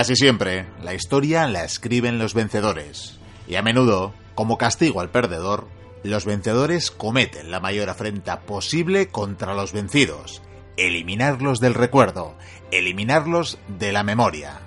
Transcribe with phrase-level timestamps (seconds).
[0.00, 3.18] Casi siempre, la historia la escriben los vencedores.
[3.46, 5.68] Y a menudo, como castigo al perdedor,
[6.04, 10.40] los vencedores cometen la mayor afrenta posible contra los vencidos.
[10.78, 12.34] Eliminarlos del recuerdo,
[12.70, 14.60] eliminarlos de la memoria.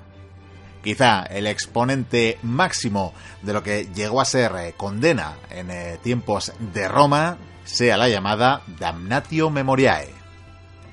[0.83, 3.11] Quizá el exponente máximo
[3.41, 8.07] de lo que llegó a ser eh, condena en eh, tiempos de Roma sea la
[8.07, 10.22] llamada damnatio memoriae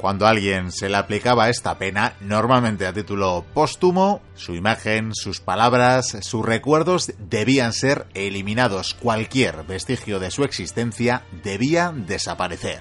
[0.00, 5.41] cuando a alguien se le aplicaba esta pena, normalmente a título póstumo, su imagen, sus
[5.41, 8.94] palabras, sus recuerdos debían ser eliminados.
[8.94, 12.80] Cualquier vestigio de su existencia debía desaparecer.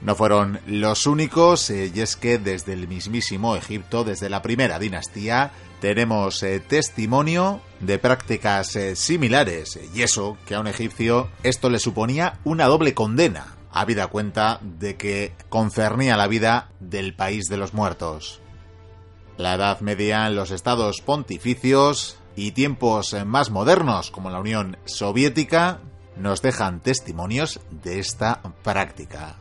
[0.00, 4.78] No fueron los únicos, eh, y es que desde el mismísimo Egipto, desde la primera
[4.78, 11.68] dinastía, tenemos eh, testimonio de prácticas eh, similares, y eso que a un egipcio esto
[11.68, 17.56] le suponía una doble condena, habida cuenta de que concernía la vida del país de
[17.56, 18.40] los muertos.
[19.36, 25.80] La Edad Media, los estados pontificios y tiempos más modernos como la Unión Soviética
[26.16, 29.36] nos dejan testimonios de esta práctica.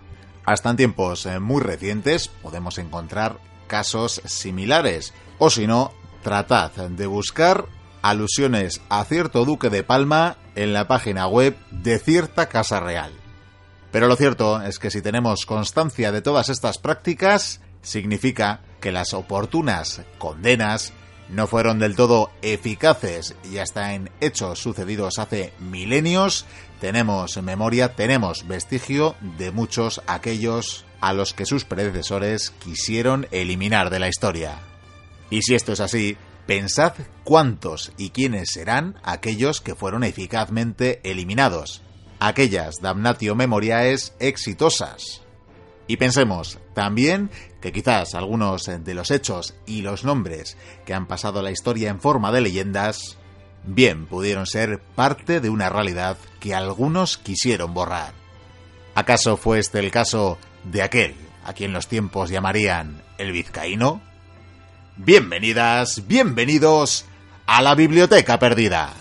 [0.45, 5.92] Hasta en tiempos muy recientes podemos encontrar casos similares, o si no,
[6.23, 7.66] tratad de buscar
[8.02, 13.11] alusiones a cierto duque de Palma en la página web de cierta casa real.
[13.91, 19.13] Pero lo cierto es que si tenemos constancia de todas estas prácticas, significa que las
[19.13, 20.93] oportunas condenas
[21.30, 26.45] no fueron del todo eficaces y hasta en hechos sucedidos hace milenios
[26.80, 33.99] tenemos memoria, tenemos vestigio de muchos aquellos a los que sus predecesores quisieron eliminar de
[33.99, 34.59] la historia.
[35.30, 36.93] Y si esto es así, pensad
[37.23, 41.81] cuántos y quiénes serán aquellos que fueron eficazmente eliminados
[42.20, 45.22] aquellas damnatio memoriaes exitosas.
[45.88, 47.30] Y pensemos también
[47.61, 52.02] que quizás algunos de los hechos y los nombres que han pasado la historia en
[52.02, 53.17] forma de leyendas,
[53.64, 58.14] bien pudieron ser parte de una realidad que algunos quisieron borrar.
[58.95, 64.02] ¿Acaso fue este el caso de aquel a quien los tiempos llamarían el vizcaíno?
[64.98, 67.06] Bienvenidas, bienvenidos
[67.45, 68.94] a la Biblioteca Perdida.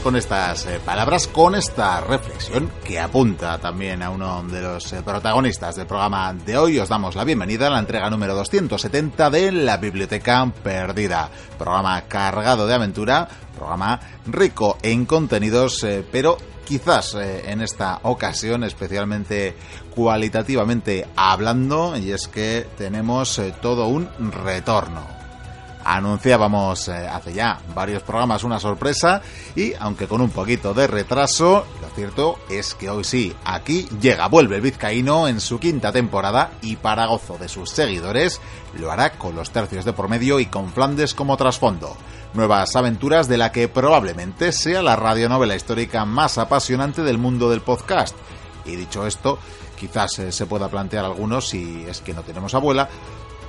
[0.00, 5.02] Con estas eh, palabras, con esta reflexión que apunta también a uno de los eh,
[5.04, 9.52] protagonistas del programa de hoy, os damos la bienvenida a la entrega número 270 de
[9.52, 11.30] La Biblioteca Perdida.
[11.58, 19.54] Programa cargado de aventura, programa rico en contenidos, eh, pero quizás en esta ocasión especialmente
[19.94, 25.15] cualitativamente hablando, y es que tenemos todo un retorno
[25.86, 29.22] anunciábamos eh, hace ya varios programas una sorpresa
[29.54, 34.26] y aunque con un poquito de retraso, lo cierto es que hoy sí, aquí llega,
[34.26, 38.40] vuelve el vizcaíno en su quinta temporada y para gozo de sus seguidores
[38.78, 41.96] lo hará con los tercios de por medio y con Flandes como trasfondo.
[42.34, 47.62] Nuevas aventuras de la que probablemente sea la radionovela histórica más apasionante del mundo del
[47.62, 48.14] podcast.
[48.66, 49.38] Y dicho esto,
[49.76, 52.88] quizás eh, se pueda plantear algunos si es que no tenemos abuela,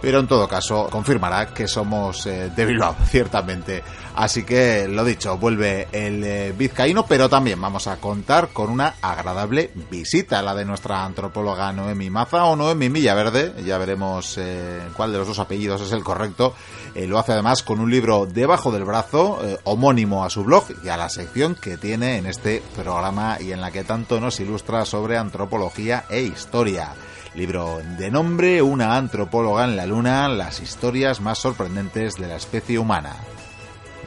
[0.01, 3.83] pero en todo caso confirmará que somos eh, de Bilbao, ciertamente.
[4.15, 8.95] Así que lo dicho, vuelve el eh, vizcaíno, pero también vamos a contar con una
[9.01, 15.11] agradable visita, la de nuestra antropóloga Noemi Maza o Noemi Villaverde, ya veremos eh, cuál
[15.11, 16.55] de los dos apellidos es el correcto.
[16.95, 20.97] lo hace además con un libro debajo del brazo, homónimo a su blog y a
[20.97, 25.17] la sección que tiene en este programa y en la que tanto nos ilustra sobre
[25.17, 26.95] antropología e historia.
[27.35, 32.79] Libro de nombre Una antropóloga en la luna, las historias más sorprendentes de la especie
[32.79, 33.15] humana.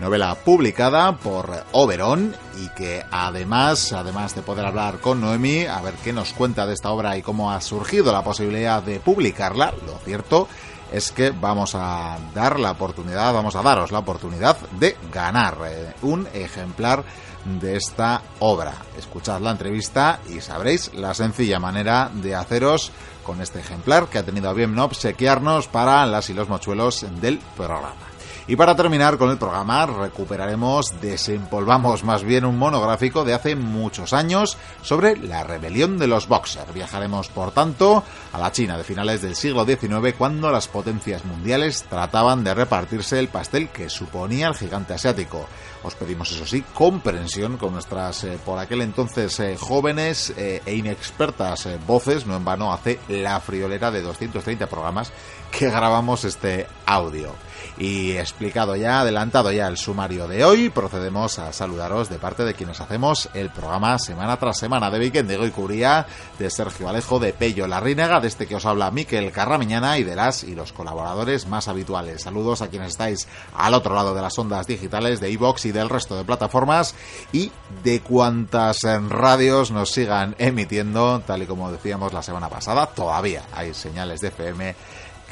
[0.01, 5.95] Novela publicada por Oberon y que además, además de poder hablar con Noemi, a ver
[6.03, 9.99] qué nos cuenta de esta obra y cómo ha surgido la posibilidad de publicarla, lo
[9.99, 10.49] cierto
[10.91, 15.93] es que vamos a dar la oportunidad, vamos a daros la oportunidad de ganar eh,
[16.03, 17.05] un ejemplar
[17.45, 18.75] de esta obra.
[18.99, 24.25] Escuchad la entrevista y sabréis la sencilla manera de haceros con este ejemplar que ha
[24.25, 28.11] tenido a bien obsequiarnos para las y los mochuelos del programa.
[28.51, 34.13] Y para terminar con el programa, recuperaremos, desempolvamos más bien un monográfico de hace muchos
[34.13, 36.65] años sobre la rebelión de los Boxer.
[36.75, 38.03] Viajaremos, por tanto,
[38.33, 43.21] a la China de finales del siglo XIX, cuando las potencias mundiales trataban de repartirse
[43.21, 45.47] el pastel que suponía el gigante asiático.
[45.83, 50.75] Os pedimos, eso sí, comprensión con nuestras, eh, por aquel entonces, eh, jóvenes eh, e
[50.75, 52.27] inexpertas voces.
[52.27, 55.11] No en vano hace la friolera de 230 programas
[55.51, 57.35] que grabamos este audio.
[57.81, 62.53] Y explicado ya, adelantado ya el sumario de hoy, procedemos a saludaros de parte de
[62.53, 66.07] quienes hacemos el programa semana tras semana de Weekend de Goy Cubría,
[66.39, 70.15] de Sergio Alejo, de Pello Larrínega, de este que os habla Miquel Carramiñana y de
[70.15, 72.21] las y los colaboradores más habituales.
[72.21, 75.89] Saludos a quienes estáis al otro lado de las ondas digitales de iVox y del
[75.89, 76.95] resto de plataformas
[77.33, 77.51] y
[77.83, 83.73] de cuantas radios nos sigan emitiendo, tal y como decíamos la semana pasada, todavía hay
[83.73, 84.75] señales de FM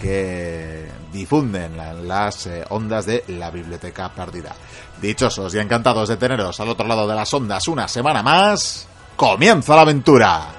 [0.00, 4.54] que difunden las eh, ondas de la biblioteca perdida.
[5.00, 8.86] Dichosos y encantados de teneros al otro lado de las ondas una semana más,
[9.16, 10.58] comienza la aventura.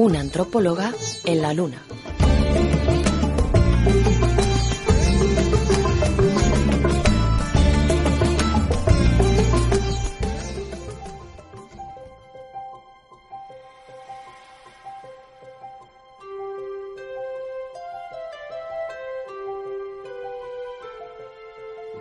[0.00, 0.94] Una antropóloga
[1.26, 1.82] en la luna.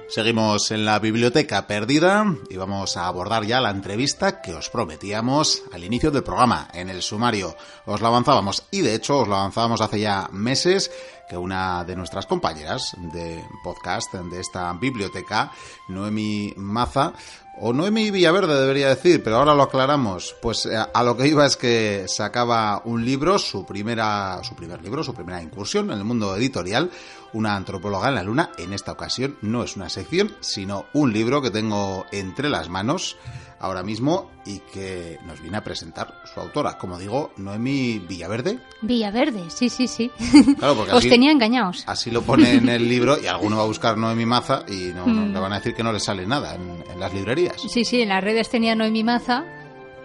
[0.10, 5.62] Seguimos en la biblioteca perdida y vamos a abordar ya la entrevista que os prometíamos
[5.72, 7.56] al inicio del programa, en el sumario.
[7.86, 10.90] Os la avanzábamos y de hecho os la avanzábamos hace ya meses
[11.30, 15.52] que una de nuestras compañeras de podcast de esta biblioteca,
[15.90, 17.14] Noemi Maza,
[17.62, 20.36] o Noemi Villaverde debería decir, pero ahora lo aclaramos.
[20.42, 24.82] Pues eh, a lo que iba es que sacaba un libro, su primera, su primer
[24.82, 26.90] libro, su primera incursión en el mundo editorial,
[27.34, 28.52] una antropóloga en la luna.
[28.58, 33.18] En esta ocasión no es una sección, sino un libro que tengo entre las manos
[33.60, 36.78] ahora mismo y que nos viene a presentar su autora.
[36.78, 38.60] Como digo, Noemi Villaverde.
[38.82, 40.10] Villaverde, sí, sí, sí.
[40.58, 41.84] Claro, porque Os tenía engañados.
[41.86, 45.06] Así lo pone en el libro y alguno va a buscar Noemi Maza y no,
[45.06, 47.58] no, le van a decir que no le sale nada en, en las librerías.
[47.70, 49.44] Sí, sí, en las redes tenía Noemi Maza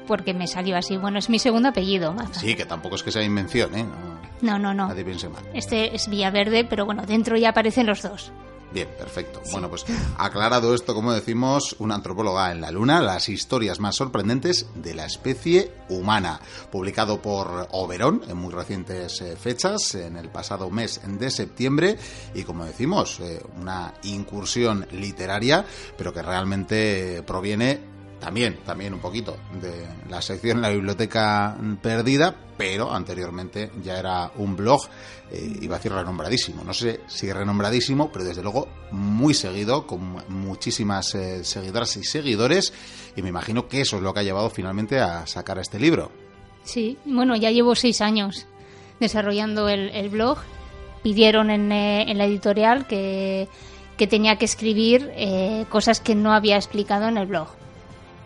[0.06, 0.96] porque me salió así.
[0.96, 2.40] Bueno, es mi segundo apellido, Maza.
[2.40, 3.84] Sí, que tampoco es que sea invención, ¿eh?
[3.84, 4.13] No,
[4.44, 4.88] no, no.
[4.88, 5.42] Nadie piense mal.
[5.54, 8.32] Este es Villaverde, pero bueno, dentro ya aparecen los dos.
[8.74, 9.40] Bien, perfecto.
[9.52, 9.84] Bueno, pues
[10.18, 15.06] aclarado esto, como decimos, una antropóloga en la Luna, las historias más sorprendentes de la
[15.06, 16.40] especie humana,
[16.72, 21.96] publicado por Oberón en muy recientes eh, fechas, en el pasado mes de septiembre,
[22.34, 25.64] y como decimos, eh, una incursión literaria,
[25.96, 32.92] pero que realmente proviene también, también un poquito de la sección La Biblioteca Perdida, pero
[32.92, 34.82] anteriormente ya era un blog,
[35.30, 40.22] eh, iba a decir renombradísimo, no sé si renombradísimo, pero desde luego muy seguido, con
[40.28, 42.72] muchísimas eh, seguidoras y seguidores,
[43.16, 46.10] y me imagino que eso es lo que ha llevado finalmente a sacar este libro.
[46.64, 48.46] Sí, bueno, ya llevo seis años
[49.00, 50.38] desarrollando el, blog.
[51.02, 53.48] Pidieron en, eh, en la editorial que,
[53.98, 57.48] que, tenía que escribir eh, cosas que no había explicado en el blog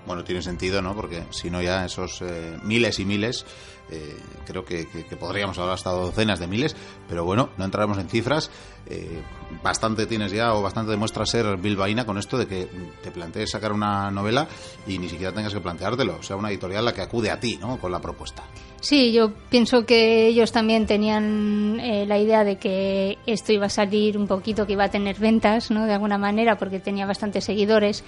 [0.08, 0.96] bueno, tiene sentido, ¿no?
[0.96, 3.46] Porque si no ya esos eh, miles y miles,
[3.90, 6.74] eh, creo que, que, podríamos hablar hasta docenas de miles,
[7.08, 8.50] pero bueno, no entraremos en cifras.
[8.86, 9.22] Eh,
[9.62, 12.68] bastante tienes ya o bastante demuestra ser bilbaína con esto de que
[13.02, 14.48] te plantees sacar una novela
[14.86, 17.58] y ni siquiera tengas que planteártelo, o sea, una editorial la que acude a ti,
[17.60, 17.78] ¿no?
[17.78, 18.44] Con la propuesta.
[18.80, 23.70] Sí, yo pienso que ellos también tenían eh, la idea de que esto iba a
[23.70, 25.86] salir un poquito, que iba a tener ventas, ¿no?
[25.86, 28.04] De alguna manera, porque tenía bastantes seguidores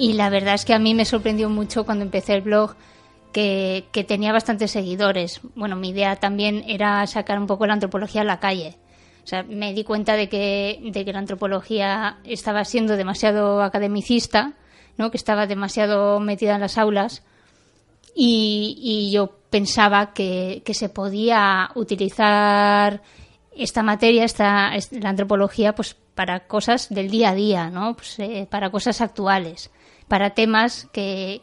[0.00, 2.74] y la verdad es que a mí me sorprendió mucho cuando empecé el blog
[3.34, 5.42] que, que, tenía bastantes seguidores.
[5.54, 8.78] Bueno, mi idea también era sacar un poco la antropología a la calle.
[9.22, 14.54] O sea, me di cuenta de que, de que la antropología estaba siendo demasiado academicista,
[14.96, 15.10] ¿no?
[15.10, 17.22] que estaba demasiado metida en las aulas.
[18.14, 23.02] Y, y yo pensaba que, que, se podía utilizar
[23.54, 27.94] esta materia, esta, la antropología, pues para cosas del día a día, ¿no?
[27.94, 29.70] Pues, eh, para cosas actuales
[30.10, 31.40] para temas que,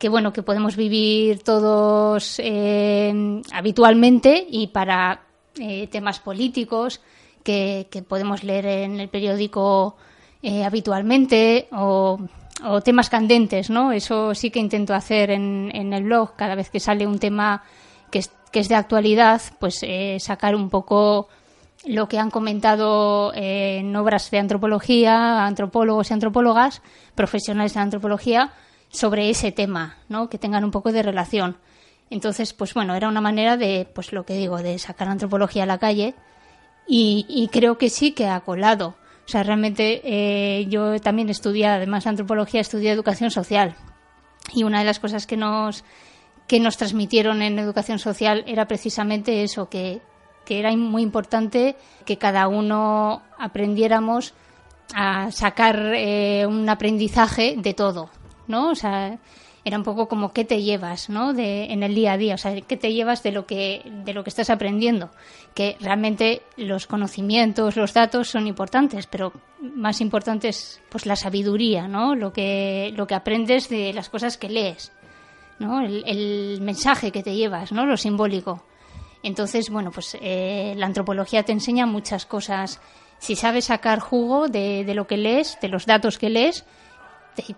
[0.00, 5.22] que bueno que podemos vivir todos eh, habitualmente y para
[5.56, 7.00] eh, temas políticos
[7.44, 9.96] que, que, podemos leer en el periódico
[10.42, 12.18] eh, habitualmente o,
[12.64, 13.92] o temas candentes, ¿no?
[13.92, 17.62] Eso sí que intento hacer en, en el blog cada vez que sale un tema
[18.10, 21.28] que es, que es de actualidad, pues eh, sacar un poco
[21.84, 26.82] lo que han comentado eh, en obras de antropología, antropólogos y antropólogas,
[27.14, 28.52] profesionales de antropología,
[28.90, 30.28] sobre ese tema, ¿no?
[30.28, 31.56] Que tengan un poco de relación.
[32.10, 35.66] Entonces, pues bueno, era una manera de, pues lo que digo, de sacar antropología a
[35.66, 36.14] la calle
[36.86, 38.96] y, creo que sí que ha colado.
[39.24, 43.76] O sea, realmente eh, yo también estudié, además de antropología, estudié educación social.
[44.52, 45.84] Y una de las cosas que nos,
[46.48, 50.00] que nos transmitieron en educación social era precisamente eso, que,
[50.50, 54.34] que era muy importante que cada uno aprendiéramos
[54.92, 58.10] a sacar eh, un aprendizaje de todo,
[58.48, 58.70] ¿no?
[58.70, 59.16] O sea,
[59.64, 61.34] era un poco como qué te llevas, ¿no?
[61.34, 64.12] De, en el día a día, o sea, qué te llevas de lo que de
[64.12, 65.10] lo que estás aprendiendo,
[65.54, 71.86] que realmente los conocimientos, los datos son importantes, pero más importante es pues la sabiduría,
[71.86, 72.16] ¿no?
[72.16, 74.90] Lo que lo que aprendes de las cosas que lees,
[75.60, 75.80] ¿no?
[75.80, 77.86] El, el mensaje que te llevas, ¿no?
[77.86, 78.64] Lo simbólico.
[79.22, 82.80] Entonces, bueno, pues eh, la antropología te enseña muchas cosas.
[83.18, 86.64] Si sabes sacar jugo de, lo que lees, de los datos que lees,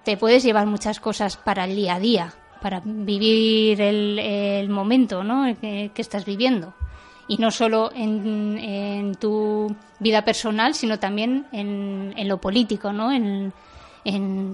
[0.05, 5.57] te, puedes llevar muchas cosas para el día a día, para vivir el, momento ¿no?
[5.61, 6.75] que, estás viviendo.
[7.29, 13.13] Y no solo en, tu vida personal, sino también en, lo político, ¿no?
[13.13, 13.53] en,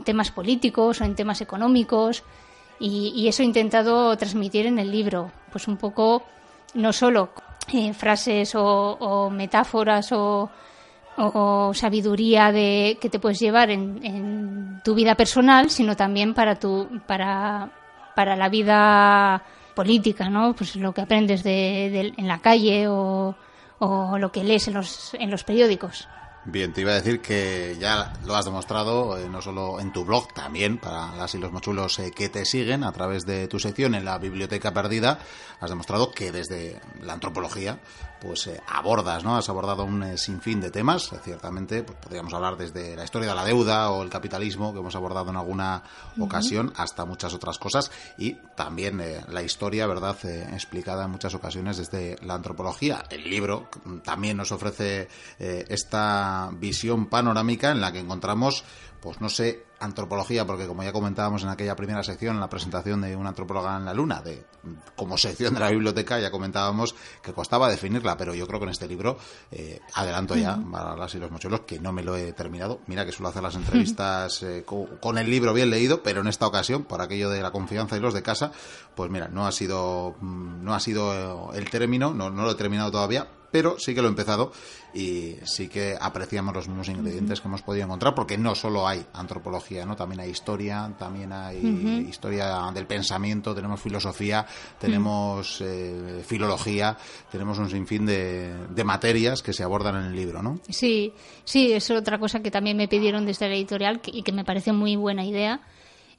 [0.04, 2.22] temas políticos o en temas económicos.
[2.78, 6.22] Y, eso he intentado transmitir en el libro, pues un poco,
[6.74, 7.30] no solo
[7.72, 10.50] eh, frases o metáforas o,
[11.74, 17.70] sabiduría de, que te puedes llevar en, tu vida personal, sino también para, tu, para,
[18.14, 19.42] para la vida
[19.74, 20.54] política, ¿no?
[20.54, 23.34] Pues lo que aprendes de, en la calle o,
[23.80, 26.08] o, lo que lees en los, en los periódicos.
[26.50, 30.06] Bien, te iba a decir que ya lo has demostrado, eh, no solo en tu
[30.06, 33.58] blog, también para las y los mochulos eh, que te siguen a través de tu
[33.58, 35.18] sección en la Biblioteca Perdida,
[35.60, 37.80] has demostrado que desde la antropología
[38.20, 39.36] pues eh, abordas, ¿no?
[39.36, 43.34] Has abordado un eh, sinfín de temas, ciertamente, pues podríamos hablar desde la historia de
[43.34, 45.82] la deuda o el capitalismo que hemos abordado en alguna
[46.18, 50.16] ocasión hasta muchas otras cosas y también eh, la historia, ¿verdad?,
[50.52, 53.04] explicada en muchas ocasiones desde la antropología.
[53.10, 53.68] El libro
[54.02, 55.08] también nos ofrece
[55.38, 58.64] esta visión panorámica en la que encontramos
[59.00, 63.00] pues no sé, antropología, porque como ya comentábamos en aquella primera sección, en la presentación
[63.00, 64.44] de una antropóloga en la Luna, de
[64.96, 68.70] como sección de la biblioteca, ya comentábamos que costaba definirla, pero yo creo que en
[68.70, 69.18] este libro,
[69.50, 72.80] eh, adelanto ya, para las y los mochuelos, que no me lo he terminado.
[72.86, 76.46] Mira que suelo hacer las entrevistas eh, con, el libro bien leído, pero en esta
[76.46, 78.52] ocasión, por aquello de la confianza y los de casa,
[78.94, 82.54] pues mira, no ha sido, mm, no ha sido el término, no, no lo he
[82.56, 84.52] terminado todavía, pero sí que lo he empezado
[84.94, 89.04] y sí que apreciamos los mismos ingredientes que hemos podido encontrar porque no solo hay
[89.12, 89.96] antropología, ¿no?
[89.96, 91.58] También hay historia, también hay
[92.08, 94.46] historia del pensamiento, tenemos filosofía,
[94.78, 96.96] tenemos eh, filología,
[97.30, 100.60] tenemos un sinfín de, de, materias que se abordan en el libro, ¿no?
[100.68, 101.12] Sí,
[101.44, 104.72] sí, es otra cosa que también me pidieron desde la editorial y que me parece
[104.72, 105.60] muy buena idea.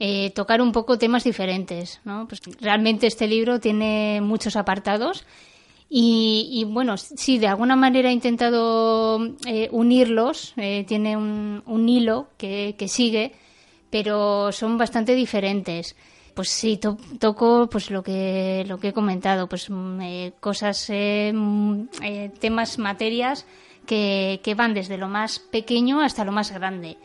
[0.01, 2.25] Eh, tocar un poco temas diferentes, ¿no?
[2.25, 5.25] Pues realmente este libro tiene muchos apartados
[5.91, 12.75] y, bueno, sí, de alguna manera he intentado eh, unirlos, eh, tiene un, hilo que,
[12.77, 13.33] que, sigue,
[13.89, 15.95] pero son bastante diferentes.
[16.35, 16.79] Pues sí,
[17.19, 21.85] toco pues lo que, lo que he comentado, pues mm, eh, cosas, mm,
[22.39, 23.47] temas, materias
[23.87, 26.97] que, que van desde lo más pequeño hasta lo más grande.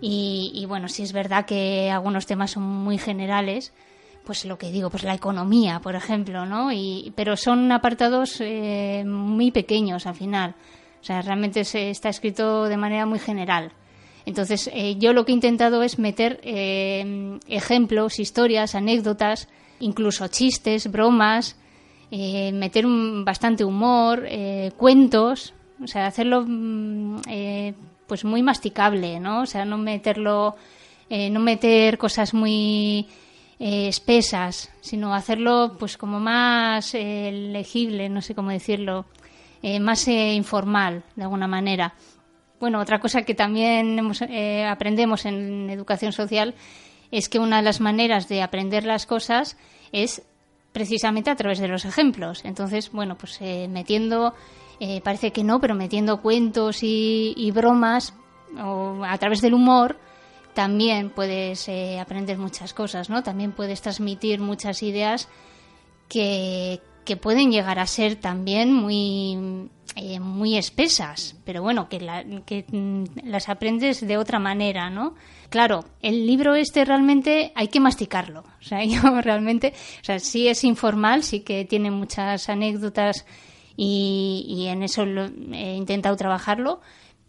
[0.00, 3.74] Y, y bueno, sí es verdad que algunos temas son muy generales,
[4.30, 6.70] pues lo que digo, pues la economía, por ejemplo, ¿no?
[6.70, 10.54] Y, pero son apartados eh, muy pequeños al final.
[11.00, 13.72] O sea, realmente se está escrito de manera muy general.
[14.26, 19.48] Entonces, eh, yo lo que he intentado es meter eh, ejemplos, historias, anécdotas,
[19.80, 21.56] incluso chistes, bromas,
[22.12, 24.28] meter un, bastante humor,
[24.76, 27.16] cuentos, o sea, hacerlo mm,
[28.06, 29.40] pues muy masticable, ¿no?
[29.40, 30.54] O sea, no meterlo,
[31.10, 33.08] no meter cosas muy
[33.62, 39.04] eh, espesas, sino hacerlo pues como más eh, legible, no sé cómo decirlo,
[39.62, 41.92] eh, más informal de alguna manera.
[42.58, 44.00] Bueno, otra cosa que también
[44.66, 46.54] aprendemos en educación social
[47.10, 49.58] es que una de las maneras de aprender las cosas
[49.92, 50.22] es
[50.72, 52.46] precisamente a través de los ejemplos.
[52.46, 54.34] Entonces, bueno, pues metiendo,
[55.04, 58.14] parece que no, pero metiendo cuentos y, y bromas
[58.58, 59.98] o a través del humor,
[60.54, 63.22] también puedes eh, aprender muchas cosas, ¿no?
[63.22, 65.28] También puedes transmitir muchas ideas
[66.08, 71.98] que, que pueden llegar a ser también muy, eh, muy espesas, pero bueno, que,
[72.46, 75.14] que mm, las aprendes de otra manera, ¿no?
[75.48, 78.44] Claro, el libro este realmente hay que masticarlo.
[78.60, 83.26] O sea, yo realmente, o sea, sí es informal, sí que tiene muchas anécdotas
[83.76, 86.80] y, en eso he intentado trabajarlo,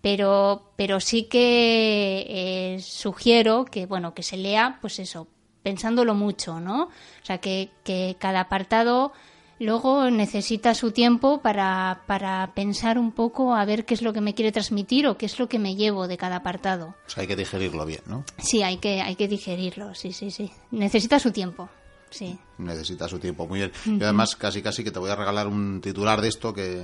[0.02, 5.28] pero, pero sí que eh, sugiero que, bueno, que se lea, pues eso,
[5.64, 6.84] pensándolo mucho, ¿no?
[6.86, 9.14] O sea, que, que cada apartado
[9.60, 14.22] luego necesita su tiempo para, para, pensar un poco a ver qué es lo que
[14.22, 16.96] me quiere transmitir o qué es lo que me llevo de cada apartado.
[17.06, 18.26] O sea, hay que digerirlo bien, ¿no?
[18.40, 20.52] Sí, hay que, hay que digerirlo, sí, sí, sí.
[20.72, 21.70] Necesita su tiempo.
[22.12, 22.38] Sí.
[22.58, 23.72] Necesita su tiempo, muy bien.
[23.86, 26.80] Y además, casi casi que te voy a regalar un titular de esto que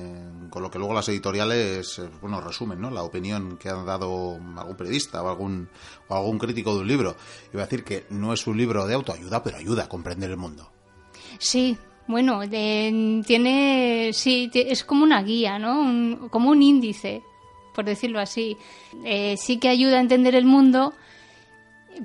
[0.49, 2.89] con lo que luego las editoriales, eh, bueno, resumen, ¿no?
[2.89, 5.69] La opinión que han dado algún periodista o algún,
[6.07, 7.17] o algún crítico de un libro.
[7.53, 10.37] Iba a decir que no es un libro de autoayuda, pero ayuda a comprender el
[10.37, 10.71] mundo.
[11.39, 16.29] Sí, bueno, tiene, sí, es como una guía, ¿no?
[16.29, 17.21] como un índice,
[17.75, 18.55] por decirlo así.
[19.03, 20.93] Eh, sí que ayuda a entender el mundo,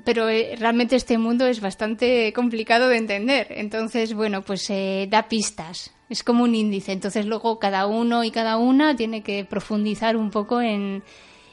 [0.03, 3.47] pero eh, realmente este mundo es bastante complicado de entender.
[3.49, 5.91] Entonces, bueno, pues eh, da pistas.
[6.09, 6.91] Es como un índice.
[6.91, 11.03] Entonces, luego cada uno y cada una tiene que profundizar un poco en,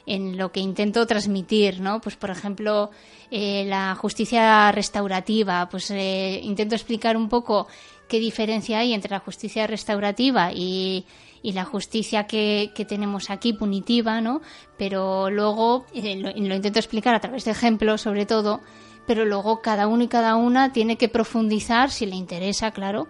[0.05, 2.01] en lo que intento transmitir, ¿no?
[2.01, 2.91] Pues, por ejemplo,
[3.31, 5.67] la justicia restaurativa.
[5.69, 7.67] Pues intento explicar un poco
[8.07, 11.05] qué diferencia hay entre la justicia restaurativa y,
[11.43, 14.41] la justicia que, tenemos aquí, punitiva, ¿no?
[14.77, 18.61] Pero luego, eh, lo, intento explicar a través de ejemplos, sobre todo,
[19.07, 23.07] pero luego cada uno y cada una tiene que profundizar, si le interesa, claro,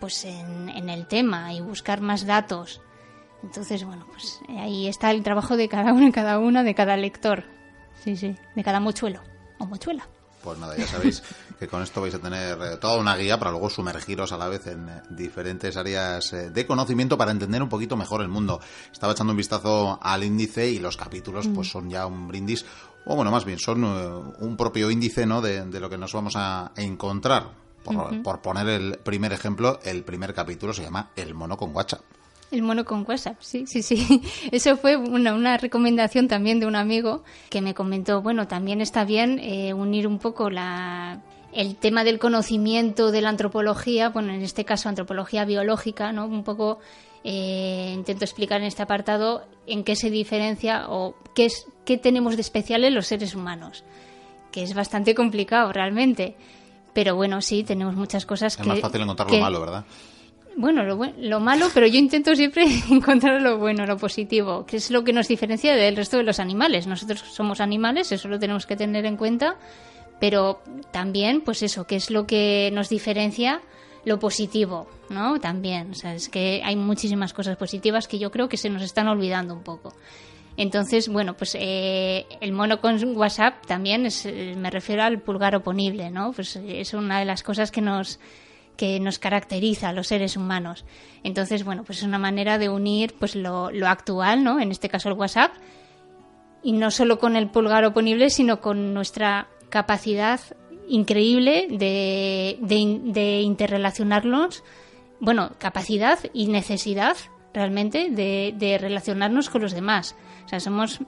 [0.00, 2.80] pues en, en el tema y buscar más datos.
[3.42, 6.74] Entonces, bueno, pues eh, ahí está el trabajo de cada uno y cada una, de
[6.74, 7.44] cada lector.
[8.02, 9.20] Sí, sí, de cada mochuelo
[9.58, 10.08] o mochuela.
[10.48, 11.22] Pues nada, ya sabéis
[11.58, 14.48] que con esto vais a tener eh, toda una guía para luego sumergiros a la
[14.48, 18.58] vez en eh, diferentes áreas eh, de conocimiento para entender un poquito mejor el mundo.
[18.90, 21.70] Estaba echando un vistazo al índice y los capítulos pues mm.
[21.70, 22.64] son ya un brindis,
[23.04, 25.42] o bueno, más bien son un propio índice ¿no?
[25.42, 27.50] de, lo que nos vamos a encontrar.
[27.84, 32.00] Por, por poner el primer ejemplo, el primer capítulo se llama El mono con WhatsApp.
[32.50, 34.22] El mono con WhatsApp, sí, sí, sí.
[34.52, 39.04] Eso fue una, una, recomendación también de un amigo que me comentó, bueno, también está
[39.04, 41.20] bien eh, unir un poco la,
[41.52, 46.26] el tema del conocimiento de la antropología, bueno, en este caso antropología biológica, ¿no?
[46.26, 46.78] Un poco
[47.24, 52.36] eh, intento explicar en este apartado en qué se diferencia o qué, es, qué tenemos
[52.36, 53.84] de especial en los seres humanos,
[54.52, 56.36] que es bastante complicado realmente.
[56.92, 58.62] Pero bueno, sí, tenemos muchas cosas que...
[58.62, 59.84] Es más fácil encontrar lo malo, ¿verdad?
[60.58, 65.04] Bueno, lo, malo, pero yo intento siempre encontrar lo bueno, lo positivo, que es lo
[65.04, 66.88] que nos diferencia del resto de los animales.
[66.88, 69.56] Nosotros somos animales, eso lo tenemos que tener en cuenta,
[70.18, 73.60] pero también, pues eso, que es lo que nos diferencia
[74.04, 75.38] lo positivo, ¿no?
[75.38, 78.82] También, o sea, es que hay muchísimas cosas positivas que yo creo que se nos
[78.82, 79.94] están olvidando un poco.
[80.56, 85.54] Entonces, bueno, pues eh, el mono con WhatsApp también es, eh, me refiero al pulgar
[85.54, 86.32] oponible, ¿no?
[86.32, 88.18] Pues es una de las cosas que nos
[88.78, 90.84] que nos caracteriza a los seres humanos.
[91.24, 94.60] Entonces, bueno, pues es una manera de unir pues lo, actual, ¿no?
[94.60, 95.50] En este caso el WhatsApp,
[96.62, 100.40] y no solo con el pulgar oponible, sino con nuestra capacidad
[100.88, 104.62] increíble de, de, interrelacionarnos,
[105.18, 107.16] bueno, capacidad y necesidad
[107.52, 110.14] realmente de, relacionarnos con los demás.
[110.46, 111.00] O sea, somos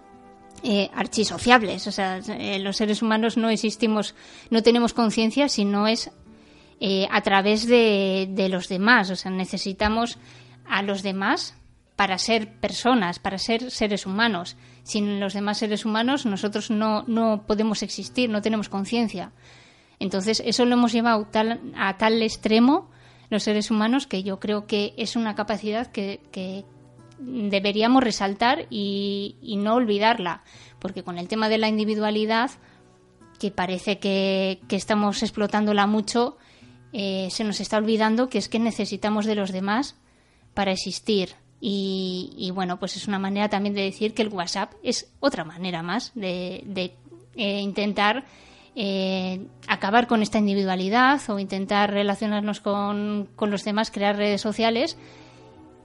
[0.64, 1.86] eh, archisociables.
[1.86, 4.16] O sea, eh, los seres humanos no existimos,
[4.50, 6.10] no tenemos conciencia si no es
[6.80, 9.10] eh, a través de, los demás.
[9.10, 10.18] O sea, necesitamos
[10.66, 11.54] a los demás
[11.94, 14.56] para ser personas, para ser seres humanos.
[14.82, 19.32] Sin los demás seres humanos nosotros no, no podemos existir, no tenemos conciencia.
[19.98, 21.28] Entonces, eso lo hemos llevado
[21.76, 22.88] a tal extremo
[23.30, 26.20] los seres humanos que yo creo que es una capacidad que,
[27.18, 30.42] deberíamos resaltar y, no olvidarla,
[30.78, 32.50] porque con el tema de la individualidad,
[33.38, 36.38] que parece que, que estamos explotándola mucho,
[36.92, 39.96] eh, se nos está olvidando que es que necesitamos de los demás
[40.54, 41.30] para existir.
[41.62, 45.82] Y, bueno, pues es una manera también de decir que el WhatsApp es otra manera
[45.82, 46.64] más de,
[47.36, 48.24] eh, intentar
[48.74, 54.96] eh, acabar con esta individualidad o intentar relacionarnos con, con, los demás, crear redes sociales.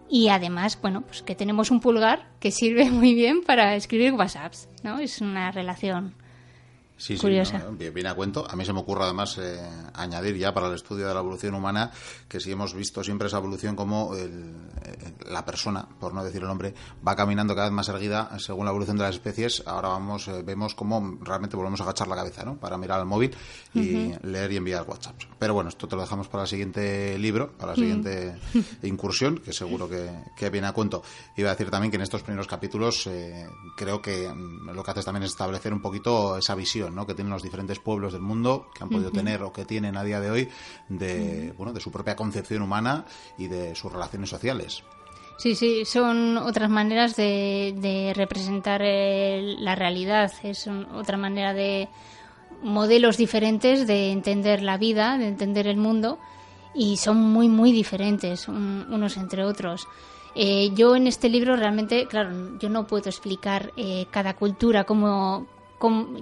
[0.10, 4.70] Y además, bueno, pues que tenemos un pulgar que sirve muy bien para escribir WhatsApps,
[4.82, 5.00] ¿no?
[5.00, 6.16] Es una relación
[6.98, 7.62] Sí, curiosa.
[7.78, 8.46] Sí, viene a cuento.
[8.50, 9.60] A mí se me ocurre además eh,
[9.94, 11.92] añadir ya para el estudio de la evolución humana
[12.28, 14.14] que si hemos visto siempre esa evolución como
[15.30, 16.74] la persona, por no decir el nombre,
[17.06, 19.64] va caminando cada vez más erguida según la evolución de las especies.
[19.66, 22.58] Ahora vamos eh, vemos cómo realmente volvemos a agachar la cabeza ¿no?
[22.58, 23.36] para mirar al móvil
[23.74, 25.16] y leer y enviar WhatsApp.
[25.38, 28.36] Pero bueno, esto te lo dejamos para el siguiente libro, para la siguiente
[28.84, 31.04] incursión, que seguro que, que, viene a cuento.
[31.36, 34.92] Iba a decir también que en estos primeros capítulos eh, creo que mm, lo que
[34.92, 38.70] haces también es establecer un poquito esa visión que tienen los diferentes pueblos del mundo,
[38.74, 40.50] que han podido tener o que tienen a día de hoy
[40.90, 43.06] de, bueno, de su propia concepción humana
[43.38, 44.84] y de sus relaciones sociales.
[45.38, 51.90] Sí, sí, son otras maneras de, representar la realidad, es otra manera de
[52.64, 56.20] modelos diferentes de entender la vida, de entender el mundo
[56.74, 59.88] y son muy, muy diferentes unos entre otros.
[60.36, 65.48] Eh, yo en este libro realmente, claro, yo no puedo explicar eh, cada cultura cómo,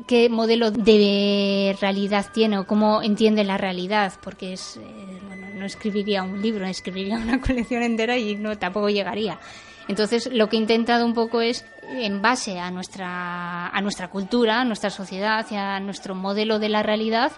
[0.07, 5.65] qué modelo de realidad tiene o cómo entiende la realidad, porque es, eh, bueno, no
[5.65, 9.39] escribiría un libro, escribiría una colección entera y no tampoco llegaría.
[9.87, 14.61] Entonces, lo que he intentado un poco es, en base a nuestra, a nuestra cultura,
[14.61, 17.33] a nuestra sociedad y a nuestro modelo de la realidad,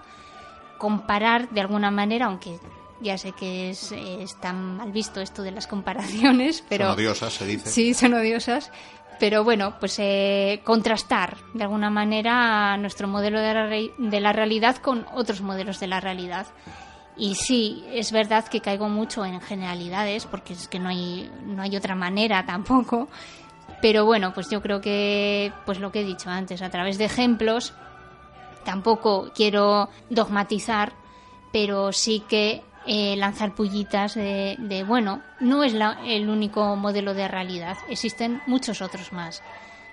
[0.77, 2.59] comparar de alguna manera, aunque
[3.01, 6.85] ya sé que es, es tan mal visto esto de las comparaciones, pero...
[6.85, 7.69] Son odiosas, se dice.
[7.69, 8.71] Sí, son odiosas,
[9.19, 14.77] pero bueno, pues eh, contrastar de alguna manera nuestro modelo de la, de la, realidad
[14.77, 16.47] con otros modelos de la realidad.
[17.17, 21.61] Y sí, es verdad que caigo mucho en generalidades, porque es que no hay, no
[21.61, 23.07] hay otra manera tampoco.
[23.81, 27.05] Pero bueno, pues yo creo que, pues lo que he dicho antes, a través de
[27.05, 27.73] ejemplos,
[28.63, 30.93] tampoco quiero dogmatizar,
[31.51, 35.73] pero sí que eh, lanzar pullitas de, bueno, no es
[36.05, 39.41] el único modelo de realidad, existen muchos otros más.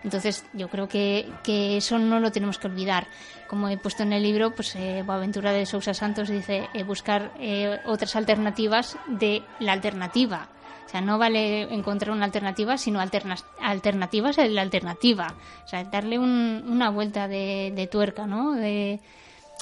[0.05, 1.29] Entonces yo creo que,
[1.77, 3.07] eso no lo tenemos que olvidar.
[3.49, 7.33] Como he puesto en el libro, pues eh, Boaventura de Sousa Santos dice eh, buscar
[7.39, 10.49] eh, otras alternativas de la alternativa.
[10.87, 15.35] O sea, no vale encontrar una alternativa, sino alternativas de la alternativa.
[15.65, 18.53] O sea, darle una vuelta de, de tuerca, ¿no?
[18.53, 19.01] De,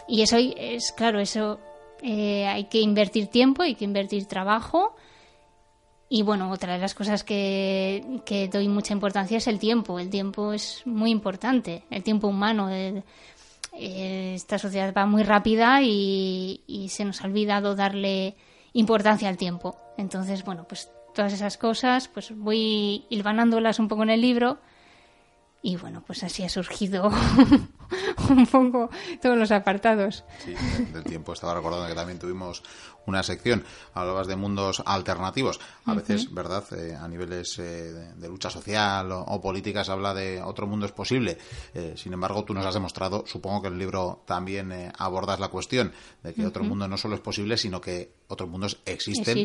[0.09, 1.61] y eso es, claro, eso
[2.03, 4.95] eh, hay que invertir tiempo, hay que invertir trabajo.
[6.09, 9.99] Y bueno, otra de las cosas que, doy mucha importancia es el tiempo.
[9.99, 12.69] El tiempo es muy importante, el tiempo humano.
[13.73, 18.35] esta sociedad va muy rápida y, y, se nos ha olvidado darle
[18.73, 19.77] importancia al tiempo.
[19.97, 24.59] Entonces, bueno, pues todas esas cosas, pues voy hilvanándolas un poco en el libro
[25.63, 27.11] y bueno, pues así ha surgido
[28.31, 30.25] un poco todos los apartados.
[30.39, 30.55] Sí,
[30.93, 32.63] del tiempo estaba recordando que también tuvimos
[33.07, 35.61] una sección, hablabas de mundos alternativos.
[35.85, 36.65] A veces, ¿verdad?
[36.73, 41.39] Eh, a niveles eh, de, lucha social o, políticas habla de otro mundo es posible.
[41.75, 45.93] Eh, sin embargo, tú nos has demostrado, supongo que el libro también abordas la cuestión
[46.23, 49.39] de que otro mundo no solo es posible, sino que otros mundos existen,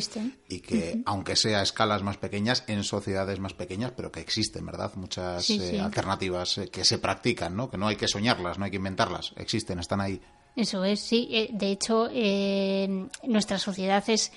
[0.47, 4.65] y que, aunque sea a escalas más pequeñas, en sociedades más pequeñas, pero que existen,
[4.65, 4.91] ¿verdad?
[4.95, 5.49] Muchas
[5.81, 7.69] alternativas que se practican, ¿no?
[7.69, 10.21] Que no hay que soñarlas, no hay que inventarlas, existen, están ahí.
[10.55, 11.27] Eso es, sí.
[11.31, 14.31] Eh, de hecho, eh, nuestra sociedad es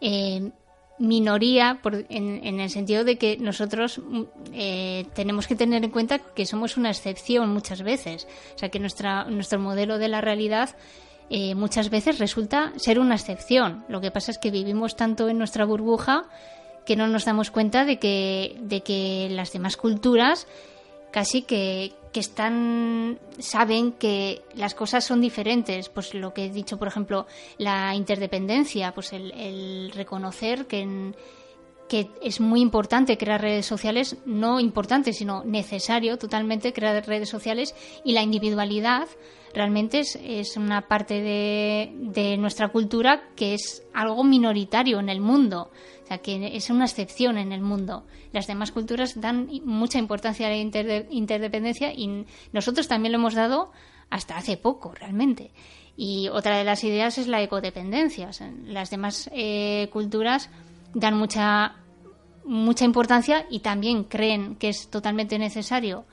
[0.00, 0.50] eh,
[0.98, 4.22] minoría en, el sentido de que nosotros mm,
[5.14, 8.28] tenemos que tener en cuenta que somos una excepción muchas veces.
[8.54, 10.76] O sea, que nuestra, nuestro modelo de la realidad
[11.56, 13.84] muchas veces resulta ser una excepción.
[13.88, 16.28] Lo que pasa es que vivimos tanto en nuestra burbuja
[16.84, 20.46] que no nos damos cuenta de que, de que las demás culturas
[21.14, 26.76] casi que, que están saben que las cosas son diferentes pues lo que he dicho
[26.76, 31.12] por ejemplo la interdependencia pues el, reconocer que
[31.88, 37.74] que es muy importante crear redes sociales, no importante, sino necesario totalmente crear redes sociales
[38.04, 39.06] y la individualidad
[39.52, 45.20] realmente es, es una parte de, de, nuestra cultura que es algo minoritario en el
[45.20, 45.70] mundo.
[46.04, 48.04] O sea, que es una excepción en el mundo.
[48.32, 53.72] Las demás culturas dan mucha importancia a la interdependencia y nosotros también lo hemos dado
[54.10, 55.50] hasta hace poco, realmente.
[55.96, 58.30] Y otra de las ideas es la ecodependencia.
[58.66, 60.50] las demás eh, culturas
[60.92, 61.76] dan mucha,
[62.44, 66.04] mucha importancia y también creen que es totalmente necesario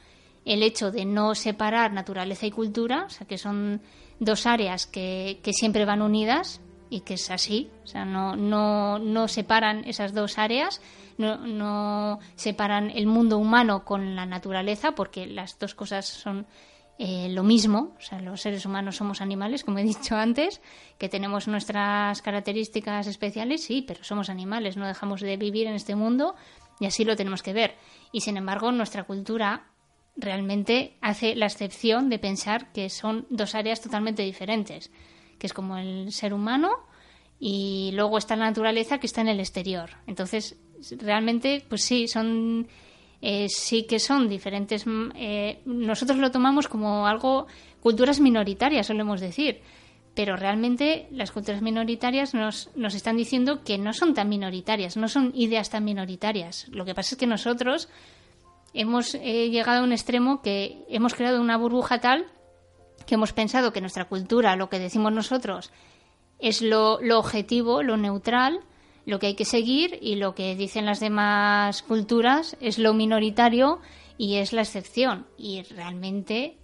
[0.46, 3.82] el hecho de no separar naturaleza y cultura, o sea, que son
[4.20, 9.00] dos áreas que, que siempre van unidas y que es así, o sea, no, no,
[9.00, 10.82] no separan esas dos áreas,
[11.18, 16.46] no, no, separan el mundo humano con la naturaleza, porque las dos cosas son
[17.00, 20.62] eh, lo mismo, o sea, los seres humanos somos animales, como he dicho antes,
[20.98, 25.96] que tenemos nuestras características especiales, sí, pero somos animales, no dejamos de vivir en este
[25.96, 26.36] mundo
[26.82, 27.76] y así lo tenemos que ver.
[28.12, 29.64] Y sin embargo, nuestra cultura
[30.18, 34.92] realmente hace la excepción de pensar que son dos áreas totalmente diferentes,
[35.42, 36.70] que es como el ser humano
[37.40, 39.90] y luego está la naturaleza que está en el exterior.
[40.06, 40.56] Entonces,
[41.00, 42.68] realmente, pues sí, son
[43.24, 44.86] eh, sí que son diferentes.
[44.86, 47.48] Mm, eh, nosotros lo tomamos como algo
[47.82, 49.62] culturas minoritarias, solemos decir,
[50.14, 55.08] pero realmente las culturas minoritarias nos, nos están diciendo que no son tan minoritarias, no
[55.08, 56.68] son ideas tan minoritarias.
[56.70, 57.90] Lo que pasa es que nosotros
[58.76, 62.28] hemos eh, llegado a un extremo que hemos creado una burbuja tal
[63.06, 65.72] que hemos pensado que nuestra cultura, lo que decimos nosotros,
[66.40, 68.62] es lo, lo objetivo, lo neutral,
[69.06, 73.80] lo que hay que seguir y lo que dicen las demás culturas es lo minoritario
[74.18, 75.26] y es la excepción.
[75.38, 76.58] Y realmente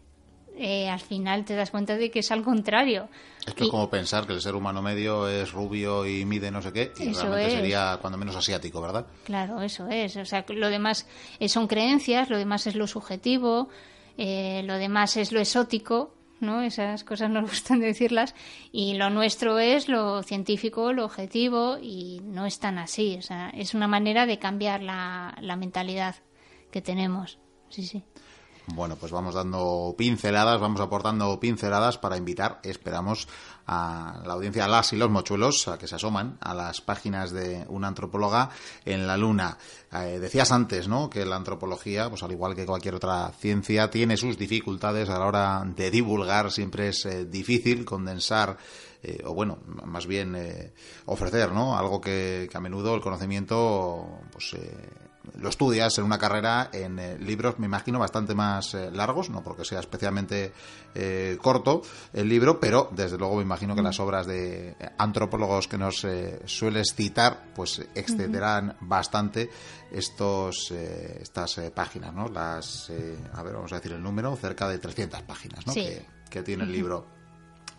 [0.58, 3.10] eh, al final te das cuenta de que es al contrario.
[3.46, 6.74] Esto es como pensar que el ser humano medio es rubio y mide no sé
[6.74, 9.06] qué, y realmente sería cuando menos asiático, ¿verdad?
[9.24, 10.18] Claro, eso es.
[10.18, 11.08] O sea, lo demás
[11.48, 13.70] son creencias, lo demás es lo subjetivo,
[14.18, 16.62] eh, lo demás es lo exótico, ¿no?
[16.62, 18.36] Esas cosas nos gustan decirlas,
[18.72, 23.18] y lo nuestro es lo científico, lo objetivo, y no es tan así.
[23.18, 26.16] O sea, es una manera de cambiar la, la mentalidad
[26.72, 27.40] que tenemos.
[27.70, 28.04] Sí, sí.
[28.76, 33.30] Bueno, pues vamos dando pinceladas, vamos aportando pinceladas para invitar, esperamos,
[33.66, 37.32] a la audiencia, a las y los mochuelos, a que se asoman a las páginas
[37.32, 38.50] de una antropóloga
[38.84, 39.58] en la luna.
[39.94, 44.18] Eh, decías antes, ¿no?, que la antropología, pues al igual que cualquier otra ciencia, tiene
[44.18, 48.58] sus dificultades a la hora de divulgar, siempre es eh, difícil condensar
[49.04, 50.36] eh, o bueno, más bien
[51.06, 51.78] ofrecer, ¿no?
[51.78, 54.56] Algo que, que, a menudo el conocimiento, pues
[55.36, 59.44] lo estudias en una carrera en eh, libros, me imagino, bastante más eh, largos, no
[59.44, 60.54] porque sea especialmente
[60.96, 61.82] eh, corto
[62.14, 66.06] el libro, pero desde luego me imagino que las obras de antropólogos que nos
[66.46, 69.50] sueles citar, pues excederán bastante
[69.92, 72.28] estos estas páginas, ¿no?
[72.28, 72.90] Las,
[73.34, 75.74] a ver, vamos a decir el número, cerca de 300 páginas, ¿no?
[75.74, 77.17] Que, que, tiene el libro.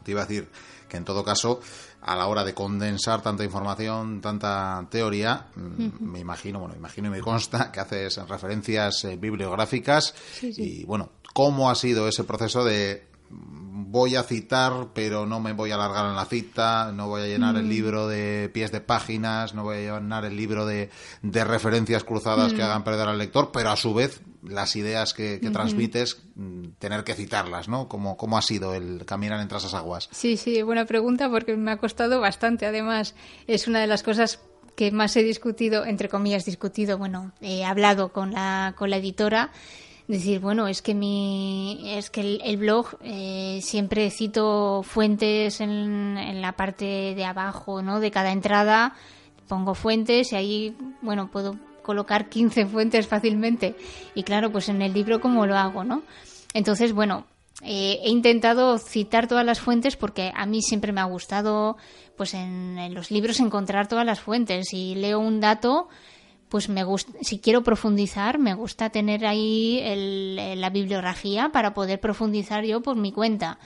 [0.09, 0.49] Te iba a decir
[0.89, 1.61] que en todo caso
[2.01, 5.49] a la hora de condensar tanta información, tanta teoría,
[6.01, 11.69] me imagino, bueno, imagino y me consta que haces referencias eh, bibliográficas y bueno, ¿cómo
[11.69, 16.17] ha sido ese proceso de voy a citar, pero no me voy a alargar en
[16.17, 17.69] la cita, no voy a llenar el mm.
[17.69, 20.91] libro de pies de páginas, no voy a llenar el libro de,
[21.23, 22.65] de referencias cruzadas que mm.
[22.65, 27.15] hagan perder al lector, pero a su vez las ideas que, transmites, mm, tener que
[27.15, 27.89] citarlas, ¿no?
[27.89, 30.09] ¿Cómo, ¿Cómo ha sido el caminar entre esas aguas?
[30.13, 32.67] Sí, sí, buena pregunta porque me ha costado bastante.
[32.67, 33.15] Además,
[33.47, 34.41] es una de las cosas
[34.77, 39.51] que más he discutido, entre comillas, discutido, bueno, he hablado con la, con la editora
[40.09, 46.41] decir, bueno, es que mi, es que el, blog eh, siempre cito fuentes en, en,
[46.43, 48.01] la parte de abajo, ¿no?
[48.01, 48.95] De cada entrada
[49.49, 53.75] pongo fuentes y ahí, bueno, puedo colocar 15 fuentes fácilmente.
[54.15, 56.03] Y claro, pues en el libro cómo lo hago, ¿no?
[56.55, 57.25] Entonces, bueno,
[57.63, 61.77] eh, he intentado citar todas las fuentes porque a mí siempre me ha gustado,
[62.17, 64.73] pues en, en los libros encontrar todas las fuentes.
[64.73, 65.89] y leo un dato,
[66.49, 69.83] pues me gusta, si quiero profundizar, me gusta tener ahí
[70.57, 73.59] la bibliografía para poder profundizar yo por mi cuenta.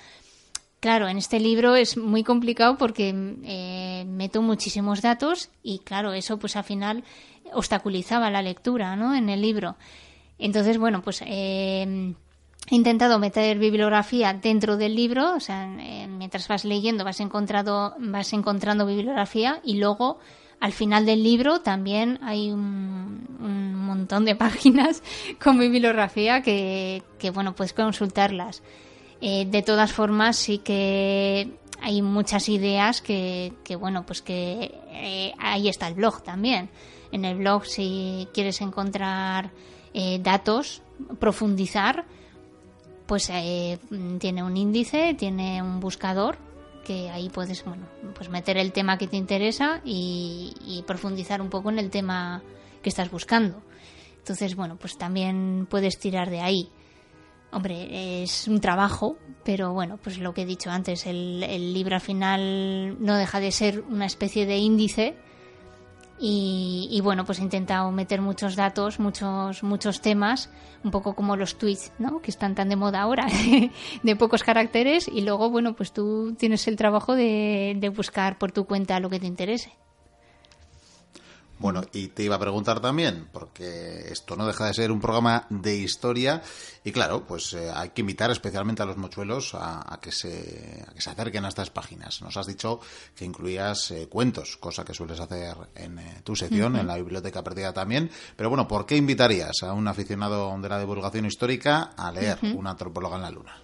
[0.81, 3.15] Claro, en este libro es muy complicado porque
[3.45, 7.05] eh, meto muchísimos datos y claro, eso pues al final
[7.53, 9.15] obstaculizaba la lectura, ¿no?
[9.15, 9.77] En el libro.
[10.41, 12.15] Entonces, bueno, pues eh,
[12.69, 17.95] he intentado meter bibliografía dentro del libro, o sea, eh, mientras vas leyendo vas encontrando,
[17.99, 20.19] vas encontrando bibliografía y luego
[20.63, 23.27] al final del libro también hay un,
[23.85, 25.03] montón de páginas
[25.43, 27.03] con bibliografía que,
[27.35, 28.63] bueno, puedes consultarlas.
[29.21, 35.69] Eh, de todas formas, sí que hay muchas ideas que, bueno, pues que eh, ahí
[35.69, 36.71] está el blog también.
[37.11, 39.51] En el blog, si quieres encontrar
[39.95, 40.81] eh, datos,
[41.19, 42.05] profundizar,
[43.07, 43.33] pues
[44.21, 46.39] tiene un índice, tiene un buscador
[46.83, 51.71] que ahí puedes bueno, pues meter el tema que te interesa y, profundizar un poco
[51.71, 52.43] en el tema
[52.83, 53.63] que estás buscando.
[54.19, 56.69] Entonces, bueno, pues también puedes tirar de ahí.
[57.51, 61.95] Hombre, es un trabajo, pero bueno, pues lo que he dicho antes, el, el libro
[61.95, 65.17] al final no deja de ser una especie de índice
[66.25, 70.51] y, bueno, pues he intentado meter muchos datos, muchos, muchos temas,
[70.85, 72.23] un poco como los tweets, ¿no?
[72.23, 73.27] Que están tan de moda ahora,
[74.05, 78.67] de pocos caracteres, y luego, bueno, pues tú tienes el trabajo de, buscar por tu
[78.67, 79.73] cuenta lo que te interese.
[81.63, 85.47] Bueno, y te iba a preguntar también, porque esto no deja de ser un programa
[85.49, 86.43] de historia,
[86.83, 90.93] y claro, pues eh, hay que invitar especialmente a los mochuelos a, que se, a
[90.93, 92.21] que se acerquen a estas páginas.
[92.21, 92.81] Nos has dicho
[93.15, 97.45] que incluías eh, cuentos, cosa que sueles hacer en eh, tu sección, en la Biblioteca
[97.45, 98.11] Perdida también.
[98.35, 102.71] Pero bueno, ¿por qué invitarías a un aficionado de la divulgación histórica a leer Una
[102.71, 103.63] antropóloga en la luna?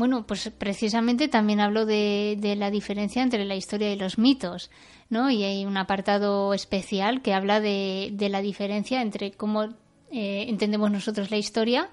[0.00, 4.70] Bueno, pues precisamente también hablo de, la diferencia entre la historia y los mitos,
[5.10, 5.30] ¿no?
[5.30, 9.64] Y hay un apartado especial que habla de, la diferencia entre cómo
[10.10, 11.90] eh, entendemos nosotros la historia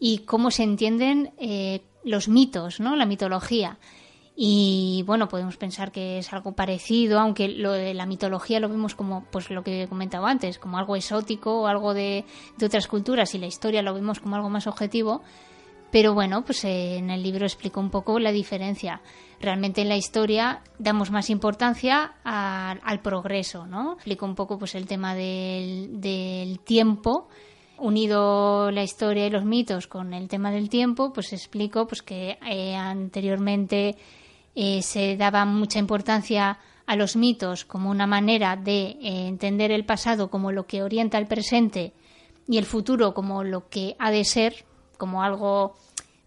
[0.00, 2.96] y cómo se entienden eh, los mitos, ¿no?
[2.96, 3.78] La mitología.
[4.34, 8.94] Y bueno, podemos pensar que es algo parecido, aunque lo de la mitología lo vemos
[8.94, 12.24] como, pues lo que he comentado antes, como algo exótico o algo de,
[12.56, 15.22] de otras culturas, y la historia lo vemos como algo más objetivo.
[15.90, 19.00] Pero bueno, pues eh, en el libro explico un poco la diferencia.
[19.40, 23.94] Realmente en la historia damos más importancia al progreso, ¿no?
[23.94, 27.28] Explico un poco pues el tema del, tiempo,
[27.78, 32.38] unido la historia y los mitos con el tema del tiempo, pues explico pues que
[32.46, 33.96] eh, anteriormente
[34.54, 40.30] eh, se daba mucha importancia a los mitos como una manera de entender el pasado
[40.30, 41.92] como lo que orienta el presente
[42.48, 44.64] y el futuro como lo que ha de ser
[44.98, 45.76] como algo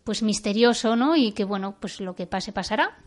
[0.04, 1.16] pues misterioso, ¿no?
[1.16, 2.98] Y que bueno, pues lo que pase pasará,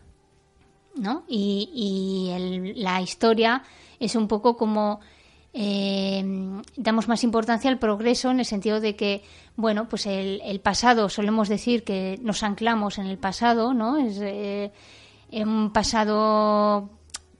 [0.95, 1.23] ¿no?
[1.27, 3.63] Y, la historia
[3.99, 5.01] es un poco como
[5.53, 6.23] eh,
[6.77, 9.23] damos más importancia al progreso en el sentido de que,
[9.55, 13.97] bueno, pues el, pasado, solemos decir que nos anclamos en el pasado, ¿no?
[13.97, 14.71] Es eh,
[15.31, 16.89] un pasado,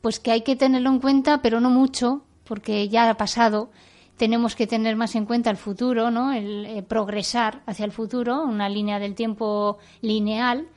[0.01, 3.69] pues que hay que tenerlo en cuenta, pero no mucho, porque ya ha pasado
[4.17, 6.31] tenemos que tener más en cuenta el futuro, ¿no?
[6.31, 10.67] El, eh, progresar hacia el futuro, una línea del tiempo lineal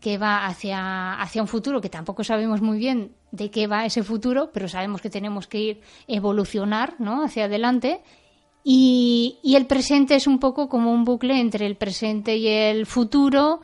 [0.00, 4.04] que va hacia, hacia un futuro que tampoco sabemos muy bien de qué va ese
[4.04, 7.24] futuro, pero sabemos que tenemos que ir evolucionar ¿no?
[7.24, 8.00] hacia adelante.
[8.62, 12.86] Y, y el presente es un poco como un bucle entre el presente y el
[12.86, 13.60] futuro,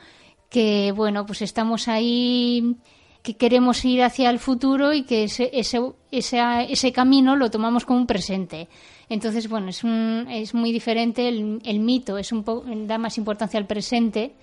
[0.49, 2.77] que bueno, pues estamos ahí
[3.23, 7.87] que queremos ir hacia el futuro y que ese, ese, ese, ese camino lo tomamos
[7.87, 8.69] como un presente.
[9.09, 11.29] Entonces, bueno, es, un, es muy diferente.
[11.29, 14.35] El, mito es un da más importancia al presente.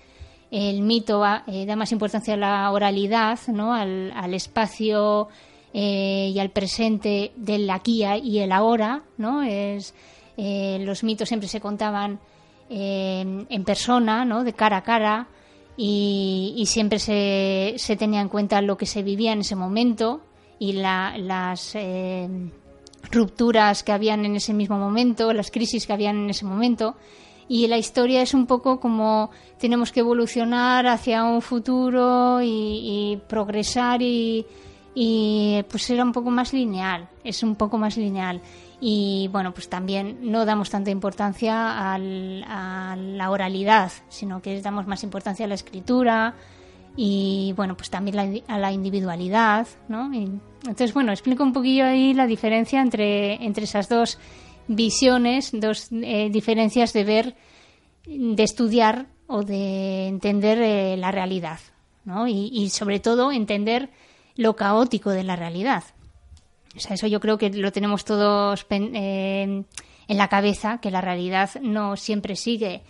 [0.50, 3.74] El mito eh, da más importancia a la oralidad, ¿no?
[3.74, 5.28] al, al espacio
[5.72, 9.02] eh, y al presente del aquí y el ahora.
[9.16, 9.42] ¿no?
[9.42, 9.94] Es,
[10.36, 12.20] eh, los mitos siempre se contaban
[12.74, 14.44] en persona, ¿no?
[14.44, 15.28] de cara a cara.
[15.74, 20.20] Y, y siempre se, se, tenía en cuenta lo que se vivía en ese momento
[20.58, 21.74] y la, las
[23.12, 26.96] rupturas que habían en ese mismo momento, las crisis que habían en ese momento.
[27.48, 34.00] Y la historia es un poco como tenemos que evolucionar hacia un futuro y, progresar
[34.02, 34.46] y,
[35.68, 38.40] pues era un poco más lineal, es un poco más lineal.
[38.80, 45.04] Y bueno, pues también no damos tanta importancia a la oralidad, sino que damos más
[45.04, 46.34] importancia a la escritura
[46.96, 50.10] y bueno, pues también a la individualidad, ¿no?
[50.62, 54.18] Entonces, bueno, explico un poquillo ahí la diferencia entre, entre esas dos
[54.68, 57.36] visiones, dos eh, diferencias de ver,
[58.06, 61.58] de estudiar o de entender eh, la realidad,
[62.04, 62.28] ¿no?
[62.28, 63.90] Y, sobre todo entender
[64.36, 65.82] lo caótico de la realidad.
[66.76, 69.64] O sea, eso yo creo que lo tenemos todos eh,
[70.08, 72.82] en la cabeza, que la realidad no siempre sigue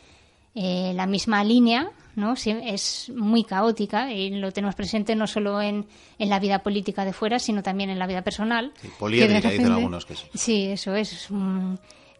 [0.54, 2.34] la misma línea, ¿no?
[2.34, 5.86] es muy caótica y lo tenemos presente no solo en,
[6.18, 8.72] en la vida política de fuera, sino también en la vida personal.
[8.80, 10.26] Sí, poliédrica, dicen algunos que sí.
[10.34, 11.28] Sí, eso es.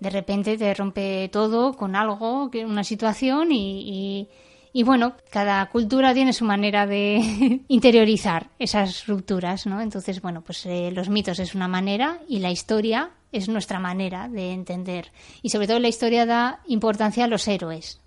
[0.01, 4.29] de repente te rompe todo con algo, una situación y,
[4.73, 9.81] y, bueno, cada cultura tiene su manera de interiorizar esas rupturas, ¿no?
[9.81, 14.29] Entonces, bueno, pues eh, los mitos es una manera y la historia es nuestra manera
[14.29, 15.11] de entender.
[15.43, 18.02] Y sobre todo la historia da importancia a los héroes,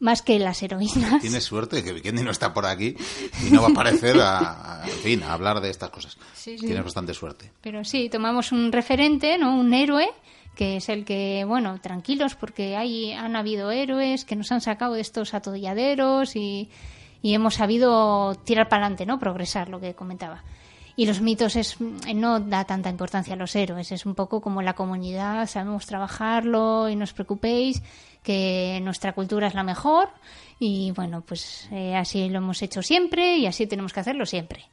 [0.00, 1.20] más que las heroínas.
[1.20, 2.96] Tienes suerte que Vikendi no está por aquí
[3.46, 6.16] y no va a aparecer a, fin, a hablar de estas cosas.
[6.42, 7.50] Tienes bastante suerte.
[7.60, 9.54] Pero sí, tomamos un referente, ¿no?
[9.54, 10.08] Un héroe
[10.54, 14.94] que es el que, bueno, tranquilos porque hay, han habido héroes que nos han sacado
[14.94, 16.68] de estos atolladeros y,
[17.22, 19.20] y hemos sabido tirar para adelante, ¿no?
[19.20, 20.42] Progresar, lo que comentaba.
[20.96, 24.60] Y los mitos es, no da tanta importancia a los héroes, es un poco como
[24.60, 27.80] la comunidad, sabemos trabajarlo y no os preocupéis
[28.22, 30.08] que nuestra cultura es la mejor
[30.58, 34.64] y bueno, pues eh, así lo hemos hecho siempre y así tenemos que hacerlo siempre,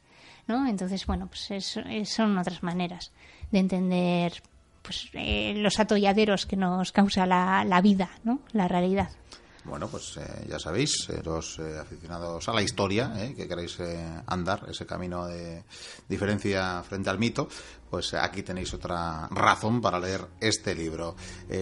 [0.46, 0.66] ¿no?
[0.66, 1.78] Entonces, bueno, pues
[2.08, 3.12] son otras maneras
[3.50, 4.42] de entender
[4.86, 8.40] pues eh, los atolladeros que nos causa la, la vida, ¿no?
[8.52, 9.10] La realidad.
[9.64, 13.78] Bueno, pues eh, ya sabéis, eh, los aficionados a la historia, que queréis
[14.26, 15.64] andar ese camino de
[16.08, 17.48] diferencia frente al mito,
[17.90, 21.16] pues aquí tenéis otra razón para leer este libro.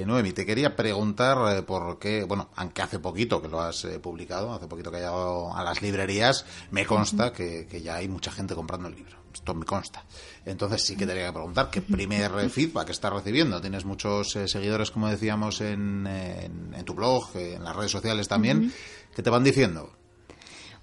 [0.07, 4.67] Noemi, te quería preguntar por qué, bueno, aunque hace poquito que lo has publicado, hace
[4.67, 8.55] poquito que ha llegado a las librerías, me consta que, que ya hay mucha gente
[8.55, 10.05] comprando el libro esto me consta.
[10.47, 13.61] Entonces sí que te que preguntar qué primer feedback estás recibiendo.
[13.61, 18.73] Tienes muchos eh, seguidores, como decíamos, en, en, tu blog, en las redes sociales también.
[19.15, 19.93] ¿Qué te van diciendo?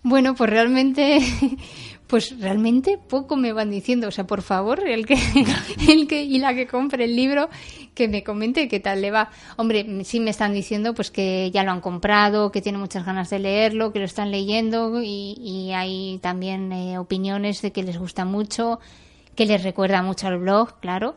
[0.03, 1.19] Bueno, pues realmente,
[2.11, 4.09] pues realmente poco me van diciendo.
[4.09, 5.15] O sea, por favor, el que,
[5.89, 7.49] el que y la que compre el libro,
[7.95, 9.29] que me comente qué tal le va.
[9.55, 13.29] Hombre, sí me están diciendo pues que ya lo han comprado, que tienen muchas ganas
[13.29, 18.25] de leerlo, que lo están leyendo y, hay también eh, opiniones de que les gusta
[18.25, 18.81] mucho,
[19.33, 21.15] que les recuerda mucho al blog, claro,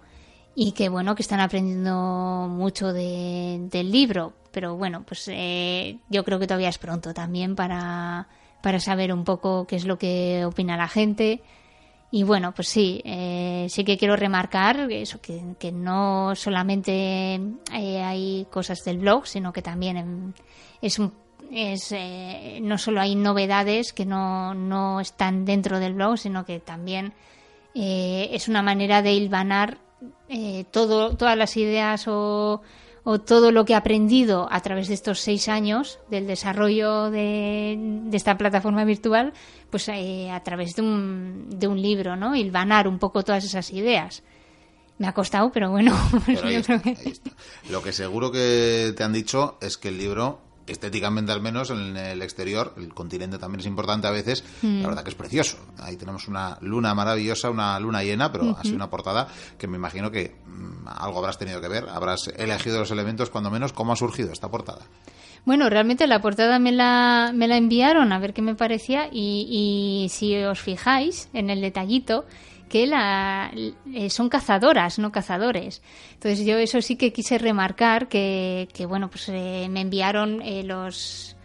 [0.55, 4.33] y que bueno, que están aprendiendo mucho del libro.
[4.53, 8.29] Pero bueno, pues eh, yo creo que todavía es pronto también para
[8.65, 11.43] para saber un poco qué es lo que opina la gente.
[12.11, 17.35] Y bueno, pues sí, eh, sí que quiero remarcar eso, que, no solamente
[17.75, 20.33] eh, hay cosas del blog, sino que también
[20.81, 21.13] es un,
[21.53, 26.59] es, eh, no solo hay novedades que no, no, están dentro del blog, sino que
[26.59, 27.13] también
[27.75, 29.77] es una manera de hilvanar
[30.71, 32.63] todo, todas las ideas o
[33.05, 38.09] o todo lo que he aprendido a través de estos seis años del desarrollo de,
[38.13, 39.35] esta plataforma virtual,
[39.71, 42.35] pues eh, a través de un, de un libro, ¿no?
[42.35, 44.23] Hilvanar un poco todas esas ideas.
[44.97, 45.95] Me ha costado, pero bueno.
[47.71, 51.97] Lo que seguro que te han dicho es que el libro estéticamente al menos en
[51.97, 54.83] el exterior, el continente también es importante a veces, la mm.
[54.83, 55.59] verdad que es precioso.
[55.79, 60.11] Ahí tenemos una luna maravillosa, una luna llena, pero así una portada que me imagino
[60.11, 63.73] que mm, algo habrás tenido que ver, habrás elegido los elementos cuando menos.
[63.73, 64.83] ¿Cómo ha surgido esta portada?
[65.45, 69.47] Bueno, realmente la portada me la, me la enviaron a ver qué me parecía y,
[70.05, 72.25] y si os fijáis en el detallito,
[72.75, 73.53] que la,
[73.95, 75.81] eh, son cazadoras, no cazadores.
[76.15, 80.65] Entonces yo eso sí que quise remarcar que, que bueno, pues eh, me enviaron eh,
[80.65, 81.37] los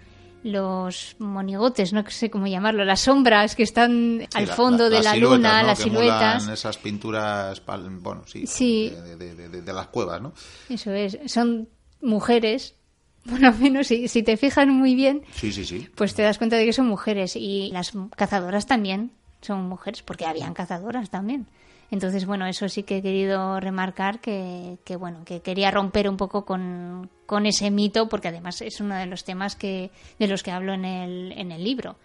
[0.41, 5.61] los monigotes, no sé cómo llamarlo, las sombras que están al fondo de la luna,
[5.61, 6.47] las siluetas.
[6.47, 7.61] esas pinturas,
[8.01, 10.33] bueno, sí, De, las cuevas, ¿no?
[10.67, 11.69] Eso es, son
[12.01, 12.73] mujeres,
[13.25, 15.89] bueno, menos si, si te fijas muy bien, sí, sí, sí.
[15.93, 19.11] pues te das cuenta de que son mujeres y las cazadoras también
[19.41, 21.47] son mujeres, porque habían cazadoras también.
[21.91, 26.17] Entonces, bueno, eso sí que he querido remarcar que, que bueno, que quería romper un
[26.17, 30.43] poco con, con, ese mito, porque además es uno de los temas que, de los
[30.43, 31.95] que hablo en el, en el libro.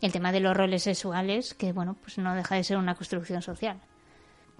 [0.00, 3.42] El tema de los roles sexuales, que bueno, pues no deja de ser una construcción
[3.42, 3.80] social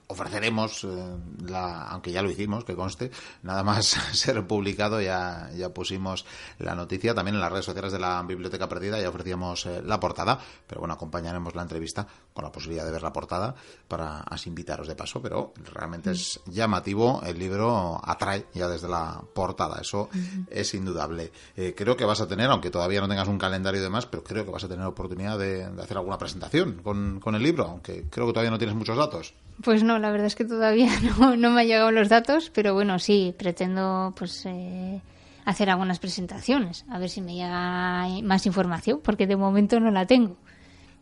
[0.08, 3.10] ofreceremos, eh, la, aunque ya lo hicimos, que conste,
[3.42, 6.24] nada más ser publicado, ya, ya pusimos
[6.58, 9.98] la noticia también en las redes sociales de la Biblioteca Perdida, ya ofrecíamos eh, la
[10.00, 13.54] portada, pero bueno, acompañaremos la entrevista con la posibilidad de ver la portada
[13.88, 19.22] para así invitaros de paso, pero realmente es llamativo, el libro atrae ya desde la
[19.34, 20.08] portada, eso
[20.50, 21.32] es indudable.
[21.56, 24.22] Eh, creo que vas a tener, aunque todavía no tengas un calendario y demás, pero
[24.22, 27.66] creo que vas a tener oportunidad de, de hacer alguna presentación con, con el libro,
[27.66, 29.34] aunque creo que todavía no tienes muchos datos.
[29.62, 32.74] Pues no, la verdad es que todavía no, no me han llegado los datos, pero
[32.74, 35.00] bueno, sí, pretendo pues eh,
[35.44, 40.06] hacer algunas presentaciones, a ver si me llega más información, porque de momento no la
[40.06, 40.36] tengo.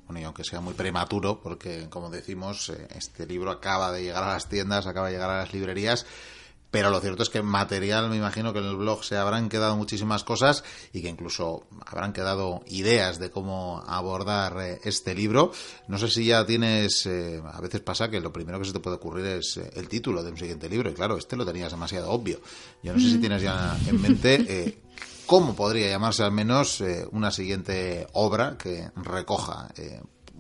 [0.07, 4.25] Bueno, y aunque sea muy prematuro, porque como decimos, eh, este libro acaba de llegar
[4.25, 6.07] a las tiendas, acaba de llegar a las librerías,
[6.73, 9.77] pero lo cierto es que material, me imagino que en el blog se habrán quedado
[9.77, 10.65] muchísimas cosas
[10.95, 15.53] y que incluso habrán quedado ideas de cómo abordar eh, este libro.
[15.87, 18.81] No sé si ya tienes, eh, a veces pasa que lo primero que se te
[18.81, 21.73] puede ocurrir es eh, el título de un siguiente libro y claro, este lo tenías
[21.73, 22.41] demasiado obvio.
[22.83, 23.21] Yo no sé si mm.
[23.21, 24.81] tienes ya en mente
[25.27, 29.69] cómo podría llamarse al menos una siguiente obra que recoja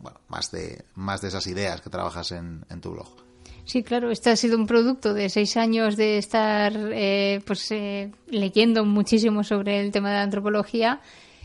[0.00, 3.31] bueno, más, de, más de esas ideas que trabajas en tu blog.
[3.64, 8.10] Sí, claro, este ha sido un producto de seis años de estar eh, pues eh,
[8.28, 11.00] leyendo muchísimo sobre el tema de la antropología.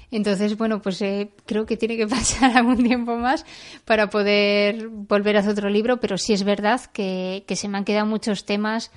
[0.09, 3.45] Entonces, bueno, pues eh, creo que tiene que pasar algún tiempo más
[3.86, 7.86] para poder volver a hacer otro libro, pero sí es verdad que, se me han
[7.86, 8.91] quedado muchos temas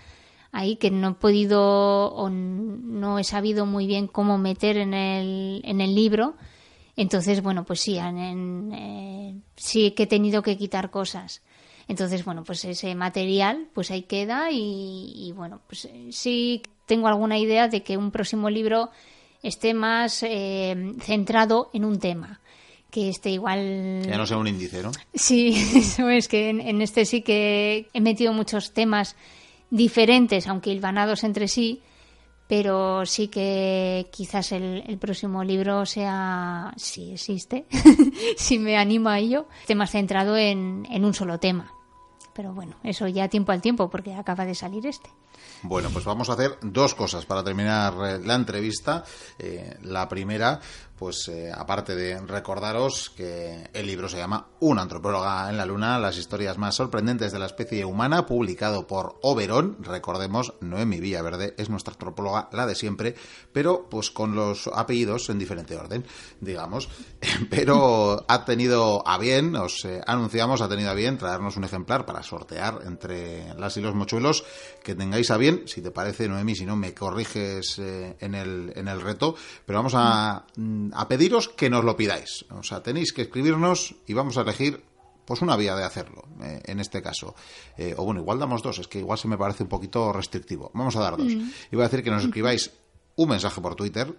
[0.53, 5.61] ahí que no he podido o no he sabido muy bien cómo meter en el,
[5.64, 6.37] en el libro.
[6.97, 11.43] Entonces, bueno, pues sí, en, sí que he tenido que quitar cosas.
[11.91, 17.36] Entonces, bueno, pues ese material, pues ahí queda y, bueno, pues eh, sí tengo alguna
[17.36, 18.91] idea de que un próximo libro
[19.43, 22.41] esté más eh, centrado en un tema
[22.93, 24.03] que esté igual.
[24.05, 24.93] Que no sea un índice, ¿no?
[25.12, 29.16] Sí, eso es que en, este sí que he metido muchos temas
[29.70, 31.80] diferentes, aunque hilvanados entre sí,
[32.47, 37.66] pero sí que quizás el, próximo libro sea, si existe,
[38.36, 41.74] si me animo a ello, esté más centrado en, en un solo tema.
[42.41, 45.11] Pero bueno, eso ya tiempo al tiempo, porque acaba de salir este.
[45.62, 49.05] Bueno, pues vamos a hacer dos cosas para terminar eh, la entrevista.
[49.38, 50.59] Eh, la primera,
[51.01, 55.98] pues eh, aparte de recordaros que el libro se llama Una antropóloga en la luna,
[55.98, 59.78] las historias más sorprendentes de la especie humana, publicado por Oberón.
[59.80, 63.14] Recordemos, Noemi Villaverde es nuestra antropóloga, la de siempre,
[63.51, 66.05] pero pues con los apellidos en diferente orden,
[66.38, 66.90] digamos.
[67.48, 72.22] Pero ha tenido a bien, os anunciamos, ha tenido a bien traernos un ejemplar para
[72.22, 74.44] sortear entre las y los mochuelos
[74.82, 78.72] que tengáis a bien si te parece, Noemi, si no me corriges eh, en, el,
[78.76, 79.34] en el reto,
[79.64, 82.45] pero vamos a, mm, a pediros que nos lo pidáis.
[82.51, 84.82] O sea, tenéis que escribirnos y vamos a elegir
[85.24, 87.34] pues una vía de hacerlo, eh, en este caso.
[87.78, 90.70] Eh, o bueno, igual damos dos, es que igual se me parece un poquito restrictivo.
[90.74, 91.32] Vamos a dar dos.
[91.32, 91.51] Mm.
[91.70, 92.72] Iba a decir que nos escribáis
[93.16, 94.12] un mensaje por Twitter,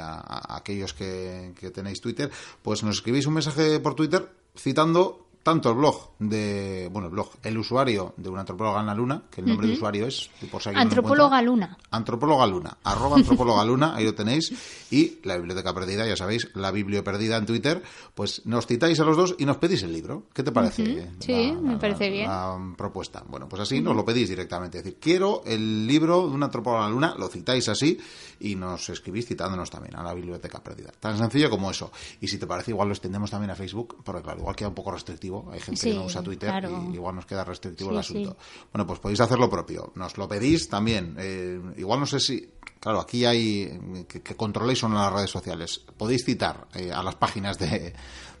[0.00, 2.30] a, aquellos que, que tenéis Twitter,
[2.62, 7.30] pues nos escribís un mensaje por Twitter citando tanto el blog de, bueno, el blog,
[7.42, 10.62] el usuario de una antropóloga en la luna, que el nombre de usuario es, por
[10.62, 11.78] si Antropóloga Luna.
[11.90, 14.52] Antropóloga Luna, arroba antropóloga Luna, ahí lo tenéis,
[14.90, 17.82] y la biblioteca perdida, ya sabéis, la biblio perdida en Twitter,
[18.14, 20.24] pues nos citáis a los dos y nos pedís el libro.
[20.32, 21.12] ¿Qué te parece?
[21.20, 22.28] Sí, me parece bien.
[22.28, 23.22] La propuesta.
[23.26, 24.78] Bueno, pues así nos lo pedís directamente.
[24.78, 27.98] Es decir, quiero el libro de una antropóloga en la luna, lo citáis así
[28.40, 30.92] y nos escribís citándonos también a la biblioteca perdida.
[30.98, 31.90] Tan sencillo como eso.
[32.20, 34.74] Y si te parece, igual lo extendemos tambiendo a Facebook, porque claro, igual queda un
[34.74, 38.36] poco restrictivo hay gente que no usa Twitter y igual nos queda restrictivo el asunto.
[38.72, 39.92] Bueno, pues podéis hacer lo propio.
[39.94, 41.16] Nos lo pedís también.
[41.18, 42.50] Eh, igual no sé si.
[42.80, 44.06] Claro, aquí hay.
[44.08, 45.84] que, controléis son las redes sociales.
[45.96, 47.92] Podéis citar eh, a las páginas de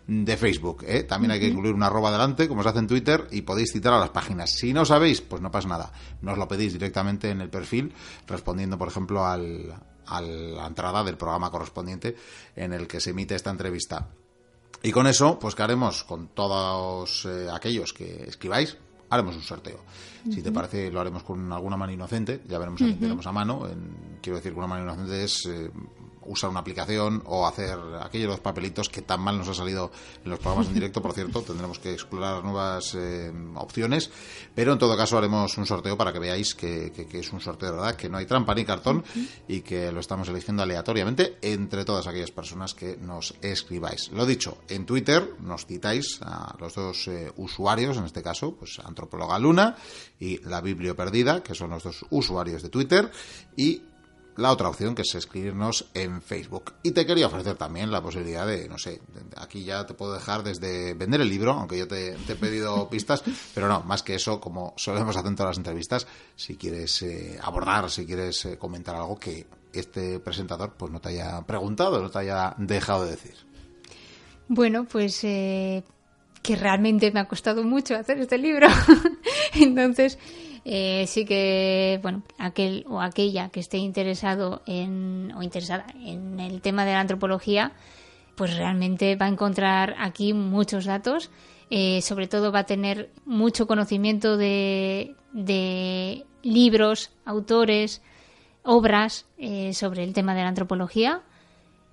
[0.08, 0.84] de Facebook.
[0.88, 1.04] ¿eh?
[1.04, 3.92] También hay que incluir una arroba delante, como se hace en Twitter, y podéis citar
[3.92, 4.50] a las páginas.
[4.50, 5.92] Si no sabéis, pues no pasa nada.
[6.22, 7.92] Nos lo pedís directamente en el perfil,
[8.26, 9.74] respondiendo, por ejemplo, al,
[10.06, 12.16] a la entrada del programa correspondiente
[12.56, 14.08] en el que se emite esta entrevista.
[14.82, 18.76] Y con eso, pues que haremos con todos eh, aquellos que escribáis,
[19.10, 19.80] haremos un sorteo.
[20.30, 23.32] Si te parece, lo haremos con alguna mano inocente, ya veremos a quién tenemos a
[23.32, 23.66] mano.
[24.20, 25.70] quiero decir que una mano inocente es eh,
[26.28, 29.90] usar una aplicación o hacer aquellos dos papelitos que tan mal nos ha salido
[30.24, 34.10] en los programas en directo, por cierto, tendremos que explorar nuevas eh, opciones,
[34.54, 37.76] pero en todo caso haremos un sorteo para que veáis que, es un sorteo de
[37.76, 39.04] verdad, que no hay trampa ni cartón
[39.48, 44.10] y que lo estamos eligiendo aleatoriamente entre todas aquellas personas que nos escribáis.
[44.12, 48.78] Lo dicho, en Twitter nos citáis a los dos eh, usuarios, en este caso, pues
[48.84, 49.76] Antropóloga Luna
[50.20, 53.10] y La Biblio Perdida, que son los dos usuarios de Twitter,
[53.56, 53.82] y
[54.38, 56.74] la otra opción que es escribirnos en Facebook.
[56.84, 59.00] Y te quería ofrecer también la posibilidad de, no sé,
[59.36, 63.24] aquí ya te puedo dejar desde vender el libro, aunque yo te, he pedido pistas,
[63.52, 67.38] pero no, más que eso, como solemos hacer en todas las entrevistas, si quieres eh,
[67.42, 72.10] abordar, si quieres eh, comentar algo que este presentador pues no te haya preguntado, no
[72.10, 73.34] te haya dejado de decir.
[74.46, 75.82] Bueno, pues eh,
[76.42, 78.68] que realmente me ha costado mucho hacer este libro.
[79.54, 80.16] Entonces,
[80.70, 86.60] eh, sí que, bueno, aquel o aquella que esté interesado en, o interesada en el
[86.60, 87.72] tema de la antropología,
[88.36, 91.30] pues realmente va a encontrar aquí muchos datos.
[91.70, 98.02] Eh, sobre todo va a tener mucho conocimiento de, de libros, autores,
[98.62, 101.22] obras eh, sobre el tema de la antropología.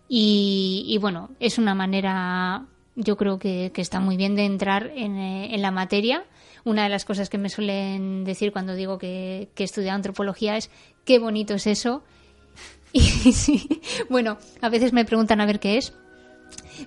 [0.09, 2.65] Y, bueno, es una manera,
[2.95, 6.25] yo creo que, está muy bien de entrar en, en la materia
[6.65, 10.57] una de las cosas que me suelen decir cuando digo que, que he estudiado antropología
[10.57, 10.69] es
[11.05, 12.03] qué bonito es eso.
[12.93, 13.01] Y
[13.33, 15.93] sí, bueno, a veces me preguntan a ver qué es,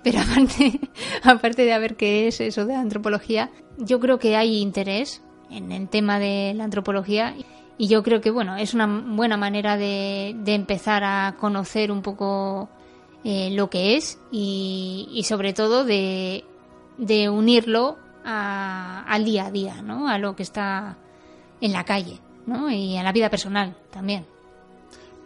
[0.03, 0.81] pero aparte,
[1.22, 5.70] aparte de a ver qué es eso de antropología, yo creo que hay interés en
[5.70, 7.35] el tema de la antropología
[7.76, 12.03] y yo creo que bueno, es una buena manera de, de empezar a conocer un
[12.03, 12.68] poco
[13.24, 16.45] eh, lo que es y, y sobre todo de,
[16.99, 17.99] de unirlo
[18.29, 20.09] al día a día, ¿no?
[20.09, 20.97] A lo que está
[21.61, 22.70] en la calle, ¿no?
[22.70, 24.26] Y a la vida personal también.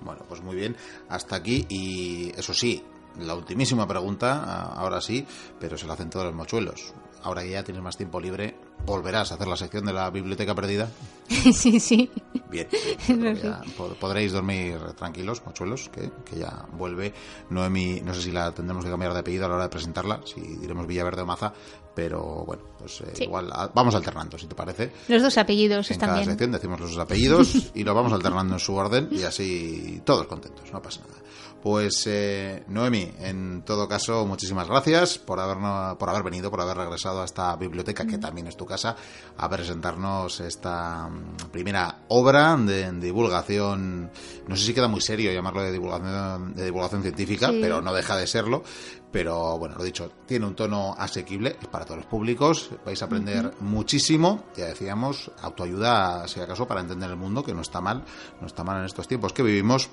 [0.01, 0.77] Bueno, pues muy bien.
[1.09, 2.83] Hasta aquí y eso sí,
[3.19, 5.27] la ultimísima pregunta, ahora sí,
[5.61, 6.95] pero se la hacen todos los mochuelos.
[7.25, 10.57] Ahora que ya tienes más tiempo libre, ¿volverás a hacer la sección de la biblioteca
[10.57, 10.89] perdida?
[11.29, 12.11] sí, sí.
[12.51, 12.67] Bien,
[14.01, 17.15] podréis dormir tranquilos, mochuelos, que, que, ya vuelve.
[17.51, 20.21] Noemi, no sé si la tendremos que cambiar de apellido a la hora de presentarla,
[20.25, 21.53] si diremos Villaverde o Maza,
[21.95, 24.93] pero bueno, pues eh, igual vamos alternando, si te parece.
[25.09, 28.55] Los dos apellidos en están cada sección decimos los dos apellidos y los vamos alternando
[28.55, 31.23] en su orden y así todos contentos, no pasa nada.
[31.63, 36.77] Pues eh, Noemi, en todo caso, muchísimas gracias por, habernos, por haber venido, por haber
[36.77, 38.97] regresado a esta biblioteca, que también es tu casa,
[39.37, 44.11] a presentarnos esta mm, primera obra de, divulgación,
[44.49, 48.17] no sé si queda muy serio llamarlo de divulgación, de divulgación científica, pero no deja
[48.17, 48.65] de serlo.
[49.13, 53.05] Pero bueno, lo dicho, tiene un tono asequible, es para todos los públicos, vais a
[53.05, 58.03] aprender muchísimo, ya decíamos, autoayuda, si acaso, para entender el mundo, que no está mal,
[58.41, 59.91] no está mal en estos tiempos que vivimos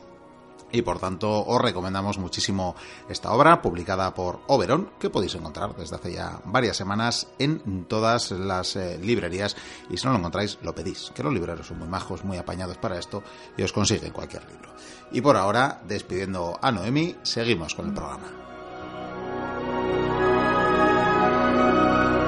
[0.72, 2.76] y por tanto os recomendamos muchísimo
[3.10, 8.32] esta obra publicada por Oberon que podéis encontrar desde hace ya varias semanas en todas
[8.32, 9.56] las eh, librerías
[9.90, 12.78] y si no lo encontráis lo pedís que los libreros son muy majos muy apañados
[12.78, 13.24] para esto
[13.58, 14.70] y os consiguen cualquier libro.
[15.12, 18.39] Y por ahora despidiendo a Noemi seguimos con el programa
[21.60, 22.19] thank you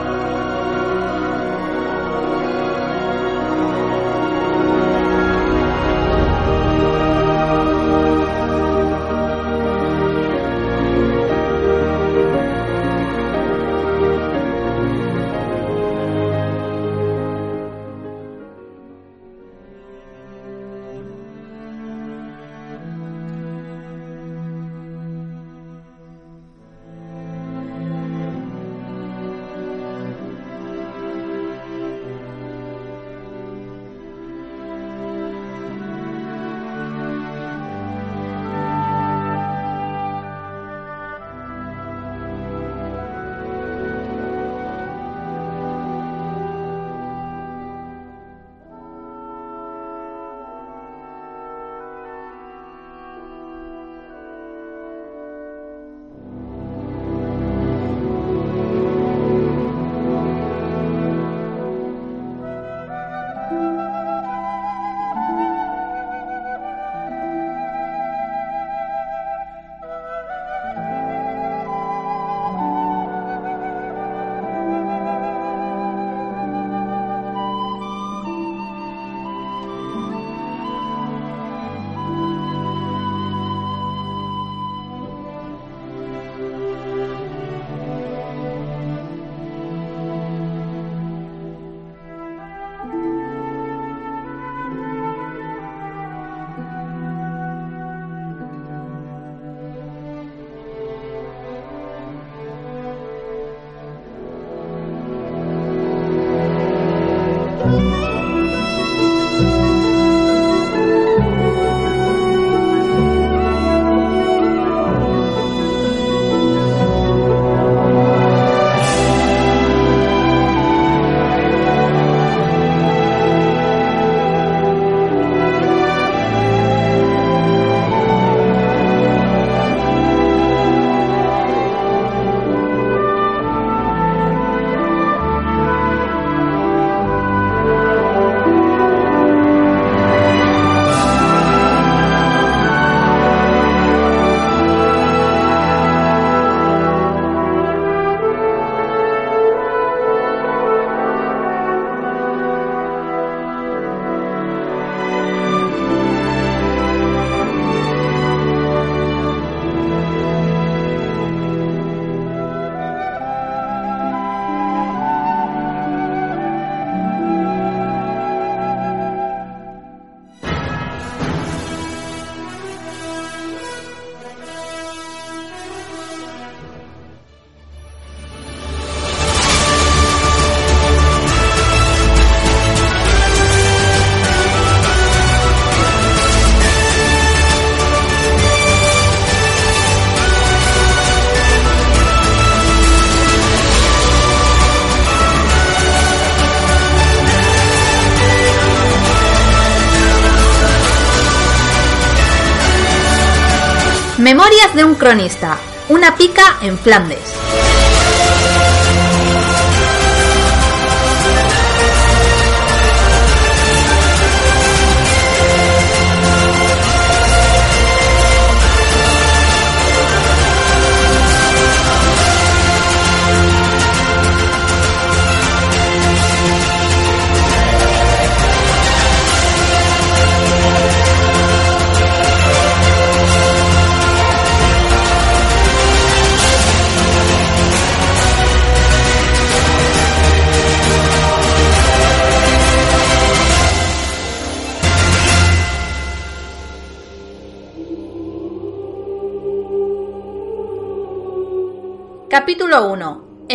[205.02, 205.58] cronista.
[205.90, 207.31] Una pica en Flandes.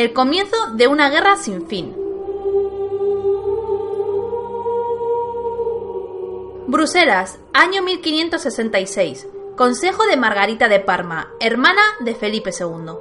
[0.06, 1.92] El comienzo de una guerra sin fin.
[6.68, 9.26] Bruselas, año 1566.
[9.56, 12.92] Consejo de Margarita de Parma, hermana de Felipe II.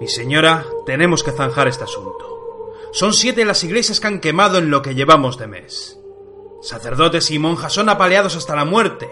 [0.00, 2.66] Mi señora, tenemos que zanjar este asunto.
[2.92, 5.98] Son siete las iglesias que han quemado en lo que llevamos de mes.
[6.60, 9.08] Sacerdotes y monjas son apaleados hasta la muerte,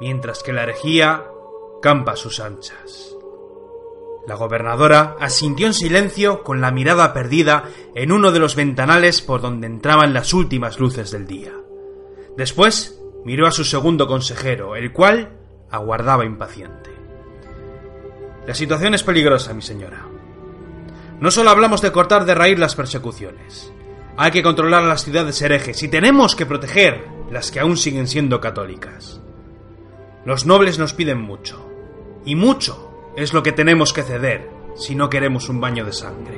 [0.00, 1.24] mientras que la herejía
[1.80, 3.16] campa a sus anchas.
[4.26, 7.64] La gobernadora asintió en silencio con la mirada perdida
[7.94, 11.52] en uno de los ventanales por donde entraban las últimas luces del día.
[12.36, 15.38] Después miró a su segundo consejero, el cual
[15.70, 16.90] aguardaba impaciente.
[18.46, 20.06] La situación es peligrosa, mi señora.
[21.20, 23.72] No solo hablamos de cortar de raíz las persecuciones.
[24.20, 28.40] Hay que controlar las ciudades herejes y tenemos que proteger las que aún siguen siendo
[28.40, 29.20] católicas.
[30.24, 31.64] Los nobles nos piden mucho.
[32.24, 36.36] Y mucho es lo que tenemos que ceder si no queremos un baño de sangre.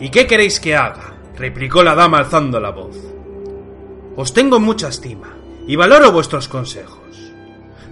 [0.00, 1.14] ¿Y qué queréis que haga?
[1.34, 3.12] replicó la dama alzando la voz.
[4.14, 5.34] Os tengo mucha estima
[5.66, 7.32] y valoro vuestros consejos.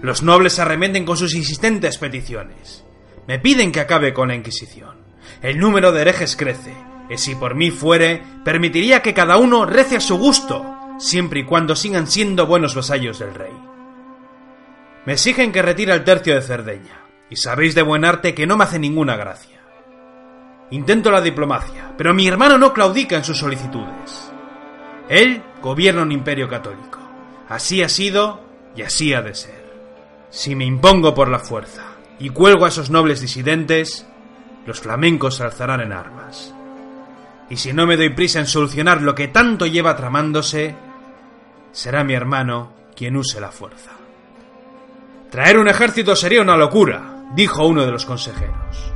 [0.03, 2.85] Los nobles se arremenden con sus insistentes peticiones.
[3.27, 4.97] Me piden que acabe con la Inquisición.
[5.41, 6.75] El número de herejes crece,
[7.09, 10.64] y si por mí fuere, permitiría que cada uno rece a su gusto,
[10.99, 13.53] siempre y cuando sigan siendo buenos vasallos del rey.
[15.07, 17.01] Me exigen que retire el tercio de Cerdeña,
[17.31, 19.61] y sabéis de buen arte que no me hace ninguna gracia.
[20.71, 24.31] Intento la diplomacia, pero mi hermano no claudica en sus solicitudes.
[25.09, 26.98] Él gobierna un imperio católico.
[27.48, 28.40] Así ha sido
[28.76, 29.70] y así ha de ser.
[30.30, 31.82] Si me impongo por la fuerza,
[32.20, 34.06] y cuelgo a esos nobles disidentes,
[34.66, 36.54] los flamencos se alzarán en armas.
[37.48, 40.76] Y si no me doy prisa en solucionar lo que tanto lleva tramándose,
[41.72, 43.90] será mi hermano quien use la fuerza.
[45.30, 48.92] Traer un ejército sería una locura, dijo uno de los consejeros.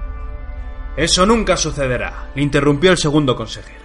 [0.96, 3.83] Eso nunca sucederá, le interrumpió el segundo consejero.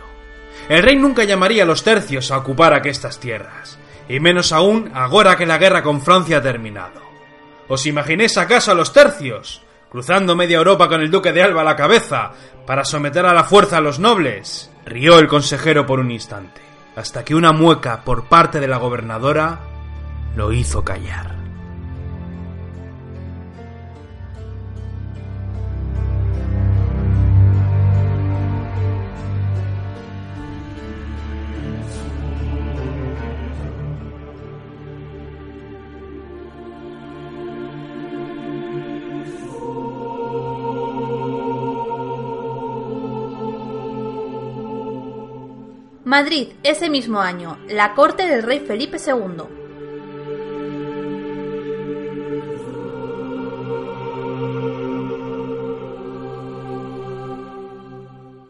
[0.70, 5.36] El rey nunca llamaría a los tercios a ocupar aquestas tierras, y menos aún ahora
[5.36, 7.02] que la guerra con Francia ha terminado.
[7.68, 11.66] ¿Os imaginéis acaso a los tercios, cruzando media Europa con el duque de Alba a
[11.66, 12.34] la cabeza,
[12.68, 14.70] para someter a la fuerza a los nobles?
[14.86, 16.62] Rió el consejero por un instante,
[16.96, 19.62] hasta que una mueca por parte de la gobernadora
[20.36, 21.39] lo hizo callar.
[46.10, 49.44] Madrid, ese mismo año, la corte del rey Felipe II.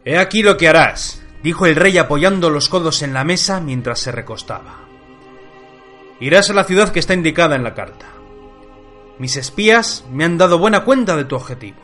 [0.05, 3.99] He aquí lo que harás, dijo el rey apoyando los codos en la mesa mientras
[3.99, 4.85] se recostaba.
[6.21, 8.05] Irás a la ciudad que está indicada en la carta.
[9.17, 11.81] Mis espías me han dado buena cuenta de tu objetivo.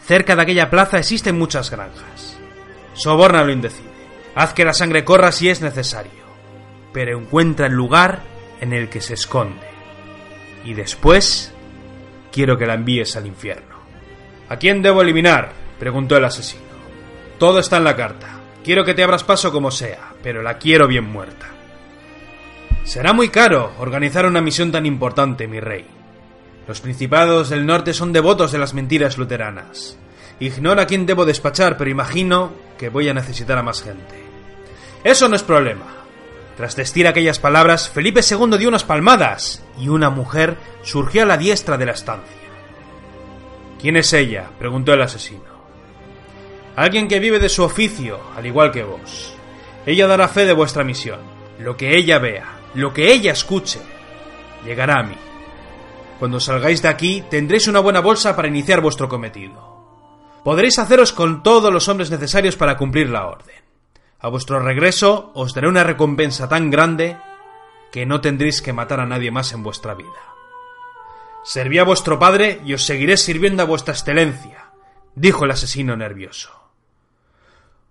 [0.00, 2.36] Cerca de aquella plaza existen muchas granjas.
[2.94, 3.95] Soborna lo indecible.
[4.36, 6.26] Haz que la sangre corra si es necesario,
[6.92, 8.20] pero encuentra el lugar
[8.60, 9.66] en el que se esconde.
[10.62, 11.54] Y después
[12.30, 13.76] quiero que la envíes al infierno.
[14.50, 15.52] ¿A quién debo eliminar?
[15.78, 16.66] preguntó el asesino.
[17.38, 18.28] Todo está en la carta.
[18.62, 21.46] Quiero que te abras paso como sea, pero la quiero bien muerta.
[22.84, 25.86] Será muy caro organizar una misión tan importante, mi rey.
[26.68, 29.96] Los principados del norte son devotos de las mentiras luteranas.
[30.40, 34.25] Ignora a quién debo despachar, pero imagino que voy a necesitar a más gente.
[35.06, 35.86] Eso no es problema.
[36.56, 41.36] Tras decir aquellas palabras, Felipe II dio unas palmadas y una mujer surgió a la
[41.36, 42.36] diestra de la estancia.
[43.80, 44.50] ¿Quién es ella?
[44.58, 45.44] preguntó el asesino.
[46.74, 49.32] Alguien que vive de su oficio, al igual que vos.
[49.86, 51.20] Ella dará fe de vuestra misión.
[51.60, 53.78] Lo que ella vea, lo que ella escuche,
[54.64, 55.16] llegará a mí.
[56.18, 59.86] Cuando salgáis de aquí, tendréis una buena bolsa para iniciar vuestro cometido.
[60.42, 63.65] Podréis haceros con todos los hombres necesarios para cumplir la orden.
[64.26, 67.16] A vuestro regreso os daré una recompensa tan grande
[67.92, 70.34] que no tendréis que matar a nadie más en vuestra vida.
[71.44, 74.72] Serví a vuestro padre y os seguiré sirviendo a vuestra excelencia,
[75.14, 76.50] dijo el asesino nervioso.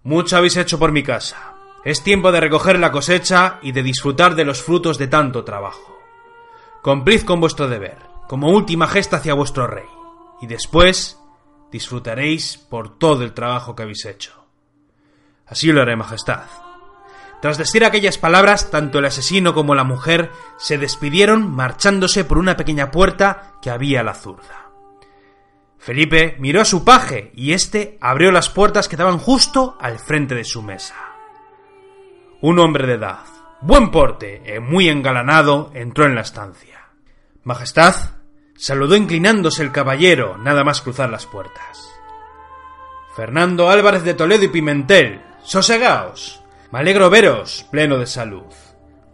[0.03, 1.53] Mucho habéis hecho por mi casa.
[1.85, 5.97] Es tiempo de recoger la cosecha y de disfrutar de los frutos de tanto trabajo.
[6.83, 9.87] Cumplid con vuestro deber, como última gesta hacia vuestro rey,
[10.41, 11.17] y después
[11.71, 14.44] disfrutaréis por todo el trabajo que habéis hecho.
[15.47, 16.43] Así lo haré, Majestad.
[17.41, 22.57] Tras decir aquellas palabras, tanto el asesino como la mujer se despidieron marchándose por una
[22.57, 24.71] pequeña puerta que había a la zurda.
[25.77, 30.33] Felipe miró a su paje y éste abrió las puertas que daban justo al frente
[30.33, 30.95] de su mesa.
[32.41, 33.25] Un hombre de edad,
[33.61, 36.87] buen porte y muy engalanado entró en la estancia.
[37.43, 37.93] Majestad,
[38.55, 41.91] saludó inclinándose el caballero nada más cruzar las puertas.
[43.15, 46.41] Fernando Álvarez de Toledo y Pimentel, sosegaos.
[46.71, 48.51] Me alegro veros, pleno de salud,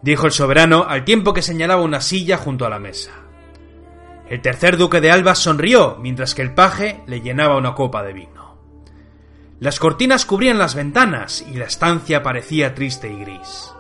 [0.02, 3.12] dijo el soberano al tiempo que señalaba una silla junto a la mesa.
[4.30, 8.14] El tercer duque de Alba sonrió mientras que el paje le llenaba una copa de
[8.14, 8.58] vino.
[9.60, 13.74] Las cortinas cubrían las ventanas y la estancia parecía triste y gris.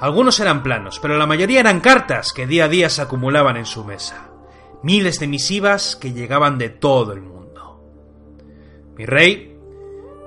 [0.00, 3.66] Algunos eran planos, pero la mayoría eran cartas que día a día se acumulaban en
[3.66, 4.30] su mesa.
[4.82, 7.82] Miles de misivas que llegaban de todo el mundo.
[8.96, 9.57] Mi rey,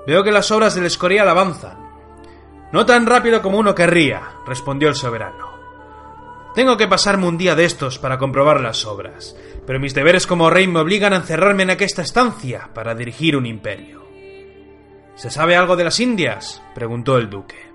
[0.06, 1.78] veo que las obras del Escorial avanzan.
[2.72, 5.52] No tan rápido como uno querría, respondió el soberano.
[6.56, 9.36] Tengo que pasarme un día de estos para comprobar las obras,
[9.66, 13.46] pero mis deberes como rey me obligan a encerrarme en aquesta estancia para dirigir un
[13.46, 14.02] imperio.
[15.16, 16.62] ¿Se sabe algo de las Indias?
[16.74, 17.72] preguntó el duque.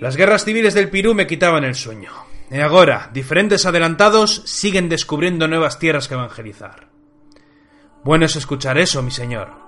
[0.00, 2.12] Las guerras civiles del Pirú me quitaban el sueño.
[2.50, 6.88] Y ahora, diferentes adelantados siguen descubriendo nuevas tierras que evangelizar.
[8.04, 9.67] Bueno es escuchar eso, mi señor.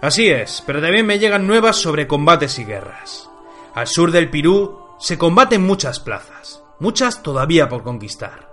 [0.00, 3.28] Así es, pero también me llegan nuevas sobre combates y guerras.
[3.74, 8.48] Al sur del Pirú se combaten muchas plazas, muchas todavía por conquistar.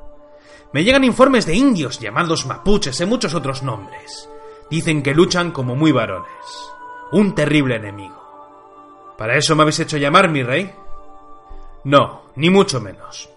[0.74, 4.30] Me llegan informes de indios llamados mapuches y muchos otros nombres.
[4.70, 6.28] Dicen que luchan como muy varones.
[7.12, 9.14] Un terrible enemigo.
[9.18, 10.74] ¿Para eso me habéis hecho llamar, mi rey?
[11.84, 13.30] No, ni mucho menos.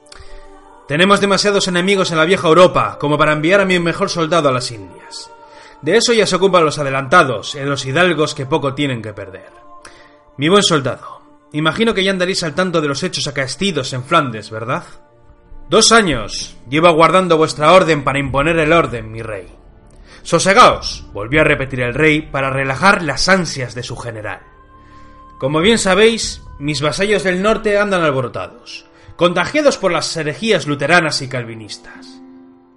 [0.88, 4.52] Tenemos demasiados enemigos en la vieja Europa como para enviar a mi mejor soldado a
[4.52, 5.30] las Indias.
[5.82, 9.52] De eso ya se ocupan los adelantados, y los hidalgos que poco tienen que perder.
[10.36, 11.20] Mi buen soldado,
[11.52, 14.84] imagino que ya andaréis al tanto de los hechos acaestidos en Flandes, ¿verdad?
[15.68, 19.46] Dos años llevo aguardando vuestra orden para imponer el orden, mi rey.
[20.22, 24.40] Sosegaos, volvió a repetir el rey para relajar las ansias de su general.
[25.38, 31.28] Como bien sabéis, mis vasallos del norte andan alborotados, contagiados por las herejías luteranas y
[31.28, 32.20] calvinistas.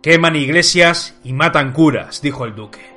[0.02, 2.91] Queman iglesias y matan curas, dijo el duque.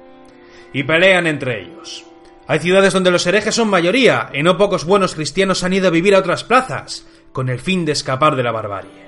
[0.74, 2.04] Y pelean entre ellos.
[2.46, 5.90] Hay ciudades donde los herejes son mayoría, y no pocos buenos cristianos han ido a
[5.90, 9.04] vivir a otras plazas, con el fin de escapar de la barbarie.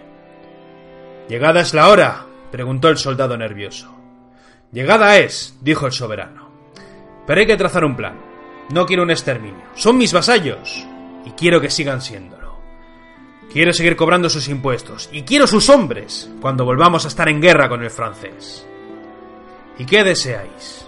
[1.29, 2.25] ¿Llegada es la hora?
[2.51, 3.95] preguntó el soldado nervioso.
[4.73, 6.49] Llegada es, dijo el soberano.
[7.27, 8.19] Pero hay que trazar un plan.
[8.71, 9.65] No quiero un exterminio.
[9.75, 10.87] Son mis vasallos.
[11.25, 12.57] Y quiero que sigan siéndolo.
[13.53, 15.09] Quiero seguir cobrando sus impuestos.
[15.13, 18.67] Y quiero sus hombres cuando volvamos a estar en guerra con el francés.
[19.79, 20.86] ¿Y qué deseáis?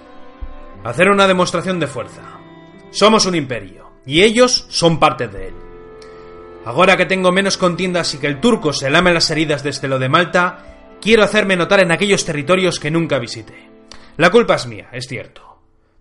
[0.85, 2.23] Hacer una demostración de fuerza.
[2.91, 3.89] Somos un imperio.
[4.07, 5.55] Y ellos son parte de él.
[6.65, 9.99] Ahora que tengo menos contiendas y que el turco se lame las heridas desde lo
[9.99, 13.69] de Malta, quiero hacerme notar en aquellos territorios que nunca visité.
[14.17, 15.59] La culpa es mía, es cierto.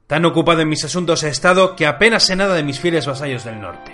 [0.07, 3.43] Tan ocupado en mis asuntos he estado que apenas sé nada de mis fieles vasallos
[3.43, 3.91] del norte.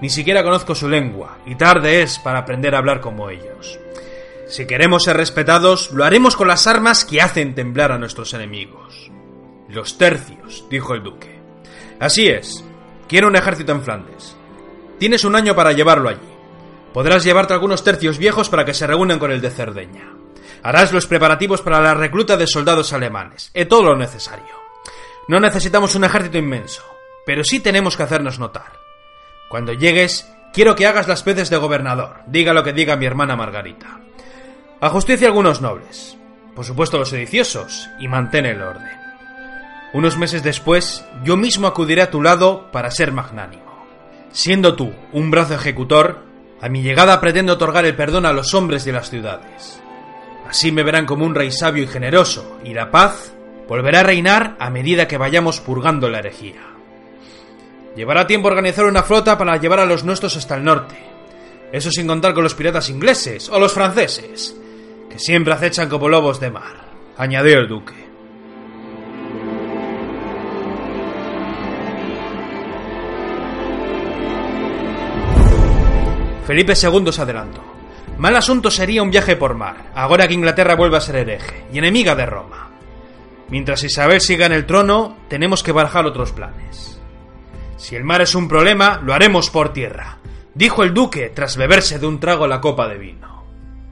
[0.00, 3.78] Ni siquiera conozco su lengua, y tarde es para aprender a hablar como ellos.
[4.48, 9.10] Si queremos ser respetados, lo haremos con las armas que hacen temblar a nuestros enemigos.
[9.68, 11.40] Los tercios, dijo el duque.
[11.98, 12.64] Así es.
[13.08, 14.36] Quiero un ejército en Flandes.
[14.98, 16.36] Tienes un año para llevarlo allí.
[16.92, 20.12] Podrás llevarte algunos tercios viejos para que se reúnan con el de Cerdeña.
[20.62, 24.54] Harás los preparativos para la recluta de soldados alemanes, y todo lo necesario.
[25.28, 26.82] No necesitamos un ejército inmenso,
[27.26, 28.72] pero sí tenemos que hacernos notar.
[29.48, 33.36] Cuando llegues, quiero que hagas las veces de gobernador, diga lo que diga mi hermana
[33.36, 34.00] Margarita.
[34.80, 34.90] A
[35.26, 36.16] algunos nobles,
[36.54, 39.05] por supuesto los sediciosos, y mantén el orden.
[39.96, 43.86] Unos meses después, yo mismo acudiré a tu lado para ser magnánimo.
[44.30, 46.18] Siendo tú un brazo ejecutor,
[46.60, 49.80] a mi llegada pretendo otorgar el perdón a los hombres de las ciudades.
[50.46, 53.32] Así me verán como un rey sabio y generoso, y la paz
[53.66, 56.60] volverá a reinar a medida que vayamos purgando la herejía.
[57.96, 60.96] Llevará tiempo organizar una flota para llevar a los nuestros hasta el norte.
[61.72, 64.54] Eso sin contar con los piratas ingleses o los franceses,
[65.08, 66.84] que siempre acechan como lobos de mar,
[67.16, 68.05] añadió el duque.
[76.46, 77.62] Felipe II se adelantó.
[78.18, 81.78] Mal asunto sería un viaje por mar, ahora que Inglaterra vuelve a ser hereje y
[81.78, 82.70] enemiga de Roma.
[83.48, 87.00] Mientras Isabel siga en el trono, tenemos que barajar otros planes.
[87.76, 90.18] Si el mar es un problema, lo haremos por tierra,
[90.54, 93.44] dijo el duque tras beberse de un trago la copa de vino.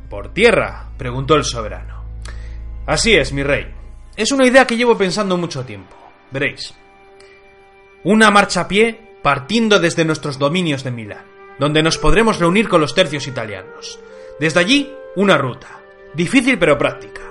[0.09, 0.89] ¿Por tierra?
[0.97, 2.05] preguntó el soberano.
[2.87, 3.67] Así es, mi rey.
[4.17, 5.97] Es una idea que llevo pensando mucho tiempo.
[6.31, 6.73] Veréis.
[8.05, 11.25] Una marcha a pie partiendo desde nuestros dominios de Milán,
[11.59, 13.99] donde nos podremos reunir con los tercios italianos.
[14.41, 15.69] Desde allí, una ruta.
[16.15, 17.23] Difícil pero práctica.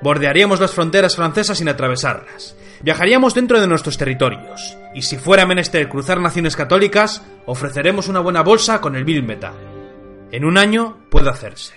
[0.00, 2.56] Bordearíamos las fronteras francesas sin atravesarlas.
[2.82, 4.76] Viajaríamos dentro de nuestros territorios.
[4.94, 9.54] Y si fuera menester cruzar naciones católicas, ofreceremos una buena bolsa con el vil metal.
[10.30, 11.74] En un año puede hacerse.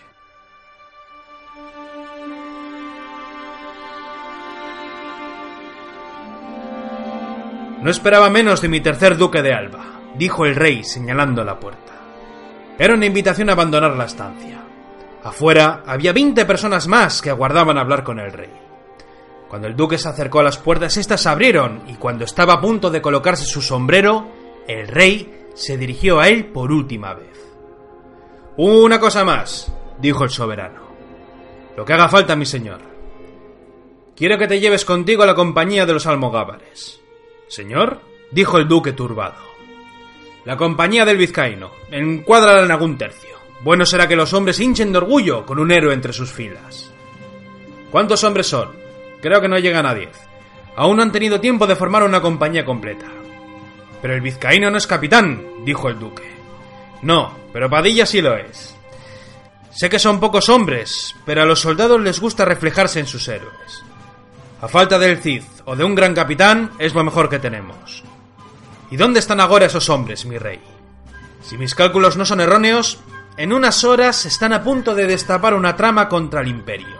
[7.81, 11.93] No esperaba menos de mi tercer duque de Alba, dijo el rey señalando la puerta.
[12.77, 14.61] Era una invitación a abandonar la estancia.
[15.23, 18.51] Afuera había veinte personas más que aguardaban hablar con el rey.
[19.49, 22.61] Cuando el duque se acercó a las puertas, éstas se abrieron y cuando estaba a
[22.61, 24.27] punto de colocarse su sombrero,
[24.67, 27.37] el rey se dirigió a él por última vez.
[28.57, 30.81] Una cosa más, dijo el soberano.
[31.75, 32.81] Lo que haga falta, mi señor.
[34.15, 36.99] Quiero que te lleves contigo a la compañía de los almogávares.
[37.47, 38.01] Señor,
[38.31, 39.46] dijo el duque turbado.
[40.47, 41.71] La compañía del vizcaíno.
[41.91, 43.35] Encuádrala en algún tercio.
[43.65, 46.89] Bueno será que los hombres hinchen de orgullo con un héroe entre sus filas.
[47.91, 48.69] ¿Cuántos hombres son?
[49.21, 50.17] Creo que no llegan a diez.
[50.77, 53.07] Aún no han tenido tiempo de formar una compañía completa.
[54.01, 56.31] Pero el vizcaíno no es capitán, dijo el duque.
[57.01, 58.73] No, pero Padilla sí lo es.
[59.69, 63.83] Sé que son pocos hombres, pero a los soldados les gusta reflejarse en sus héroes.
[64.61, 68.05] A falta del Cid o de un gran capitán, es lo mejor que tenemos.
[68.89, 70.61] ¿Y dónde están ahora esos hombres, mi rey?
[71.41, 72.99] Si mis cálculos no son erróneos,
[73.37, 76.97] en unas horas están a punto de destapar una trama contra el imperio.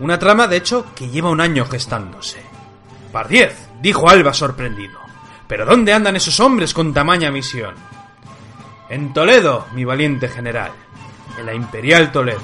[0.00, 2.40] Una trama, de hecho, que lleva un año gestándose.
[3.12, 4.98] Pardiez, dijo Alba sorprendido.
[5.46, 7.74] ¿Pero dónde andan esos hombres con tamaña misión?
[8.88, 10.72] En Toledo, mi valiente general.
[11.38, 12.40] En la Imperial Toledo.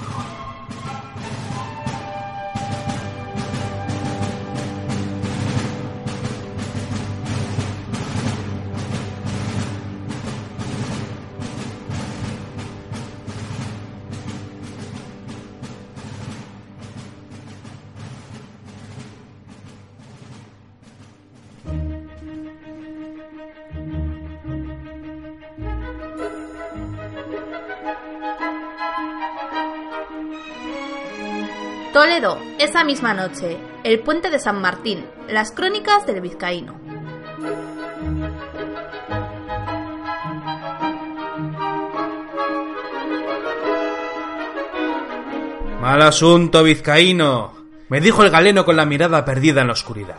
[32.75, 36.75] Esa misma noche, el puente de San Martín, las crónicas del vizcaíno.
[45.81, 47.55] Mal asunto, vizcaíno,
[47.89, 50.17] me dijo el galeno con la mirada perdida en la oscuridad.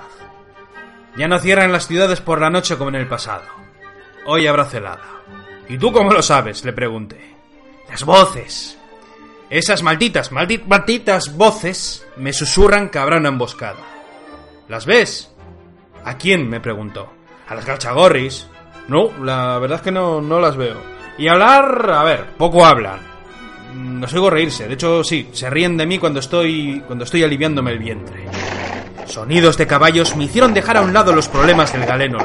[1.18, 3.44] Ya no cierran las ciudades por la noche como en el pasado.
[4.28, 5.04] Hoy habrá celada.
[5.68, 6.64] ¿Y tú cómo lo sabes?
[6.64, 7.36] le pregunté.
[7.90, 8.78] Las voces.
[9.50, 13.80] Esas malditas, malditas, voces me susurran que habrá una emboscada.
[14.68, 15.32] ¿Las ves?
[16.04, 16.50] ¿A quién?
[16.50, 17.12] me preguntó.
[17.48, 18.48] ¿A las galchagorris?
[18.88, 20.82] No, la verdad es que no, no las veo.
[21.18, 23.00] Y hablar, a ver, poco hablan.
[23.76, 27.72] No oigo reírse, de hecho sí, se ríen de mí cuando estoy cuando estoy aliviándome
[27.72, 28.26] el vientre.
[29.06, 32.18] Sonidos de caballos me hicieron dejar a un lado los problemas del galeno.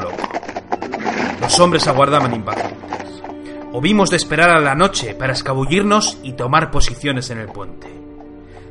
[1.41, 3.10] Los hombres aguardaban impacientes.
[3.73, 7.87] Hubimos de esperar a la noche para escabullirnos y tomar posiciones en el puente.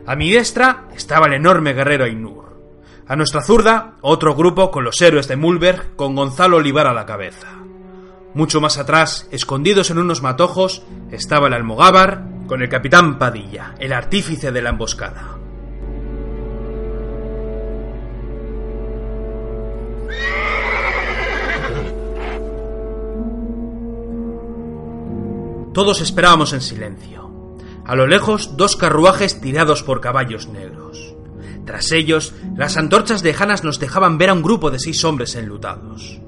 [0.07, 2.61] A mi diestra estaba el enorme guerrero Ainur.
[3.09, 7.07] A nuestra zurda, otro grupo con los héroes de Mulberg con Gonzalo Olivar a la
[7.07, 7.48] cabeza.
[8.34, 13.94] Mucho más atrás, escondidos en unos matojos, estaba el almogávar con el capitán Padilla, el
[13.94, 15.40] artífice de la emboscada.
[25.80, 27.56] Todos esperábamos en silencio.
[27.86, 31.14] A lo lejos, dos carruajes tirados por caballos negros.
[31.64, 36.20] Tras ellos, las antorchas lejanas nos dejaban ver a un grupo de seis hombres enlutados.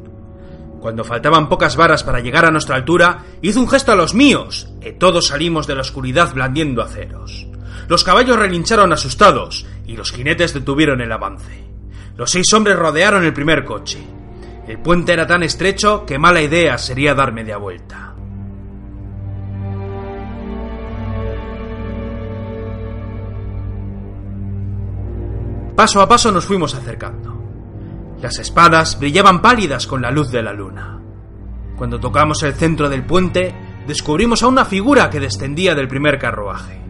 [0.80, 4.70] Cuando faltaban pocas varas para llegar a nuestra altura, hizo un gesto a los míos,
[4.80, 7.46] y todos salimos de la oscuridad blandiendo aceros.
[7.88, 11.62] Los caballos relincharon asustados, y los jinetes detuvieron el avance.
[12.16, 14.02] Los seis hombres rodearon el primer coche.
[14.66, 18.11] El puente era tan estrecho que mala idea sería dar media vuelta.
[25.76, 27.40] Paso a paso nos fuimos acercando.
[28.20, 31.00] Las espadas brillaban pálidas con la luz de la luna.
[31.76, 33.54] Cuando tocamos el centro del puente,
[33.86, 36.80] descubrimos a una figura que descendía del primer carruaje.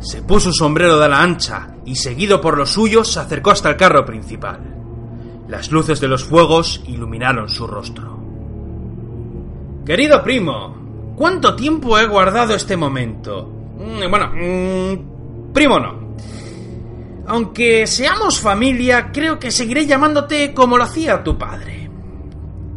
[0.00, 3.68] Se puso un sombrero de ala ancha y, seguido por los suyos, se acercó hasta
[3.68, 4.60] el carro principal.
[5.46, 8.18] Las luces de los fuegos iluminaron su rostro.
[9.84, 10.79] Querido primo,
[11.20, 13.46] ¿cuánto tiempo he guardado este momento?
[13.76, 16.14] Mm, Bueno, mm, primo no.
[17.26, 21.90] Aunque seamos familia, creo que seguiré llamándote como lo hacía tu padre.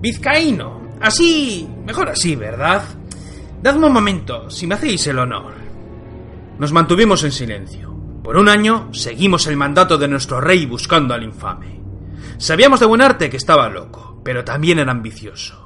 [0.02, 0.90] Vizcaíno.
[1.00, 2.84] Así, mejor así, ¿verdad?
[3.62, 5.54] Dadme un momento, si me hacéis el honor.
[6.60, 7.94] Nos mantuvimos en silencio.
[8.22, 11.80] Por un año seguimos el mandato de nuestro rey buscando al infame.
[12.38, 15.63] Sabíamos de buen arte que estaba loco, pero también era ambicioso.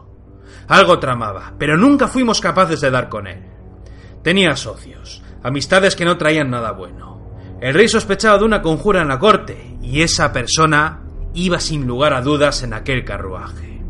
[0.67, 3.43] Algo tramaba, pero nunca fuimos capaces de dar con él.
[4.21, 7.31] Tenía socios, amistades que no traían nada bueno.
[7.61, 11.01] El rey sospechaba de una conjura en la corte, y esa persona
[11.33, 13.81] iba sin lugar a dudas en aquel carruaje.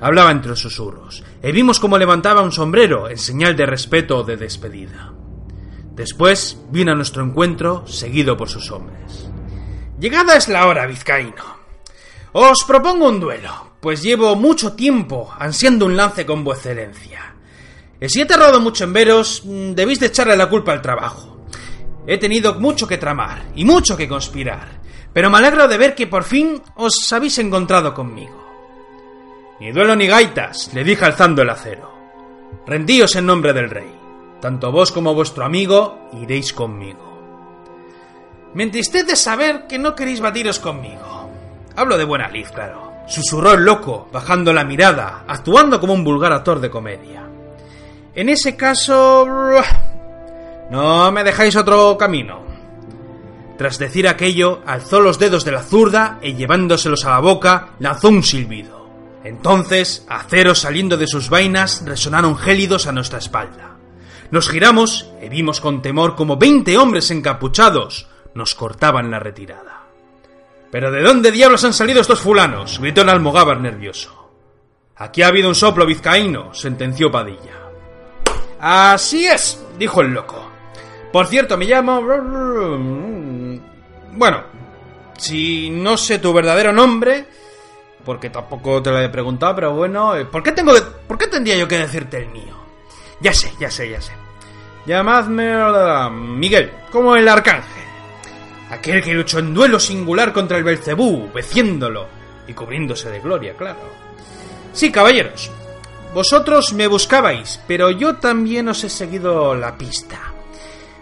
[0.00, 4.36] Hablaba entre susurros, y vimos cómo levantaba un sombrero en señal de respeto o de
[4.36, 5.12] despedida.
[5.94, 9.28] Después vino a nuestro encuentro, seguido por sus hombres.
[9.98, 11.44] Llegada es la hora, vizcaíno.
[12.32, 17.34] Os propongo un duelo, pues llevo mucho tiempo ansiando un lance con vuestra excelencia.
[18.00, 21.46] Y si he tardado mucho en veros, mm, debéis de echarle la culpa al trabajo.
[22.06, 24.80] He tenido mucho que tramar y mucho que conspirar,
[25.12, 28.44] pero me alegro de ver que por fin os habéis encontrado conmigo.
[29.60, 31.94] Ni duelo ni gaitas, le dije alzando el acero.
[32.66, 34.03] Rendíos en nombre del rey.
[34.44, 37.00] Tanto vos como vuestro amigo iréis conmigo.
[38.52, 41.30] Me entristé de saber que no queréis batiros conmigo.
[41.74, 42.92] Hablo de buena lid, claro.
[43.08, 47.26] Susurró el loco, bajando la mirada, actuando como un vulgar actor de comedia.
[48.14, 49.26] En ese caso...
[50.68, 52.40] No me dejáis otro camino.
[53.56, 58.10] Tras decir aquello, alzó los dedos de la zurda y llevándoselos a la boca, lanzó
[58.10, 58.90] un silbido.
[59.24, 63.73] Entonces, aceros saliendo de sus vainas resonaron gélidos a nuestra espalda.
[64.30, 69.84] Nos giramos y vimos con temor como veinte hombres encapuchados nos cortaban la retirada.
[70.70, 72.80] ¿Pero de dónde diablos han salido estos fulanos?
[72.80, 74.32] gritó el almogávar nervioso.
[74.96, 77.60] Aquí ha habido un soplo vizcaíno, sentenció Padilla.
[78.60, 80.50] Así es, dijo el loco.
[81.12, 82.02] Por cierto, me llamo...
[84.12, 84.42] Bueno,
[85.16, 87.26] si no sé tu verdadero nombre,
[88.04, 90.72] porque tampoco te lo he preguntado, pero bueno, eh, ¿por qué tengo
[91.06, 92.63] por qué tendría yo que decirte el mío?
[93.20, 94.12] Ya sé, ya sé, ya sé.
[94.86, 97.84] Llamadme Miguel, como el arcángel.
[98.70, 102.06] Aquel que luchó en duelo singular contra el Belcebú, venciéndolo
[102.46, 103.80] y cubriéndose de gloria, claro.
[104.72, 105.50] Sí, caballeros.
[106.12, 110.18] Vosotros me buscabais, pero yo también os he seguido la pista.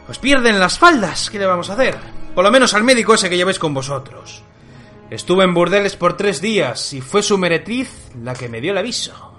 [0.08, 1.96] Os pierden las faldas, ¿qué le vamos a hacer?
[2.34, 4.42] Por lo menos al médico ese que lleváis con vosotros.
[5.10, 8.78] Estuve en burdeles por tres días y fue su meretriz la que me dio el
[8.78, 9.31] aviso.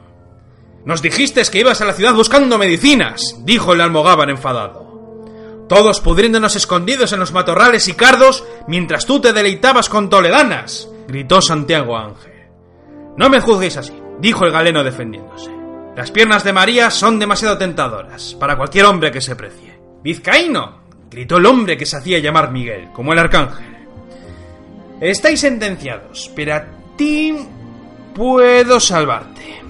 [0.85, 4.83] Nos dijiste que ibas a la ciudad buscando medicinas, dijo el almogávar enfadado.
[5.69, 11.41] Todos pudriéndonos escondidos en los matorrales y cardos mientras tú te deleitabas con toledanas, gritó
[11.41, 12.33] Santiago Ángel.
[13.17, 15.51] No me juzguéis así, dijo el galeno defendiéndose.
[15.95, 19.79] Las piernas de María son demasiado tentadoras para cualquier hombre que se precie.
[20.03, 20.83] ¡Vizcaíno!
[21.09, 23.73] gritó el hombre que se hacía llamar Miguel, como el arcángel.
[24.99, 26.65] Estáis sentenciados, pero a
[26.97, 27.35] ti
[28.15, 29.62] puedo salvarte.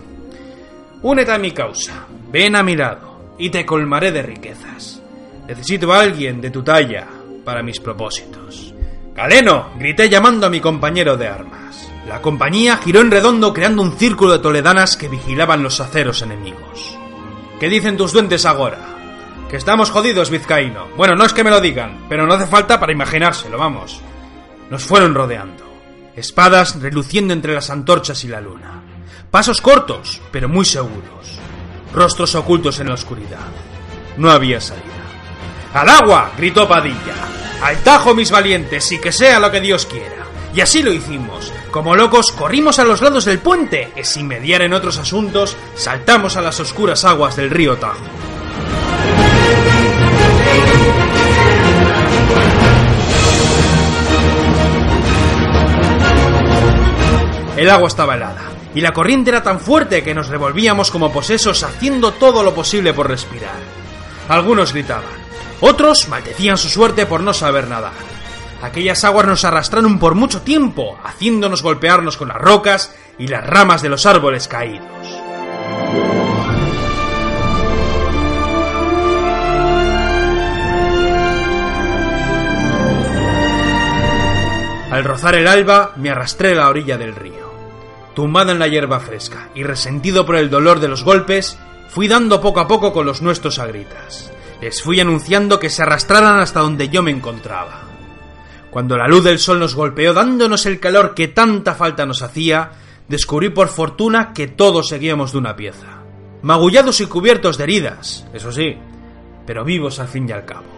[1.03, 5.01] Únete a mi causa, ven a mi lado y te colmaré de riquezas.
[5.45, 7.05] Necesito a alguien de tu talla
[7.43, 8.73] para mis propósitos.
[9.13, 11.91] Galeno, grité llamando a mi compañero de armas.
[12.07, 16.97] La compañía giró en redondo creando un círculo de toledanas que vigilaban los aceros enemigos.
[17.59, 18.79] ¿Qué dicen tus duendes ahora?
[19.49, 20.87] Que estamos jodidos, vizcaíno.
[20.95, 24.01] Bueno, no es que me lo digan, pero no hace falta para imaginárselo, vamos.
[24.69, 25.65] Nos fueron rodeando.
[26.15, 28.83] Espadas reluciendo entre las antorchas y la luna.
[29.33, 31.39] Pasos cortos, pero muy seguros.
[31.91, 33.39] Rostros ocultos en la oscuridad.
[34.15, 34.85] No había salida.
[35.73, 36.29] ¡Al agua!
[36.37, 37.15] gritó Padilla.
[37.63, 40.23] ¡Al tajo, mis valientes, y que sea lo que Dios quiera!
[40.53, 41.51] Y así lo hicimos.
[41.71, 46.37] Como locos, corrimos a los lados del puente y sin mediar en otros asuntos, saltamos
[46.37, 48.05] a las oscuras aguas del río Tajo.
[57.57, 61.63] El agua estaba helada, y la corriente era tan fuerte que nos revolvíamos como posesos
[61.63, 63.55] haciendo todo lo posible por respirar.
[64.29, 65.03] Algunos gritaban,
[65.61, 67.93] otros maldecían su suerte por no saber nadar.
[68.61, 73.81] Aquellas aguas nos arrastraron por mucho tiempo, haciéndonos golpearnos con las rocas y las ramas
[73.81, 74.87] de los árboles caídos.
[84.93, 87.42] Al rozar el alba, me arrastré a la orilla del río.
[88.15, 91.57] Tumbado en la hierba fresca y resentido por el dolor de los golpes,
[91.89, 94.31] fui dando poco a poco con los nuestros a gritas.
[94.61, 97.81] Les fui anunciando que se arrastraran hasta donde yo me encontraba.
[98.69, 102.71] Cuando la luz del sol nos golpeó dándonos el calor que tanta falta nos hacía,
[103.07, 106.01] descubrí por fortuna que todos seguíamos de una pieza.
[106.41, 108.75] Magullados y cubiertos de heridas, eso sí,
[109.45, 110.72] pero vivos al fin y al cabo.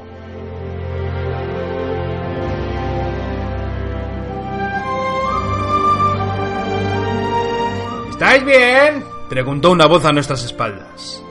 [8.16, 9.04] ¿Estáis bien?
[9.28, 11.22] preguntó una voz a nuestras espaldas.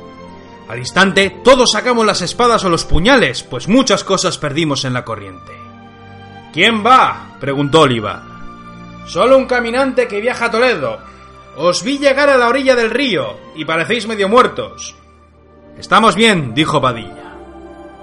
[0.68, 5.02] Al instante, todos sacamos las espadas o los puñales, pues muchas cosas perdimos en la
[5.02, 5.52] corriente.
[6.52, 7.38] ¿Quién va?
[7.40, 8.22] preguntó Oliva.
[9.06, 10.98] Solo un caminante que viaja a Toledo.
[11.56, 14.94] Os vi llegar a la orilla del río y parecéis medio muertos.
[15.78, 17.34] Estamos bien, dijo Padilla.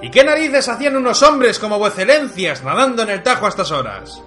[0.01, 4.23] ¿Y qué narices hacían unos hombres como vuecelencias nadando en el Tajo a estas horas?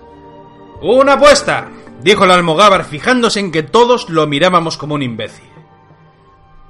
[0.81, 1.69] Una apuesta,
[2.01, 5.49] dijo el almogávar fijándose en que todos lo mirábamos como un imbécil.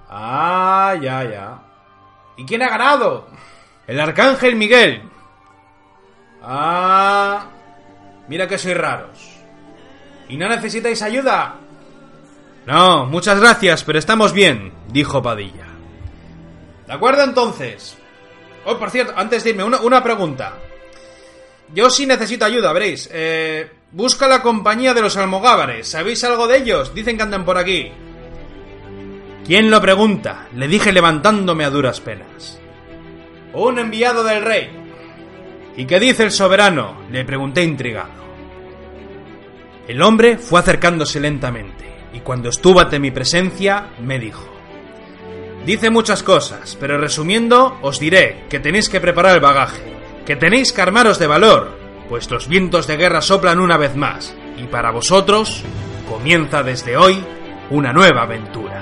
[0.08, 1.58] Ah, ya, ya.
[2.36, 3.26] ¿Y quién ha ganado?
[3.86, 5.02] El arcángel Miguel.
[6.42, 7.46] Ah,
[8.28, 9.34] mira que sois raros.
[10.28, 11.56] ¿Y no necesitáis ayuda?
[12.66, 15.66] No, muchas gracias, pero estamos bien, dijo Padilla.
[16.86, 17.98] De acuerdo entonces.
[18.64, 20.54] Oh, por cierto, antes de irme, una, una pregunta.
[21.74, 23.08] Yo sí necesito ayuda, veréis.
[23.12, 25.88] Eh, busca la compañía de los almogávares.
[25.88, 26.94] ¿Sabéis algo de ellos?
[26.94, 27.92] Dicen que andan por aquí.
[29.46, 30.48] ¿Quién lo pregunta?
[30.54, 32.60] Le dije levantándome a duras penas.
[33.52, 34.68] Un enviado del rey.
[35.76, 37.02] ¿Y qué dice el soberano?
[37.10, 38.24] Le pregunté intrigado.
[39.86, 41.84] El hombre fue acercándose lentamente,
[42.14, 44.48] y cuando estuvo ante mi presencia, me dijo.
[45.66, 49.82] Dice muchas cosas, pero resumiendo, os diré que tenéis que preparar el bagaje,
[50.24, 54.34] que tenéis que armaros de valor, pues los vientos de guerra soplan una vez más,
[54.56, 55.62] y para vosotros
[56.08, 57.22] comienza desde hoy
[57.70, 58.73] una nueva aventura.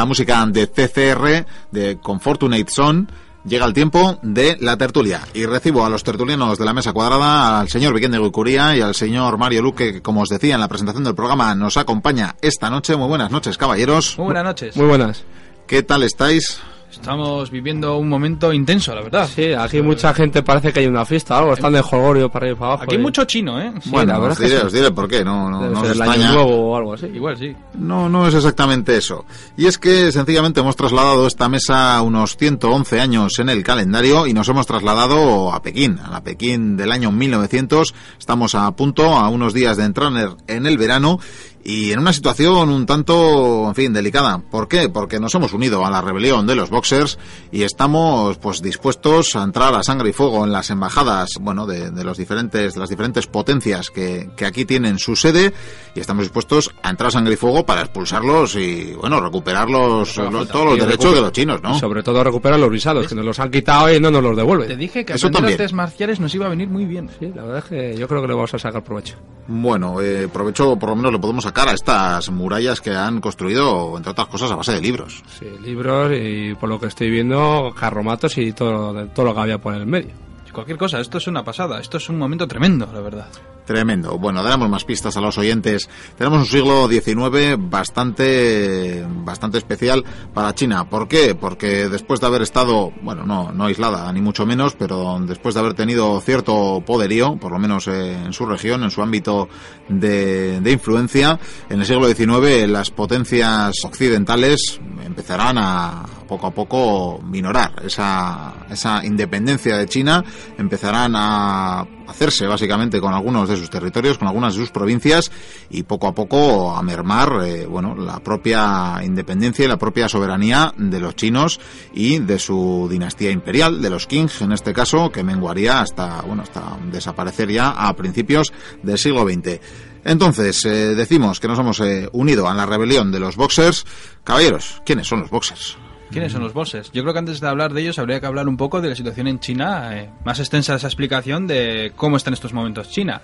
[0.00, 3.06] La música de CCR, de Confortunate Son,
[3.44, 5.20] llega el tiempo de la tertulia.
[5.34, 8.94] Y recibo a los tertulianos de la mesa cuadrada, al señor Vicente Guicuría y al
[8.94, 12.70] señor Mario Luque, que como os decía en la presentación del programa, nos acompaña esta
[12.70, 12.96] noche.
[12.96, 14.16] Muy buenas noches, caballeros.
[14.16, 14.74] Muy buenas noches.
[14.74, 15.22] Muy buenas.
[15.66, 16.62] ¿Qué tal estáis?
[16.90, 19.28] Estamos viviendo un momento intenso, la verdad.
[19.32, 22.56] Sí, aquí mucha gente parece que hay una fiesta, algo, están de jolgorio para ir
[22.56, 22.84] para abajo.
[22.84, 23.72] Aquí hay y- mucho chino, ¿eh?
[23.80, 24.66] Sí, bueno, la verdad os es que diré, sí.
[24.66, 27.06] os diré por qué, no, no, Debe no ser el año nuevo o algo así.
[27.06, 27.54] Igual sí.
[27.78, 29.24] No, no es exactamente eso.
[29.56, 34.34] Y es que sencillamente hemos trasladado esta mesa unos 111 años en el calendario y
[34.34, 37.94] nos hemos trasladado a Pekín, a la Pekín del año 1900.
[38.18, 40.12] Estamos a punto, a unos días de entrar
[40.48, 41.18] en el verano
[41.62, 44.38] y en una situación un tanto, en fin, delicada.
[44.50, 44.88] ¿Por qué?
[44.88, 47.18] Porque nos hemos unido a la rebelión de los boxers
[47.52, 51.90] y estamos, pues, dispuestos a entrar a sangre y fuego en las embajadas, bueno, de,
[51.90, 55.52] de los diferentes, de las diferentes potencias que, que aquí tienen su sede
[55.94, 60.16] y estamos dispuestos a entrar a sangre y fuego para expulsarlos y, bueno, recuperar los,
[60.16, 61.76] los- todos los derechos de los chinos, ¿no?
[61.76, 64.32] Y sobre todo recuperar los visados, que nos los han quitado y no nos los
[64.34, 64.78] Te devuelven.
[64.78, 65.60] dije que Eso aprender también.
[65.60, 67.10] artes marciales nos iba a venir muy bien.
[67.18, 69.16] Sí, la verdad es que yo creo que le vamos a sacar provecho.
[69.46, 73.96] Bueno, eh, provecho por lo menos le podemos sacar a estas murallas que han construido,
[73.96, 75.22] entre otras cosas, a base de libros.
[75.38, 79.58] Sí, libros y por lo que estoy viendo, carromatos y todo, todo lo que había
[79.58, 80.12] por el medio.
[80.52, 81.80] Cualquier cosa, esto es una pasada.
[81.80, 83.28] Esto es un momento tremendo, la verdad.
[83.70, 84.18] Tremendo.
[84.18, 85.88] Bueno, daremos más pistas a los oyentes.
[86.18, 90.90] Tenemos un siglo XIX bastante, bastante especial para China.
[90.90, 91.36] ¿Por qué?
[91.36, 95.60] Porque después de haber estado, bueno, no, no aislada, ni mucho menos, pero después de
[95.60, 99.48] haber tenido cierto poderío, por lo menos eh, en su región, en su ámbito
[99.88, 101.38] de, de influencia,
[101.68, 109.04] en el siglo XIX las potencias occidentales empezarán a poco a poco minorar esa, esa
[109.04, 110.24] independencia de China,
[110.58, 115.30] empezarán a hacerse básicamente con algunos de sus territorios, con algunas de sus provincias
[115.70, 120.72] y poco a poco a mermar, eh, bueno, la propia independencia y la propia soberanía
[120.76, 121.60] de los chinos
[121.94, 126.42] y de su dinastía imperial, de los Qing en este caso, que menguaría hasta, bueno,
[126.42, 129.60] hasta desaparecer ya a principios del siglo XX.
[130.04, 133.84] Entonces, eh, decimos que nos hemos eh, unido a la rebelión de los boxers.
[134.24, 135.76] Caballeros, ¿quiénes son los boxers?
[136.10, 136.90] ¿Quiénes son los bosses?
[136.90, 138.96] Yo creo que antes de hablar de ellos habría que hablar un poco de la
[138.96, 143.22] situación en China, eh, más extensa esa explicación de cómo está en estos momentos China.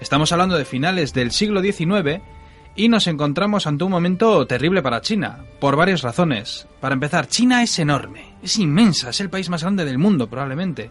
[0.00, 2.20] Estamos hablando de finales del siglo XIX
[2.76, 6.68] y nos encontramos ante un momento terrible para China, por varias razones.
[6.80, 10.90] Para empezar, China es enorme, es inmensa, es el país más grande del mundo probablemente,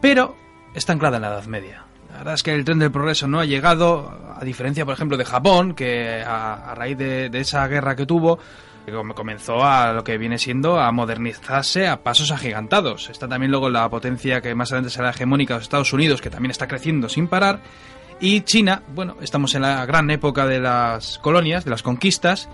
[0.00, 0.34] pero
[0.74, 1.84] está anclada en la Edad Media.
[2.10, 5.18] La verdad es que el tren del progreso no ha llegado, a diferencia, por ejemplo,
[5.18, 8.38] de Japón, que a, a raíz de, de esa guerra que tuvo,
[8.86, 13.10] que com- comenzó a lo que viene siendo a modernizarse a pasos agigantados.
[13.10, 16.30] Está también luego la potencia que más adelante será hegemónica de los Estados Unidos, que
[16.30, 17.60] también está creciendo sin parar.
[18.20, 22.48] Y China, bueno, estamos en la gran época de las colonias, de las conquistas,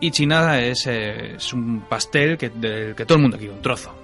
[0.00, 3.94] y China es, eh, un pastel del que todo el mundo quiere un trozo.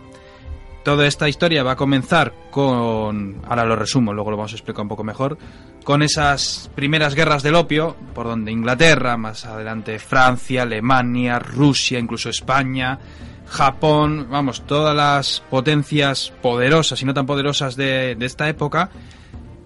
[0.82, 4.82] Toda esta historia va a comenzar con, ahora lo resumo, luego lo vamos a explicar
[4.82, 5.36] un poco mejor,
[5.84, 12.30] con esas primeras guerras del opio, por donde Inglaterra, más adelante Francia, Alemania, Rusia, incluso
[12.30, 12.98] España,
[13.46, 18.90] Japón, vamos, todas las potencias poderosas y no tan poderosas de, de esta época,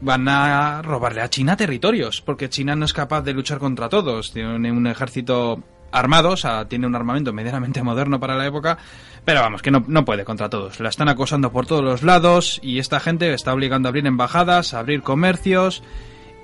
[0.00, 4.32] van a robarle a China territorios, porque China no es capaz de luchar contra todos.
[4.32, 5.62] Tiene un ejército
[5.94, 8.78] armado, o sea, tiene un armamento medianamente moderno para la época,
[9.24, 10.80] pero vamos, que no, no puede contra todos.
[10.80, 14.74] La están acosando por todos los lados y esta gente está obligando a abrir embajadas,
[14.74, 15.82] a abrir comercios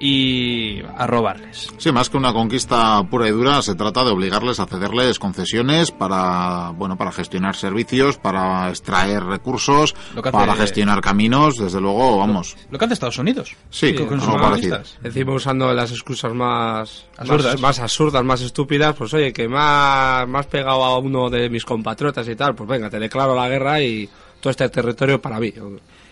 [0.02, 1.68] y a robarles.
[1.76, 5.90] Sí, más que una conquista pura y dura, se trata de obligarles a cederles concesiones
[5.90, 11.80] para, bueno, para gestionar servicios, para extraer recursos, Lo que hace- para gestionar caminos, desde
[11.82, 12.56] luego, vamos.
[12.70, 13.54] Lo que hace Estados Unidos.
[13.68, 14.80] Sí, con, con sus algo parecido.
[15.04, 17.52] Encima usando las excusas más Absurdas.
[17.54, 21.64] más, más absurdas, más estúpidas, pues oye, que más, más pegado a uno de mis
[21.66, 24.08] compatriotas y tal, pues venga, te declaro la guerra y
[24.40, 25.52] todo este territorio para mí.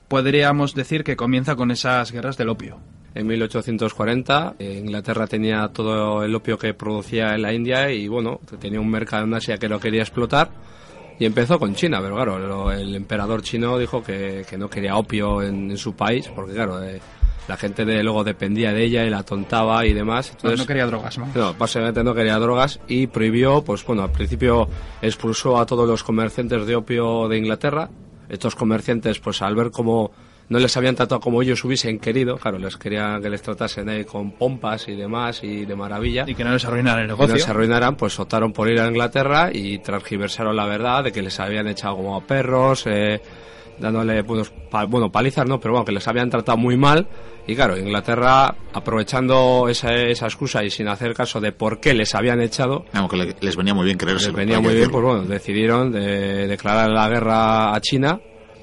[0.08, 2.78] Podríamos decir que comienza con esas guerras del opio.
[3.14, 8.40] En 1840 eh, Inglaterra tenía todo el opio que producía en la India y bueno,
[8.60, 10.50] tenía un mercado en Asia que lo quería explotar
[11.18, 14.96] y empezó con China, pero claro, lo- el emperador chino dijo que, que no quería
[14.96, 17.00] opio en, en su país porque claro, eh,
[17.48, 20.28] la gente de, luego dependía de ella y la tontaba y demás.
[20.28, 21.28] No, Entonces, no quería drogas, ¿no?
[21.34, 24.68] no, básicamente no quería drogas y prohibió, pues bueno, al principio
[25.02, 27.88] expulsó a todos los comerciantes de opio de Inglaterra.
[28.28, 30.12] Estos comerciantes, pues al ver cómo
[30.48, 34.04] no les habían tratado como ellos hubiesen querido, claro, les querían que les tratasen ahí
[34.04, 36.24] con pompas y demás y de maravilla.
[36.26, 37.34] Y que no les arruinara el negocio.
[37.34, 41.22] no se arruinaran, pues optaron por ir a Inglaterra y transgiversaron la verdad de que
[41.22, 43.20] les habían echado como a perros, eh,
[43.80, 47.06] dándole buenos, pa- bueno, palizas no, pero bueno, que les habían tratado muy mal.
[47.46, 52.14] Y claro, Inglaterra, aprovechando esa, esa excusa y sin hacer caso de por qué les
[52.14, 54.26] habían echado, Vamos, que le- les venía muy bien creerse.
[54.26, 58.20] les venía muy bien, pues bueno, decidieron de declarar la guerra a China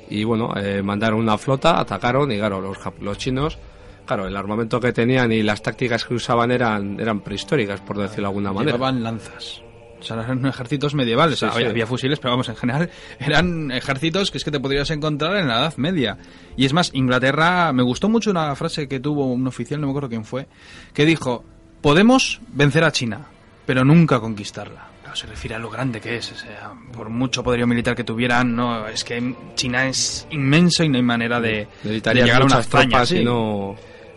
[0.10, 3.58] y bueno, eh, mandaron una flota, atacaron y claro, los, los chinos,
[4.06, 8.24] claro, el armamento que tenían y las tácticas que usaban eran, eran prehistóricas, por decirlo
[8.24, 8.74] de alguna manera.
[8.74, 9.62] Llevaban lanzas.
[10.06, 11.40] O sea, eran ejércitos medievales.
[11.40, 11.72] Sí, O sea, había, sí.
[11.72, 15.48] había fusiles, pero vamos, en general eran ejércitos que es que te podrías encontrar en
[15.48, 16.18] la Edad Media.
[16.56, 19.92] Y es más, Inglaterra, me gustó mucho una frase que tuvo un oficial, no me
[19.92, 20.48] acuerdo quién fue,
[20.94, 21.44] que dijo,
[21.82, 23.26] podemos vencer a China,
[23.66, 24.88] pero nunca conquistarla.
[25.02, 28.04] Claro, se refiere a lo grande que es, o sea, por mucho poderío militar que
[28.04, 32.46] tuvieran, no, es que China es inmenso y no hay manera de, de llegar a
[32.46, 33.76] una hazaña y no...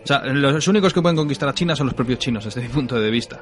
[0.09, 2.99] sea, los únicos que pueden conquistar a China son los propios chinos, desde mi punto
[2.99, 3.39] de vista.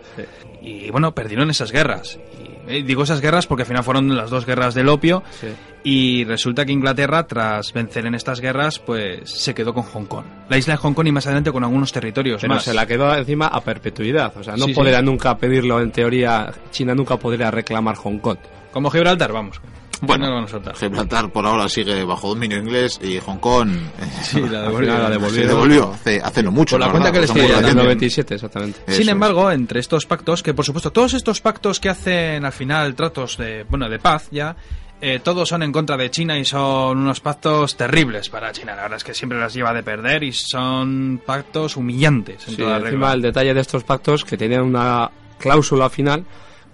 [0.61, 2.19] Y bueno, perdieron esas guerras.
[2.67, 5.23] Y, eh, digo esas guerras porque al final fueron las dos guerras del opio.
[5.39, 5.47] Sí.
[5.83, 10.25] Y resulta que Inglaterra, tras vencer en estas guerras, pues se quedó con Hong Kong.
[10.49, 12.63] La isla de Hong Kong y más adelante con algunos territorios Pero más.
[12.63, 14.35] se la quedó encima a perpetuidad.
[14.35, 14.75] O sea, no Sí, sí.
[14.75, 16.51] podría nunca pedirlo en teoría.
[16.71, 18.37] China nunca podría reclamar Hong Kong.
[18.73, 19.61] Como Gibraltar, vamos.
[20.01, 20.75] Bueno, No lo van a soltar.
[20.75, 25.05] Gibraltar por ahora sigue bajo dominio inglés y Hong Kong eh, Sí, la final la
[25.07, 25.47] se devolvieron.
[25.49, 26.75] devolvió hace, hace no mucho.
[26.77, 27.83] Por la cuenta verdad, que les quería, En el reciente.
[27.83, 28.79] 97, exactamente.
[28.87, 29.07] Eso Sin es.
[29.09, 33.37] embargo, entre estos pactos, que por supuesto todos estos pactos que hacen al final tratos
[33.37, 34.55] de, bueno, de paz ya,
[34.99, 38.75] eh, todos son en contra de China y son unos pactos terribles para China.
[38.75, 42.61] La verdad es que siempre las lleva de perder y son pactos humillantes en Sí,
[42.61, 43.13] toda encima regla.
[43.13, 46.25] el detalle de estos pactos que tenían una cláusula final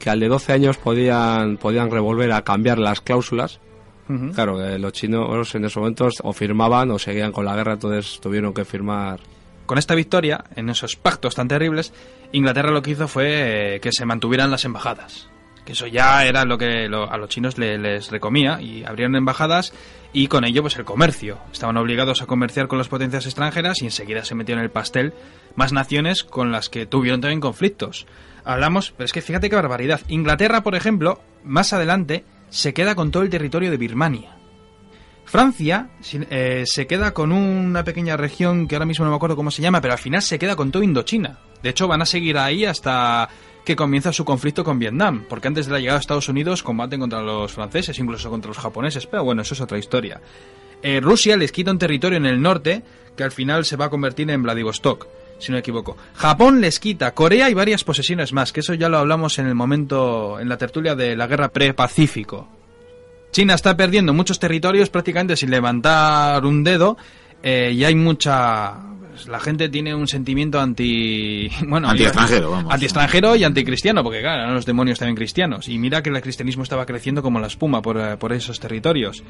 [0.03, 3.61] que al de 12 años podían, podían revolver a cambiar las cláusulas.
[4.09, 4.34] Ujú.
[4.34, 8.19] Claro, eh, los chinos en esos momentos o firmaban o seguían con la guerra, entonces
[8.19, 9.21] tuvieron que firmar.
[9.65, 11.93] Con esta victoria, en esos pactos tan terribles,
[12.34, 15.30] Inglaterra lo que hizo fue eh, que se mantuvieran las embajadas.
[15.63, 19.15] Que eso ya era lo que lo- a los chinos le- les recomía y abrieron
[19.15, 19.71] embajadas
[20.11, 21.38] y con ello pues el comercio.
[21.53, 25.13] Estaban obligados a comerciar con las potencias extranjeras y enseguida se metió en el pastel
[25.55, 28.05] más naciones con las que tuvieron también conflictos.
[28.45, 30.02] Hablamos, pero es que fíjate qué barbaridad.
[30.07, 34.38] Inglaterra, por ejemplo, más adelante se queda con todo el territorio de Birmania.
[35.26, 35.90] Francia
[36.30, 39.61] eh, se queda con una pequeña región que ahora mismo no me acuerdo cómo se
[39.61, 41.40] llama, pero al final se queda con todo Indochina.
[41.61, 43.30] De hecho, van a seguir ahí hasta
[43.64, 46.99] que comienza su conflicto con Vietnam, porque antes de la llegada a Estados Unidos combaten
[46.99, 50.22] contra los franceses, incluso contra los japoneses, pero bueno, eso es otra historia.
[50.82, 52.84] Eh, Rusia les quita un territorio en el norte
[53.15, 55.07] que al final se va a convertir en Vladivostok,
[55.44, 55.98] si no me equivoco.
[56.15, 59.56] Japón les quita Corea y varias posesiones más, que eso ya lo hablamos en el
[59.56, 62.48] momento, en la tertulia de la guerra pre-Pacífico.
[63.32, 66.98] China está perdiendo muchos territorios prácticamente sin levantar un dedo
[67.41, 68.93] eh, y hay mucha...
[69.14, 71.48] pues, la gente tiene un sentimiento anti...
[71.68, 72.73] Bueno, Anti-extranjero, vamos.
[72.73, 75.69] Anti-extranjero y anticristiano, porque claro, eran los demonios también cristianos.
[75.69, 79.23] Y mira que el cristianismo estaba creciendo como la espuma por, eh, por esos territorios.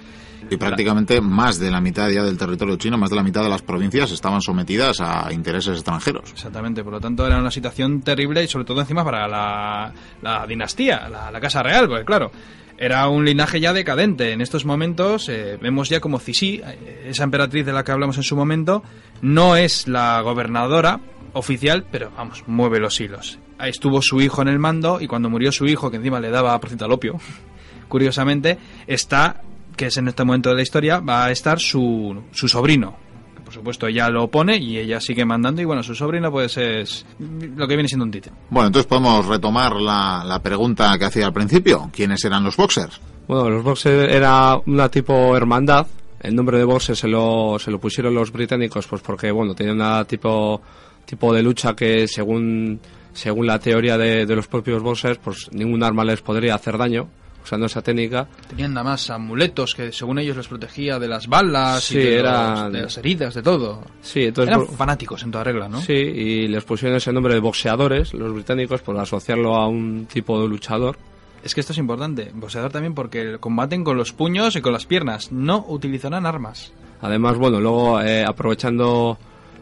[0.49, 3.49] Y prácticamente más de la mitad ya del territorio chino, más de la mitad de
[3.49, 6.31] las provincias estaban sometidas a intereses extranjeros.
[6.31, 10.47] Exactamente, por lo tanto era una situación terrible y sobre todo encima para la, la
[10.47, 12.31] dinastía, la, la casa real, porque claro,
[12.77, 14.31] era un linaje ya decadente.
[14.31, 18.17] En estos momentos eh, vemos ya como Cixi, eh, esa emperatriz de la que hablamos
[18.17, 18.83] en su momento,
[19.23, 20.99] no es la gobernadora
[21.31, 23.39] oficial, pero vamos, mueve los hilos.
[23.57, 26.29] Ahí estuvo su hijo en el mando y cuando murió su hijo, que encima le
[26.29, 27.19] daba por ciento al opio,
[27.87, 29.41] curiosamente, está,
[29.75, 32.97] que es en este momento de la historia, va a estar su, su sobrino,
[33.33, 36.57] que por supuesto ella lo pone y ella sigue mandando y bueno, su sobrino pues
[36.57, 38.35] es lo que viene siendo un títere.
[38.49, 41.89] Bueno, entonces podemos retomar la, la pregunta que hacía al principio.
[41.93, 42.99] ¿Quiénes eran los boxers?
[43.25, 45.87] Bueno, los boxers era una tipo hermandad.
[46.23, 49.73] El nombre de boxers se lo, se lo pusieron los británicos pues porque, bueno, tenía
[49.73, 50.61] una tipo,
[51.05, 52.79] tipo de lucha que según,
[53.13, 57.09] según la teoría de, de los propios boxers, pues ningún arma les podría hacer daño
[57.43, 58.25] usando esa técnica.
[58.47, 62.19] Tenían nada más amuletos que según ellos les protegía de las balas Sí, y de,
[62.19, 63.83] eran- los- de las heridas, de todo.
[64.01, 64.55] Sí, entonces...
[64.55, 65.81] Eran fanáticos en toda regla, ¿no?
[65.81, 70.41] Sí, y les pusieron ese nombre de boxeadores, los británicos, por asociarlo a un tipo
[70.41, 70.97] de luchador.
[71.43, 74.85] Es que esto es importante, boxeador también porque combaten con los puños y con las
[74.85, 76.71] piernas, no utilizarán armas.
[77.01, 79.17] Además, bueno, luego eh, aprovechando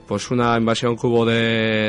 [0.08, 1.34] pues una invasión que hubo de,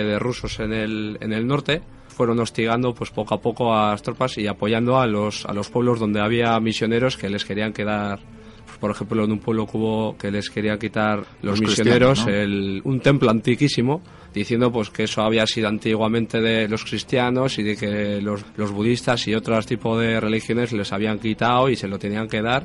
[0.05, 4.03] de rusos en el, en el norte, fueron hostigando pues poco a poco a las
[4.03, 8.21] tropas y apoyando a los, a los pueblos donde había misioneros que les querían quedar,
[8.65, 12.21] pues, por ejemplo, en un pueblo que hubo que les querían quitar los, Los misioneros
[12.25, 12.33] cristianos, ¿no?
[12.35, 14.01] el- un templo antiquísimo,
[14.33, 18.71] diciendo pues que eso había sido antiguamente de los cristianos y de que los, los
[18.71, 22.65] budistas y otros tipos de religiones les habían quitado y se lo tenían que dar.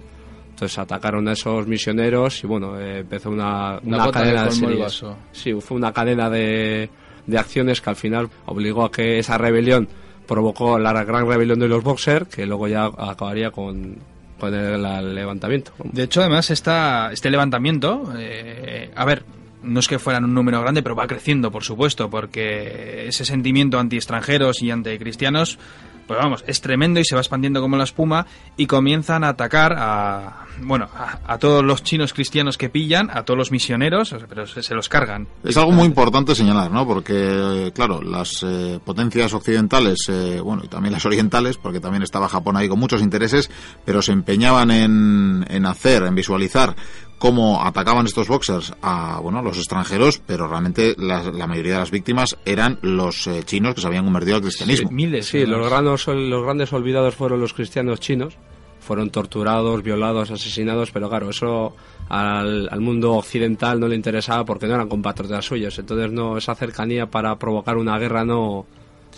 [0.49, 5.05] Entonces atacaron a esos misioneros y bueno, eh, empezó una, una cadena de series.
[5.31, 6.89] Sí, fue una cadena de,
[7.27, 9.87] de acciones que al final obligó a que esa rebelión
[10.25, 13.97] provocó la gran rebelión de los boxers, que luego ya acabaría con,
[14.39, 15.71] con el, el levantamiento.
[15.83, 19.23] De hecho, además, esta, este levantamiento, eh, a ver,
[19.63, 23.79] no es que fueran un número grande, pero va creciendo, por supuesto, porque ese sentimiento
[23.79, 25.57] anti-extranjeros y anticristianos,
[26.05, 28.25] pues vamos, es tremendo y se va expandiendo como la espuma
[28.55, 33.23] y comienzan a atacar a, bueno, a, a todos los chinos cristianos que pillan, a
[33.23, 35.27] todos los misioneros, pero se, se los cargan.
[35.43, 36.87] Es algo muy importante señalar, ¿no?
[36.87, 42.29] Porque, claro, las eh, potencias occidentales, eh, bueno, y también las orientales, porque también estaba
[42.29, 43.51] Japón ahí con muchos intereses,
[43.83, 46.75] pero se empeñaban en, en hacer, en visualizar
[47.17, 51.79] cómo atacaban estos boxers a, bueno, a los extranjeros, pero realmente la, la mayoría de
[51.79, 54.89] las víctimas eran los eh, chinos que se habían convertido al cristianismo.
[54.91, 55.25] Miles.
[55.27, 58.35] Sí, los grandes, los grandes olvidados fueron los cristianos chinos.
[58.79, 61.75] fueron torturados, violados, asesinados, pero claro, eso
[62.07, 65.77] al, al mundo occidental no le interesaba porque no eran compatriotas suyos.
[65.77, 68.65] Entonces, no esa cercanía para provocar una guerra no,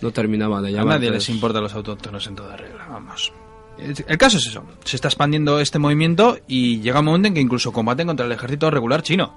[0.01, 0.95] no terminaba de A llamar.
[0.95, 3.31] nadie les importa los autóctonos en toda regla, vamos.
[3.79, 7.41] El caso es eso, se está expandiendo este movimiento y llega un momento en que
[7.41, 9.33] incluso combaten contra el ejército regular chino.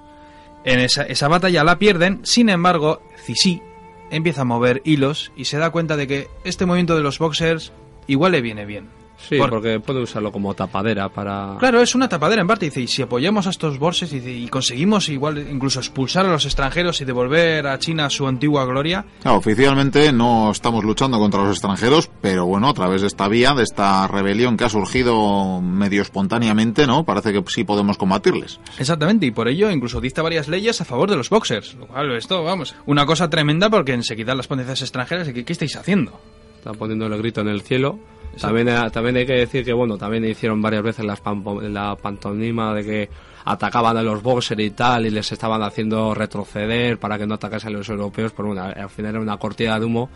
[0.65, 3.61] En esa, esa batalla la pierden, sin embargo, Cixi
[4.11, 7.71] empieza a mover hilos y se da cuenta de que este movimiento de los boxers
[8.07, 9.02] igual le viene bien.
[9.27, 11.55] Sí, Por- porque puede usarlo como tapadera para...
[11.59, 12.65] Claro, es una tapadera en parte.
[12.65, 16.45] Dice, y si apoyamos a estos borses dice, y conseguimos igual incluso expulsar a los
[16.45, 21.51] extranjeros y devolver a China su antigua gloria, Claro, oficialmente no estamos luchando contra los
[21.51, 26.01] extranjeros, pero bueno, a través de esta vía, de esta rebelión que ha surgido medio
[26.01, 27.03] espontáneamente, ¿no?
[27.03, 28.59] Parece que sí podemos combatirles.
[28.77, 31.75] Exactamente, y por ello incluso dicta varias leyes a favor de los boxers.
[31.75, 35.75] Lo cual, esto, vamos, una cosa tremenda porque enseguida las potencias extranjeras, ¿qué, qué estáis
[35.75, 36.19] haciendo?
[36.63, 37.99] Está poniendo el grito en el cielo.
[38.39, 41.21] También, eh, también hay que decir que, bueno, también hicieron varias veces las
[41.63, 43.09] la pantomima de que
[43.43, 47.75] atacaban a los boxers y tal, y les estaban haciendo retroceder para que no atacasen
[47.75, 50.09] a los europeos, pero bueno, al final era una cortina de humo,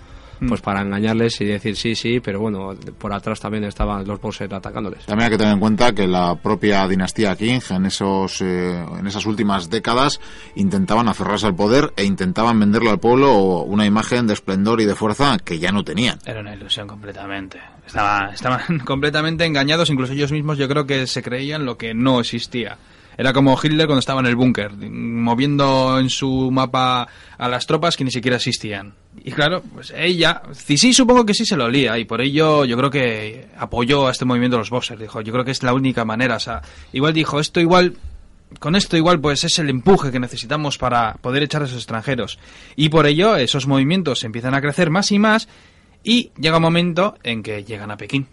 [0.47, 4.51] pues para engañarles y decir sí, sí, pero bueno, por atrás también estaban los boxers
[4.53, 5.05] atacándoles.
[5.05, 9.07] También hay que tener en cuenta que la propia dinastía Qing en esos eh, en
[9.07, 10.19] esas últimas décadas
[10.55, 14.95] intentaban aferrarse al poder e intentaban venderle al pueblo una imagen de esplendor y de
[14.95, 16.19] fuerza que ya no tenían.
[16.25, 17.59] Era una ilusión completamente.
[17.85, 22.19] Estaban, estaban completamente engañados, incluso ellos mismos yo creo que se creían lo que no
[22.19, 22.77] existía.
[23.17, 27.07] Era como Hitler cuando estaba en el búnker, moviendo en su mapa
[27.37, 28.93] a las tropas que ni siquiera existían.
[29.23, 32.77] Y claro, pues ella, sí supongo que sí se lo olía, y por ello yo
[32.77, 35.01] creo que apoyó a este movimiento de los boxers.
[35.01, 36.35] Dijo, yo creo que es la única manera.
[36.35, 36.61] O sea,
[36.93, 37.97] igual dijo, esto igual
[38.59, 42.39] con esto igual pues es el empuje que necesitamos para poder echar a esos extranjeros.
[42.75, 45.47] Y por ello esos movimientos empiezan a crecer más y más
[46.03, 48.27] y llega un momento en que llegan a Pekín.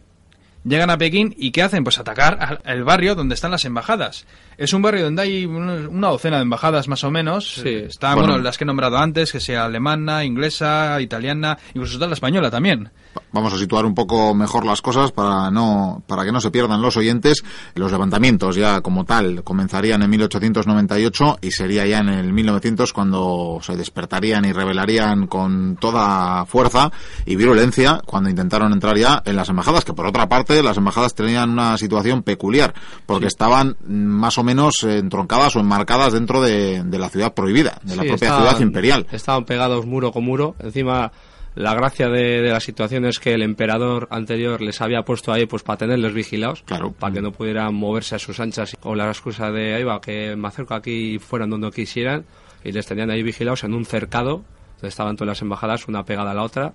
[0.65, 1.85] Llegan a Pekín y ¿qué hacen?
[1.85, 4.25] Pues atacar el barrio donde están las embajadas.
[4.57, 7.57] Es un barrio donde hay un- una docena de embajadas más o menos.
[7.63, 7.69] Sí.
[7.69, 8.29] Están, Bueno.
[8.33, 12.51] bueno, las que he nombrado antes, que sea alemana, inglesa, italiana, incluso está la española
[12.51, 12.91] también.
[13.33, 16.81] Vamos a situar un poco mejor las cosas para no para que no se pierdan
[16.83, 17.43] los oyentes.
[17.75, 23.59] Los levantamientos ya como tal comenzarían en 1898 y sería ya en el 1900 cuando
[23.63, 26.91] se despertarían y revelarían con toda fuerza
[27.27, 31.15] y virulencia cuando intentaron entrar ya en las embajadas, que por otra parte las embajadas
[31.15, 32.75] tenían una situación peculiar
[33.07, 37.97] porque estaban más o menos entroncadas o enmarcadas dentro de, de la ciudad prohibida, de
[37.97, 39.07] la propia estaban- ciudad imperial.
[39.13, 40.55] Estaban pegados muro con muro.
[40.61, 41.11] Encima,
[41.55, 45.47] la gracia de, de la situación es que el emperador anterior les había puesto ahí
[45.47, 46.63] pues para tenerles vigilados.
[46.65, 46.93] Claro.
[46.93, 50.35] Para que no pudieran moverse a sus anchas con la excusa de ahí va, que
[50.35, 52.25] me acerco aquí y fueran donde quisieran.
[52.65, 54.43] Y les tenían ahí vigilados en un cercado.
[54.77, 56.73] Donde estaban todas las embajadas, una pegada a la otra.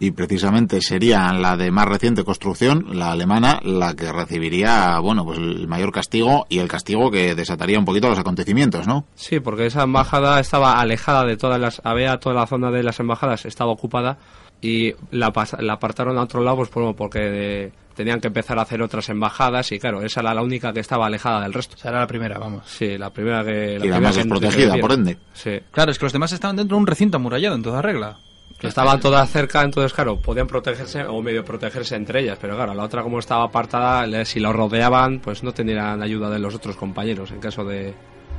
[0.00, 5.38] Y precisamente sería la de más reciente construcción, la alemana, la que recibiría, bueno, pues
[5.38, 9.04] el mayor castigo y el castigo que desataría un poquito los acontecimientos, ¿no?
[9.16, 11.80] Sí, porque esa embajada estaba alejada de todas las...
[11.84, 14.18] Había toda la zona de las embajadas, estaba ocupada
[14.60, 17.18] y la, la apartaron a otro lado pues, por- porque
[17.66, 20.80] eh, tenían que empezar a hacer otras embajadas y claro, esa era la única que
[20.80, 21.74] estaba alejada del resto.
[21.76, 22.62] O sea, era la primera, vamos.
[22.66, 23.50] Sí, la primera que...
[23.50, 25.18] La y la primera más desprotegida, por ende.
[25.32, 25.58] Sí.
[25.72, 28.18] Claro, es que los demás estaban dentro de un recinto amurallado en toda regla.
[28.60, 32.82] Estaban todas cerca, entonces claro, podían protegerse o medio protegerse entre ellas, pero claro, la
[32.84, 37.30] otra como estaba apartada, si la rodeaban, pues no tenían ayuda de los otros compañeros
[37.30, 37.94] en caso de, de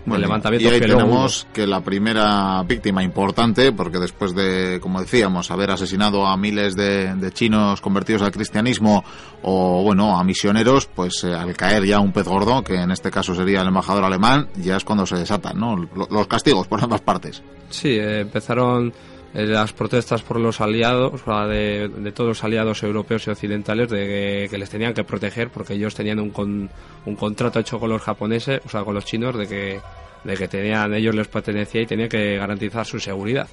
[0.05, 0.67] Bueno, levantamiento.
[0.69, 6.25] y ahí tenemos que la primera víctima importante, porque después de, como decíamos, haber asesinado
[6.27, 9.05] a miles de, de chinos convertidos al cristianismo
[9.43, 13.09] o, bueno, a misioneros, pues eh, al caer ya un pez gordo, que en este
[13.09, 15.77] caso sería el embajador alemán, ya es cuando se desatan, ¿no?
[15.77, 17.41] Lo- Los castigos por ambas partes.
[17.69, 18.91] Sí, eh, empezaron
[19.33, 24.57] las protestas por los aliados, de, de todos los aliados europeos y occidentales, de que,
[24.57, 26.69] les tenían que proteger porque ellos tenían un, con-
[27.05, 29.79] un contrato hecho con los japoneses, o sea, con los chinos, de que,
[30.23, 33.47] de que tenían, ellos les pertenecía y tenían que garantizar su seguridad.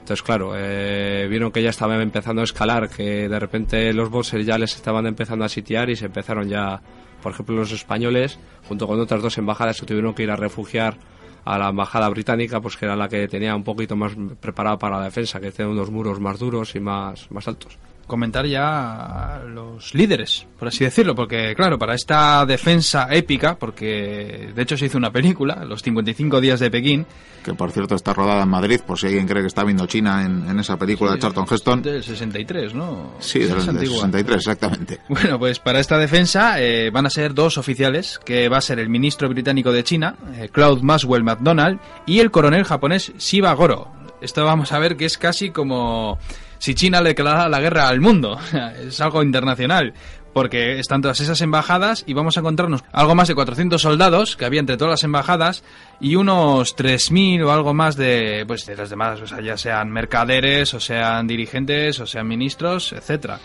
[0.00, 4.44] Entonces, claro, eh, vieron que ya estaba empezando a escalar, que de repente los bosses
[4.44, 6.82] ya les estaban empezando a sitiar y se empezaron ya,
[7.22, 8.38] por ejemplo, los españoles,
[8.68, 10.98] junto con otras dos embajadas, se tuvieron que ir a refugiar
[11.44, 14.98] a la embajada británica, pues que era la que tenía un poquito más preparada para
[14.98, 17.78] la defensa, que tenía unos muros más duros y más, más altos.
[18.06, 24.62] Comentar ya los líderes, por así decirlo, porque claro, para esta defensa épica, porque de
[24.62, 27.06] hecho se hizo una película, Los 55 días de Pekín,
[27.44, 30.24] que por cierto está rodada en Madrid, por si alguien cree que está viendo China
[30.24, 31.82] en, en esa película de Charlton Heston.
[31.82, 33.14] del 63, ¿no?
[33.18, 33.96] Sí, del, del antigua.
[33.96, 35.00] 63, exactamente.
[35.08, 38.78] Bueno, pues para esta defensa eh, van a ser dos oficiales, que va a ser
[38.78, 43.92] el ministro británico de China, eh, Claude Maxwell MacDonald, y el coronel japonés Shiba Goro.
[44.20, 46.18] Esto vamos a ver que es casi como
[46.64, 48.38] si China le declarara la guerra al mundo.
[48.88, 49.92] es algo internacional.
[50.32, 54.46] porque están todas esas embajadas y vamos a encontrarnos algo más de 400 soldados que
[54.46, 55.62] había entre todas las embajadas
[56.00, 59.90] y unos 3.000 o algo más de, pues, de las demás, o sea, ya sean
[59.90, 63.38] mercaderes, o sean dirigentes, o sean ministros, etcétera.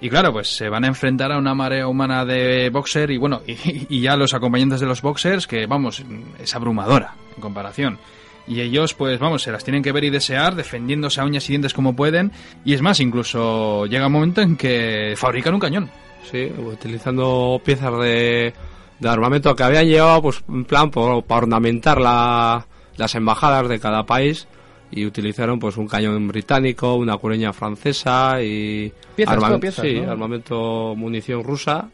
[0.00, 3.42] Y claro, pues se van a enfrentar a una marea humana de boxer y bueno,
[3.46, 3.56] y,
[3.88, 6.02] y ya los acompañantes de los boxers, que vamos,
[6.38, 7.98] es abrumadora en comparación.
[8.46, 11.52] Y ellos, pues vamos, se las tienen que ver y desear, defendiéndose a uñas y
[11.52, 12.32] dientes como pueden.
[12.64, 15.90] Y es más, incluso llega un momento en que fabrican un cañón.
[16.30, 18.52] Sí, utilizando piezas de,
[18.98, 22.66] de armamento que habían llevado, pues en plan, por- para ornamentar la-
[22.96, 24.46] las embajadas de cada país.
[24.94, 30.00] Y utilizaron pues un cañón británico, una cureña francesa y Piezas, arma- todo piezas, sí,
[30.00, 30.10] ¿no?
[30.10, 31.88] armamento, munición rusa.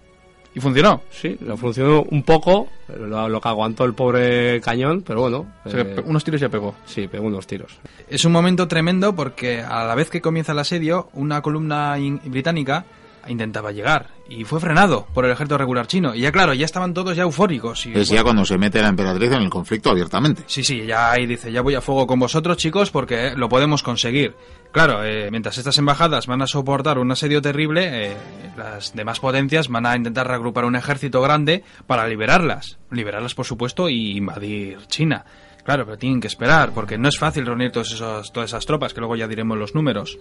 [0.59, 1.03] Y funcionó.
[1.13, 5.47] Sí, lo funcionó un poco, lo, lo que aguantó el pobre cañón, pero bueno.
[5.65, 6.75] O sea, eh, unos tiros ya pegó.
[6.85, 7.79] sí, pegó unos tiros.
[8.09, 12.87] Es un momento tremendo porque a la vez que comienza el asedio, una columna británica
[13.29, 16.15] intentaba llegar y fue frenado por el ejército regular chino.
[16.15, 17.87] Y ya claro, ya estaban todos ya eufóricos.
[17.87, 20.43] Y, Es ya cuando se mete la emperatriz en el conflicto abiertamente.
[20.47, 23.83] Sí, sí, ya ahí dice, ya voy a fuego con vosotros chicos porque lo podemos
[23.83, 24.35] conseguir.
[24.71, 28.17] Claro, eh, mientras estas embajadas van a soportar un asedio terrible, eh,
[28.57, 32.79] las demás potencias van a intentar reagrupar un ejército grande para liberarlas.
[32.91, 35.25] Liberarlas, por supuesto, y invadir China.
[35.65, 38.95] Claro, pero tienen que esperar, porque no es fácil reunir todos esos, todas esas tropas,
[38.95, 40.19] que luego ya diremos los números.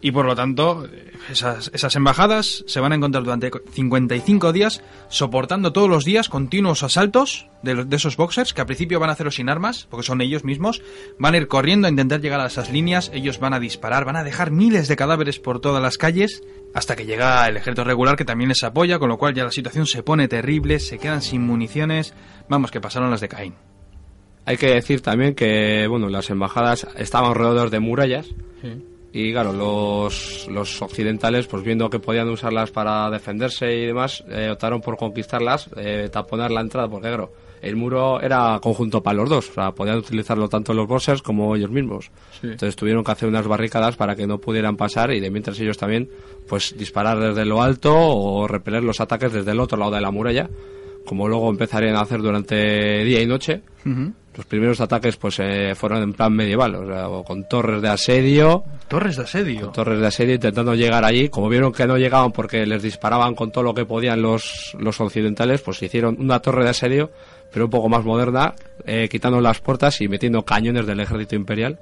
[0.00, 0.86] Y por lo tanto,
[1.30, 6.82] esas, esas embajadas se van a encontrar durante 55 días soportando todos los días continuos
[6.82, 10.04] asaltos de, los- de esos boxers que al principio van a hacerlo sin armas, porque
[10.06, 10.82] son ellos mismos,
[11.18, 14.16] van a ir corriendo a intentar llegar a esas líneas, ellos van a disparar, van
[14.16, 16.42] a dejar miles de cadáveres por todas las calles
[16.74, 19.50] hasta que llega el ejército regular que también les apoya, con lo cual ya la
[19.50, 22.12] situación se pone terrible, se quedan sin municiones,
[22.50, 23.54] vamos que pasaron las de Caín.
[24.44, 28.28] Hay que decir también que, bueno, las embajadas estaban alrededor de murallas.
[29.18, 34.50] Y claro, los, los occidentales, pues viendo que podían usarlas para defenderse y demás, eh,
[34.52, 37.32] optaron por conquistarlas, eh, taponar la entrada, porque claro,
[37.62, 41.56] el muro era conjunto para los dos, o sea, podían utilizarlo tanto los boxers como
[41.56, 42.10] ellos mismos.
[42.42, 45.78] Entonces tuvieron que hacer unas barricadas para que no pudieran pasar y de mientras ellos
[45.78, 46.10] también,
[46.46, 50.10] pues disparar desde lo alto o repeler los ataques desde el otro lado de la
[50.10, 50.50] muralla,
[51.06, 53.62] como luego empezarían a hacer durante día y noche.
[54.36, 57.88] Los primeros ataques pues eh, fueron en plan medieval, o sea, o con torres de
[57.88, 59.68] asedio, Torres de asedio.
[59.68, 61.28] torres de asedio intentando llegar allí.
[61.30, 65.00] Como vieron que no llegaban porque les disparaban con todo lo que podían los, los
[65.00, 67.10] occidentales, pues hicieron una torre de asedio,
[67.50, 68.54] pero un poco más moderna,
[68.84, 71.78] eh, quitando las puertas y metiendo cañones del ejército imperial.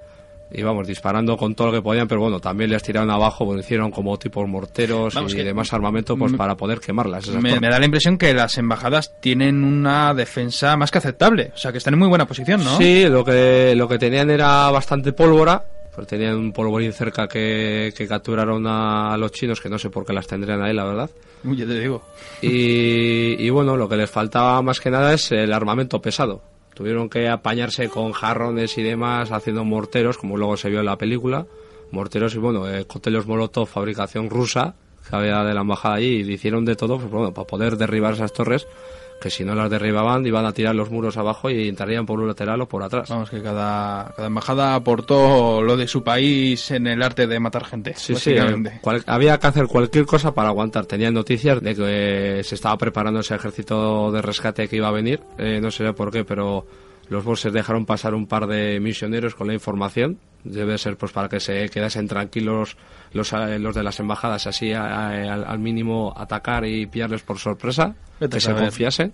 [0.56, 3.60] Y vamos, disparando con todo lo que podían, pero bueno, también les tiraron abajo, pues,
[3.60, 7.28] hicieron como tipos morteros Vamos, y demás armamento pues para poder quemarlas.
[7.28, 11.58] Me, me da la impresión que las embajadas tienen una defensa más que aceptable, o
[11.58, 12.78] sea que están en muy buena posición, ¿no?
[12.78, 15.64] Sí, lo que, lo que tenían era bastante pólvora.
[15.94, 20.04] Pues tenían un polvorín cerca que, que capturaron a los chinos, que no sé por
[20.04, 21.10] qué las tendrían ahí, la verdad.
[21.44, 22.02] Uy, ya te digo.
[22.42, 26.42] Y, y bueno, lo que les faltaba más que nada es el armamento pesado.
[26.74, 30.98] Tuvieron que apañarse con jarrones y demás, haciendo morteros, como luego se vio en la
[30.98, 31.46] película.
[31.90, 32.86] Morteros y bueno, eh,
[33.26, 34.74] Molotov, fabricación rusa,
[35.08, 38.14] que había de la embajada allí, y hicieron de todo pues, bueno, para poder derribar
[38.14, 38.66] esas torres,
[39.24, 42.28] que si no las derribaban iban a tirar los muros abajo y entrarían por un
[42.28, 43.08] lateral o por atrás.
[43.08, 47.64] Vamos, que cada, cada embajada aportó lo de su país en el arte de matar
[47.64, 48.68] gente, Sí, sí, básicamente.
[48.68, 50.84] eh, cual- había que hacer cualquier cosa para aguantar.
[50.84, 55.20] Tenían noticias de que se estaba preparando ese ejército de rescate que iba a venir.
[55.38, 56.66] Eh, no sé por qué, pero
[57.08, 60.18] los bosses dejaron pasar un par de misioneros con la información.
[60.44, 62.76] Debe ser pues para que se quedasen tranquilos
[63.12, 67.38] los, eh, los de las embajadas, así a- a- al, mínimo atacar y pillarles por
[67.38, 69.12] sorpresa, Vete que se confiasen.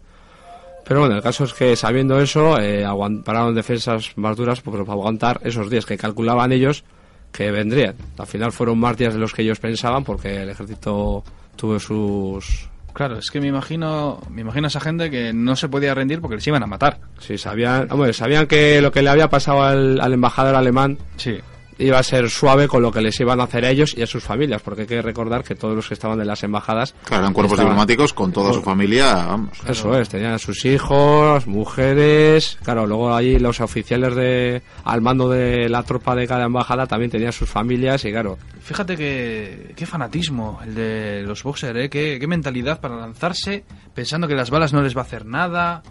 [0.85, 2.85] Pero bueno, el caso es que sabiendo eso, eh,
[3.25, 6.85] pararon defensas más duras pues, para aguantar esos días que calculaban ellos
[7.31, 7.95] que vendrían.
[8.19, 11.23] Al final fueron más días de los que ellos pensaban porque el ejército
[11.55, 12.69] tuvo sus...
[12.93, 16.21] Claro, es que me imagino, me imagino a esa gente que no se podía rendir
[16.21, 16.99] porque les iban a matar.
[17.19, 21.39] Sí, sabían, hombre, sabían que lo que le había pasado al, al embajador alemán Sí.
[21.81, 24.07] Iba a ser suave con lo que les iban a hacer a ellos y a
[24.07, 26.95] sus familias, porque hay que recordar que todos los que estaban en las embajadas...
[27.05, 29.59] Claro, eran cuerpos estaban- diplomáticos con toda su familia, vamos.
[29.67, 35.29] Eso es, tenían a sus hijos, mujeres, claro, luego allí los oficiales de al mando
[35.29, 39.87] de la tropa de cada embajada también tenían sus familias y claro, Fíjate que qué
[39.87, 41.89] fanatismo el de los boxers, ¿eh?
[41.91, 45.83] Qué, qué mentalidad para lanzarse pensando que las balas no les va a hacer nada.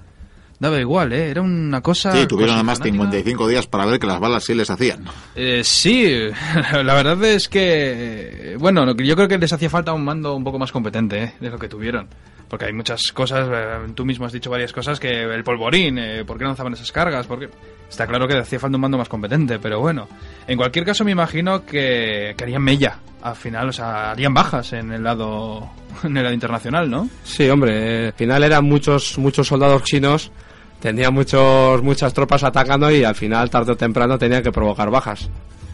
[0.60, 1.30] Daba igual, ¿eh?
[1.30, 2.12] Era una cosa...
[2.12, 3.04] Sí, tuvieron además fanática.
[3.04, 5.06] 55 días para ver que las balas sí les hacían.
[5.36, 6.12] Eh, sí,
[6.84, 10.36] la verdad es que, bueno, lo que yo creo que les hacía falta un mando
[10.36, 11.34] un poco más competente ¿eh?
[11.40, 12.08] de lo que tuvieron.
[12.50, 16.26] Porque hay muchas cosas, eh, tú mismo has dicho varias cosas, que el polvorín, eh,
[16.26, 17.26] ¿por qué lanzaban esas cargas?
[17.26, 17.50] Porque
[17.90, 20.08] Está claro que hacía falta un mando más competente, pero bueno.
[20.48, 24.74] En cualquier caso me imagino que, que harían mella al final, o sea, harían bajas
[24.74, 25.70] en el lado,
[26.04, 27.10] en el lado internacional, ¿no?
[27.24, 30.32] Sí, hombre, eh, al final eran muchos, muchos soldados chinos,
[30.80, 35.30] tenían muchos, muchas tropas atacando y al final, tarde o temprano, tenían que provocar bajas.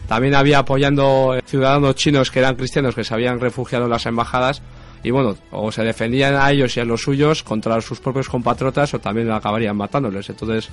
[0.08, 4.62] También había apoyando ciudadanos chinos que eran cristianos que se habían refugiado en las embajadas
[5.02, 8.94] y bueno, o se defendían a ellos y a los suyos contra sus propios compatriotas
[8.94, 10.28] o también acabarían matándoles.
[10.30, 10.68] Entonces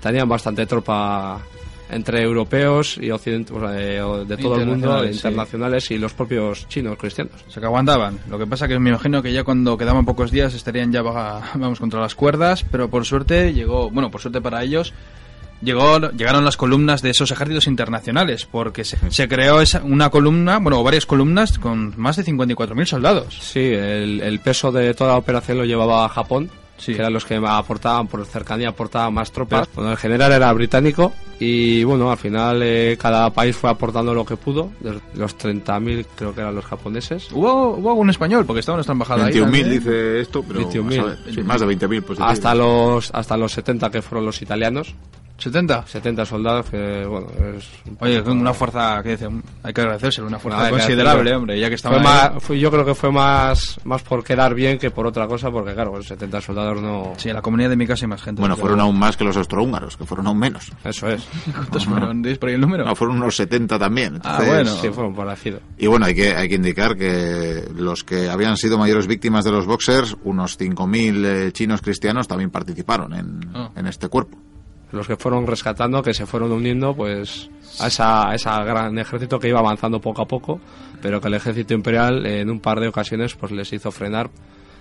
[0.00, 1.40] tenían bastante tropa
[1.94, 5.94] entre europeos y occidentales de, de todo el mundo, Internacionales, sí.
[5.94, 7.34] y los propios chinos cristianos.
[7.46, 8.18] O sea, que aguantaban.
[8.28, 11.78] Lo que pasa que me imagino que ya cuando quedaban pocos días estarían ya, vamos,
[11.78, 14.92] contra las cuerdas, pero por suerte llegó, bueno, por suerte para ellos,
[15.62, 20.58] llegó, llegaron las columnas de esos ejércitos internacionales, porque se, se creó esa, una columna,
[20.58, 23.38] bueno, o varias columnas con más de 54.000 soldados.
[23.40, 26.92] Sí, el, el peso de toda la operación lo llevaba Japón, Sí.
[26.92, 29.68] que eran los que aportaban, por cercanía, aportaban más tropas.
[29.74, 34.24] Bueno, el general era británico y bueno, al final eh, cada país fue aportando lo
[34.24, 34.70] que pudo.
[34.80, 37.30] De los 30.000 creo que eran los japoneses.
[37.32, 39.34] Hubo, hubo algún español, porque estaba nuestra embajada ahí.
[39.34, 39.70] 21.000 también.
[39.70, 41.42] dice esto, pero 21.000, a saber, sí.
[41.42, 44.94] más de 20.000 pues Hasta los, hasta los 70 que fueron los italianos.
[45.36, 45.86] 70.
[45.86, 47.68] 70 soldados que, bueno, es...
[47.86, 49.28] un Oye, una fuerza, que dice,
[49.64, 52.04] hay que agradecérselo, una fuerza que considerable, hombre, ya que Fue estaban ahí.
[52.34, 55.50] más, fue- yo creo que fue más, más por quedar bien que por otra cosa,
[55.50, 57.14] porque claro, los 70 soldados no...
[57.16, 58.40] Sí, en la comunidad de mi casa hay más gente.
[58.40, 60.70] Bueno, fueron aún más que los austrohúngaros, que fueron aún menos.
[60.84, 61.26] Eso es.
[61.52, 62.22] ¿Cuántos fueron?
[62.22, 62.84] ¿Dices por ahí el número?
[62.84, 64.20] No, fueron unos 70 también.
[64.22, 64.70] Ah, bueno.
[64.76, 65.60] Sí, fueron parecidos.
[65.76, 69.50] Y bueno, hay que, hay que indicar que los que habían sido mayores víctimas de
[69.50, 73.70] los boxers, unos 5.000 eh, chinos cristianos también participaron en, Ah.
[73.74, 74.38] en este cuerpo.
[74.94, 77.50] Los que fueron rescatando, que se fueron uniendo pues
[77.80, 80.60] a esa, a esa gran ejército que iba avanzando poco a poco,
[81.02, 84.30] pero que el ejército imperial en un par de ocasiones pues les hizo frenar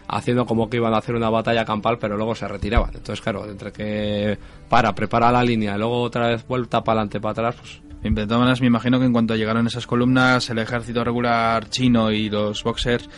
[0.08, 2.92] haciendo como que iban a hacer una batalla campal, pero luego se retiraban.
[2.94, 4.38] Entonces, claro, entre que
[4.70, 8.26] para, prepara la línea, y luego otra vez vuelta para adelante, para atrás, pues De
[8.26, 12.30] todas maneras, me imagino que en cuanto llegaron esas columnas, el ejército regular chino y
[12.30, 13.10] los boxers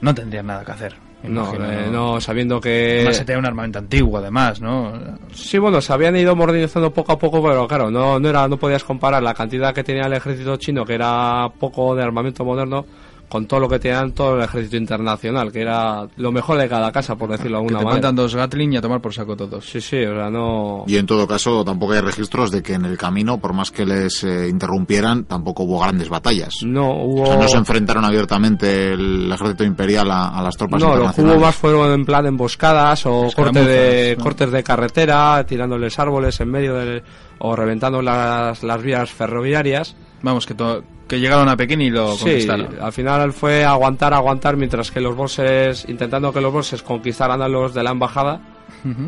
[0.00, 1.07] no tendrían nada que hacer.
[1.24, 2.98] No, eh, no, sabiendo que...
[2.98, 4.92] Además, se tenía un armamento antiguo, además, ¿no?
[5.32, 8.56] Sí, bueno, se habían ido modernizando poco a poco, pero claro, no, no, era, no
[8.56, 12.86] podías comparar la cantidad que tenía el ejército chino, que era poco de armamento moderno,
[13.28, 16.90] con todo lo que tenían todo el ejército internacional, que era lo mejor de cada
[16.92, 17.92] casa, por decirlo de Que alguna te manera.
[18.02, 19.64] faltan dos Gatling y a tomar por saco todos.
[19.68, 20.84] Sí, sí, o sea, no...
[20.86, 23.84] Y en todo caso, tampoco hay registros de que en el camino, por más que
[23.84, 26.54] les eh, interrumpieran, tampoco hubo grandes batallas.
[26.64, 27.22] No hubo...
[27.22, 30.92] O sea, no se enfrentaron abiertamente el ejército imperial a, a las tropas No, lo
[30.94, 31.36] que internacionales.
[31.36, 34.24] hubo más fueron en plan emboscadas o corte de, ¿no?
[34.24, 37.02] cortes de carretera, tirándoles árboles en medio del...
[37.40, 39.94] o reventando las, las vías ferroviarias.
[40.22, 42.68] Vamos, que, to- que llegaron a Pekín y lo Sí, conquistaron.
[42.80, 47.48] al final fue aguantar, aguantar, mientras que los bosses, intentando que los bosses conquistaran a
[47.48, 48.40] los de la embajada.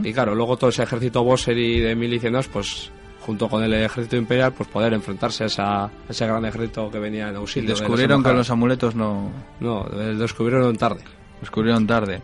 [0.03, 4.16] Y claro, luego todo ese ejército bosser y de milicianos, pues junto con el ejército
[4.16, 7.74] imperial, pues poder enfrentarse a esa- ese gran ejército que venía en Y auxilio.
[7.74, 9.31] de descubrieron que los amuletos no...
[9.61, 11.03] No, eh, descubrieron tarde.
[11.41, 12.23] Descubrieron tarde.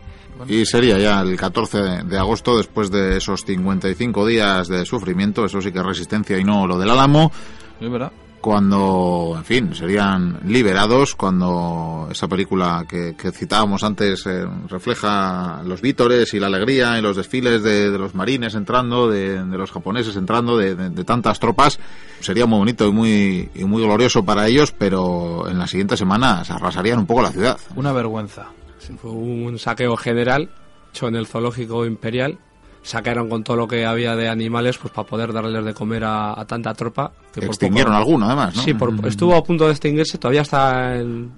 [0.48, 5.44] Y sería ya el 14 de, de agosto, después de esos 55 días de sufrimiento,
[5.44, 7.30] eso sí que es resistencia y no lo del Álamo,
[7.80, 8.12] Es verdad.
[8.46, 15.80] Cuando, en fin, serían liberados, cuando esa película que, que citábamos antes eh, refleja los
[15.80, 19.72] vítores y la alegría y los desfiles de, de los marines entrando, de, de los
[19.72, 21.80] japoneses entrando, de, de- de tantas tropas,
[22.20, 26.48] sería muy bonito y muy, y muy glorioso para ellos, pero en las siguientes semanas
[26.48, 27.58] arrasarían un poco la ciudad.
[27.74, 28.46] Una vergüenza.
[29.02, 30.50] Fue un saqueo general
[30.92, 32.38] hecho en el zoológico imperial.
[32.86, 36.40] Sacaron con todo lo que había de animales pues para poder darles de comer a,
[36.40, 37.10] a tanta tropa.
[37.32, 38.62] Que por Extinguieron poco- alguno, además, ¿no?
[38.62, 41.32] Sí, por- estuvo a punto de extinguirse, todavía está en...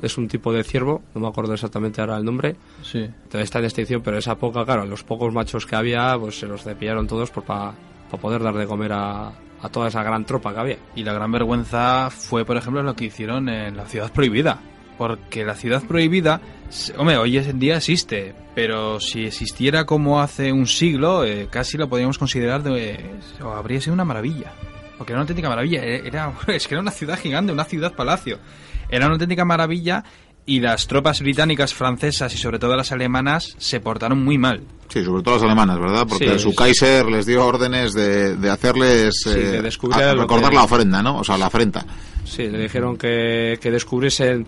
[0.00, 2.54] Es un tipo de ciervo, no me acuerdo exactamente ahora el nombre.
[2.84, 3.04] Sí.
[3.26, 6.46] Todavía está en extinción, pero esa poca, claro, los pocos machos que había, pues se
[6.46, 7.72] los cepillaron todos para
[8.20, 9.26] poder dar de comer a,
[9.60, 10.76] a toda esa gran tropa que había.
[10.94, 14.60] Y la gran vergüenza fue, por ejemplo, lo que hicieron en la ciudad prohibida.
[14.98, 20.52] Porque la ciudad prohibida, s- hombre, hoy en día existe, pero si existiera como hace
[20.52, 22.98] un siglo, eh, casi lo podríamos considerar de,
[23.42, 24.52] o habría sido una maravilla.
[24.98, 25.82] Porque era una auténtica maravilla.
[25.84, 28.38] e- Era, es que era una ciudad gigante, una ciudad palacio.
[28.88, 30.04] Era una auténtica maravilla
[30.44, 34.62] y las tropas británicas, francesas y sobre todo las alemanas se portaron muy mal.
[34.88, 36.06] Sí, sobre todo las alemanas, ¿verdad?
[36.06, 36.56] Porque Sí, su sí.
[36.56, 40.64] Kaiser les dio órdenes de, de hacerles Sí, eh, de descubrir a- recordar que- la
[40.64, 41.18] ofrenda, ¿no?
[41.18, 41.86] O sea, la afrenta.
[42.24, 44.46] Sí, le dijeron que, que descubriesen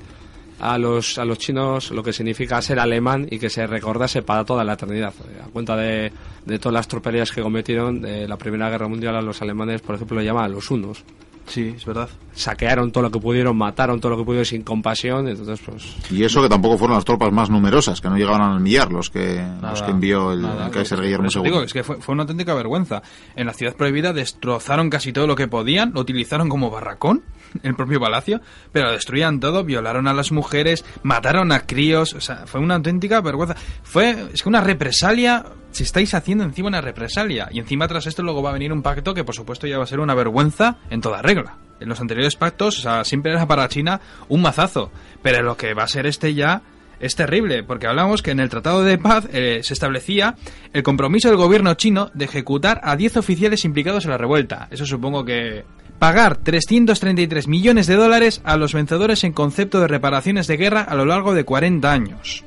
[0.64, 4.44] a los, a los chinos lo que significa ser alemán y que se recordase para
[4.44, 5.12] toda la eternidad.
[5.44, 6.10] A cuenta de,
[6.46, 9.96] de todas las tropelías que cometieron de la Primera Guerra Mundial a los alemanes, por
[9.96, 11.04] ejemplo, lo llaman los unos.
[11.46, 12.08] Sí, es verdad.
[12.32, 15.96] Saquearon todo lo que pudieron, mataron todo lo que pudieron sin compasión, entonces pues...
[16.10, 19.10] Y eso que tampoco fueron las tropas más numerosas, que no llegaban al millar los
[19.10, 20.66] que, los que envió el, nada.
[20.66, 21.42] el Kaiser Guillermo II.
[21.42, 23.02] digo, es que fue, fue una auténtica vergüenza.
[23.36, 27.22] En la ciudad prohibida destrozaron casi todo lo que podían, lo utilizaron como barracón,
[27.62, 28.40] el propio palacio,
[28.72, 33.20] pero destruían todo, violaron a las mujeres, mataron a críos, o sea, fue una auténtica
[33.20, 33.56] vergüenza.
[33.82, 38.22] Fue, es que una represalia, si estáis haciendo encima una represalia, y encima tras esto
[38.22, 40.76] luego va a venir un pacto que por supuesto ya va a ser una vergüenza
[40.90, 41.56] en toda regla.
[41.80, 44.90] En los anteriores pactos, o sea, siempre era para China un mazazo,
[45.22, 46.62] pero lo que va a ser este ya
[47.00, 50.36] es terrible, porque hablamos que en el Tratado de Paz eh, se establecía
[50.72, 54.68] el compromiso del gobierno chino de ejecutar a 10 oficiales implicados en la revuelta.
[54.70, 55.64] Eso supongo que...
[55.98, 60.94] Pagar 333 millones de dólares a los vencedores en concepto de reparaciones de guerra a
[60.94, 62.44] lo largo de 40 años.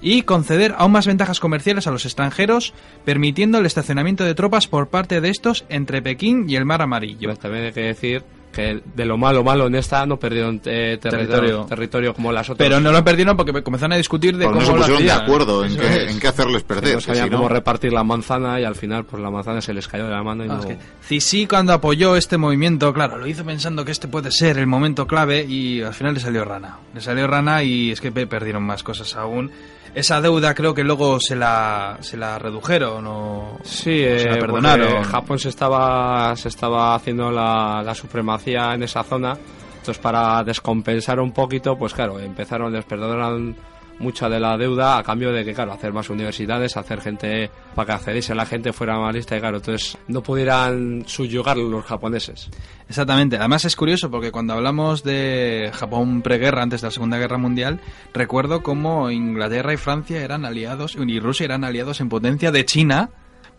[0.00, 2.74] Y conceder aún más ventajas comerciales a los extranjeros,
[3.04, 7.28] permitiendo el estacionamiento de tropas por parte de estos entre Pekín y el Mar Amarillo.
[7.28, 10.98] Pero también hay que decir que de lo malo malo en esta no perdieron eh,
[11.00, 11.64] territorio, Territorio.
[11.66, 12.58] territorio como las otras.
[12.68, 15.04] Pero no lo perdieron porque comenzaron a discutir de Pero cómo no se lo pusieron
[15.06, 16.94] de acuerdo en qué, en qué hacerles que perder.
[16.96, 19.72] no sabían si no- cómo repartir la manzana y al final pues la manzana se
[19.74, 20.60] les cayó de la mano y No, no...
[20.60, 24.58] es que Cixi cuando apoyó este movimiento, claro, lo hizo pensando que este puede ser
[24.58, 26.76] el momento clave y al final le salió rana.
[26.94, 29.50] Le salió rana y es que pe- perdieron más cosas aún.
[29.94, 34.36] Esa deuda creo que luego se la, se la redujeron o Sí, o se la
[34.36, 35.02] eh, perdonaron.
[35.04, 39.36] Japón se estaba, se estaba haciendo la, la supremacía en esa zona.
[39.72, 43.54] Entonces, para descompensar un poquito, pues claro, empezaron, les perdonaron
[44.02, 47.86] mucha de la deuda a cambio de que, claro, hacer más universidades, hacer gente, para
[47.86, 52.50] que accediese la gente fuera más lista y, claro, entonces no pudieran subyugar los japoneses.
[52.88, 53.36] Exactamente.
[53.36, 57.80] Además es curioso porque cuando hablamos de Japón preguerra, antes de la Segunda Guerra Mundial,
[58.12, 63.10] recuerdo cómo Inglaterra y Francia eran aliados y Rusia eran aliados en potencia de China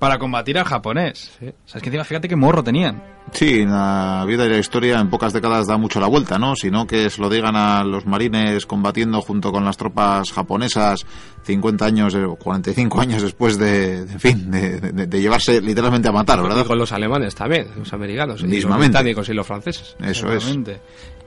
[0.04, 1.32] para combatir al japonés.
[1.40, 1.48] Sí.
[1.48, 3.02] O sea, es que encima fíjate qué morro tenían.
[3.32, 6.58] Sí, la vida y la historia en pocas décadas da mucho la vuelta, ¿no?
[6.58, 11.06] Sino que se lo digan a los marines combatiendo junto con las tropas japonesas
[11.44, 15.62] 50 años eh, o 45 años después de, de, en fin, de, de- de llevarse
[15.62, 16.66] literalmente a matar, Y ¿verdad?
[16.66, 18.88] con los alemanes también, los americanos, y los Mismamente.
[18.98, 19.96] británicos y los franceses.
[20.02, 20.54] Eso es.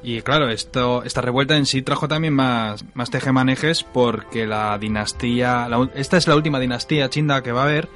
[0.02, 5.66] Y claro, esto, esta revuelta en sí trajo también más, más tejemanejes porque la dinastía,
[5.68, 7.88] la esta es la última dinastía chinda que va a haber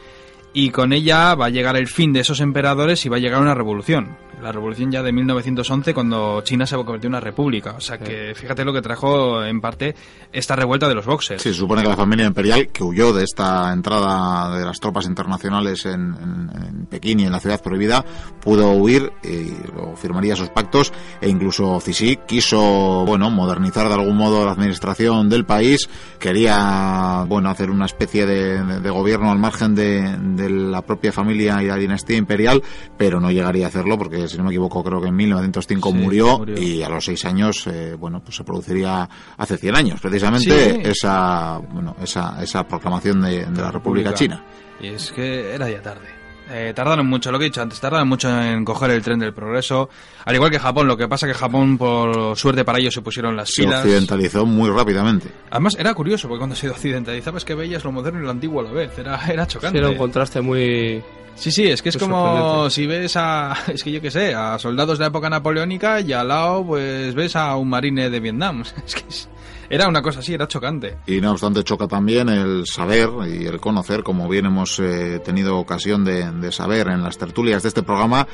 [0.53, 3.41] y con ella va a llegar el fin de esos emperadores y va a llegar
[3.41, 4.17] una revolución.
[4.43, 7.73] La revolución ya de 1911 cuando China se convirtió en una república.
[7.77, 9.95] O sea que fíjate lo que trajo en parte
[10.33, 11.43] esta revuelta de los boxers.
[11.43, 15.07] Sí, se supone que la familia imperial, que huyó de esta entrada de las tropas
[15.07, 18.05] internacionales en, en- en Pekín y en la ciudad prohibida,
[18.41, 24.17] pudo huir y lo firmaría sus pactos e incluso Cixi quiso, bueno, modernizar de algún
[24.17, 25.89] modo la administración del país,
[26.19, 31.13] quería, bueno, hacer una especie de, de- de gobierno al margen de, de la propia
[31.13, 32.63] familia y la dinastía imperial,
[32.97, 35.95] pero no llegaría a hacerlo porque, si no me equivoco, creo que en 1905 Sí,
[35.97, 36.59] murió, murió.
[36.63, 40.81] y a los seis años, eh, bueno, pues se produciría hace 100 años, precisamente Sí.
[40.85, 44.45] esa, bueno, esa, esa proclamación de, de la República China.
[44.81, 46.07] Y es que era ya tarde.
[46.53, 49.33] Eh, tardaron mucho, lo que he dicho antes, tardaron mucho en coger el tren del
[49.33, 49.89] progreso.
[50.25, 53.37] Al igual que Japón, lo que pasa que Japón, por suerte para ellos, se pusieron
[53.37, 53.85] las Se pilas.
[53.85, 55.29] occidentalizó muy rápidamente.
[55.51, 58.63] Además, era curioso, porque cuando se occidentalizaba es que veías lo moderno y lo antiguo
[58.63, 58.99] a la vez.
[58.99, 59.79] Era, era Sí, chocante.
[59.79, 61.01] era un contraste muy...
[61.41, 64.35] Sí, sí, es que es Muy como si ves a, es que yo qué sé,
[64.35, 68.21] a soldados de la época napoleónica y al lado pues ves a un marine de
[68.21, 68.63] Vietnam.
[68.87, 69.29] Es que es-
[69.71, 70.99] era una cosa así, era chocante.
[71.07, 75.57] Y no obstante choca también el saber y el conocer, como bien hemos eh, tenido
[75.59, 78.27] ocasión de, de saber en las tertulias de este programa,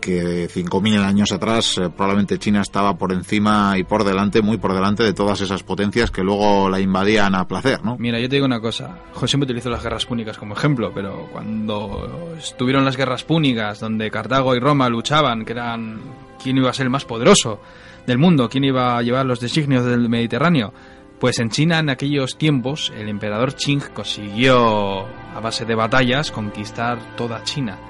[0.00, 4.74] que 5.000 años atrás eh, probablemente China estaba por encima y por delante, muy por
[4.74, 7.96] delante de todas esas potencias que luego la invadían a placer, ¿no?
[7.98, 8.98] Mira, yo te digo una cosa.
[9.12, 14.10] José siempre utilizó las guerras púnicas como ejemplo, pero cuando estuvieron las guerras púnicas, donde
[14.10, 16.00] Cartago y Roma luchaban, que eran
[16.42, 17.60] quién iba a ser el más poderoso
[18.06, 20.72] del mundo, quién iba a llevar los designios del Mediterráneo,
[21.20, 26.98] pues en China en aquellos tiempos el emperador Qing consiguió, a base de batallas, conquistar
[27.16, 27.89] toda China.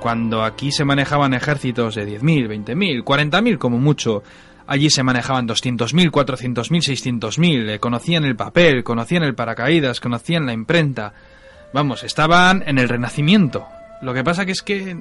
[0.00, 4.22] Cuando aquí se manejaban ejércitos de 10.000, 20.000, 40.000 como mucho,
[4.66, 10.52] allí se manejaban 200.000, 400.000, 600.000, eh, conocían el papel, conocían el paracaídas, conocían la
[10.52, 11.12] imprenta.
[11.72, 13.66] Vamos, estaban en el renacimiento.
[14.02, 14.96] Lo que pasa que es que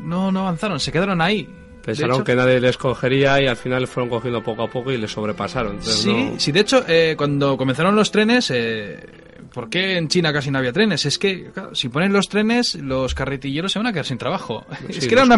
[0.00, 1.48] no, no avanzaron, se quedaron ahí.
[1.84, 4.98] Pensaron hecho- que nadie les cogería y al final fueron cogiendo poco a poco y
[4.98, 5.76] les sobrepasaron.
[5.76, 8.98] Entonces, Sí, no- sí, de hecho, eh, cuando comenzaron los trenes, eh,
[9.52, 11.04] ¿por qué en China casi no había trenes?
[11.06, 14.64] Es que claro, si ponen los trenes, los carretilleros se van a quedar sin trabajo.
[14.88, 15.36] es que era una,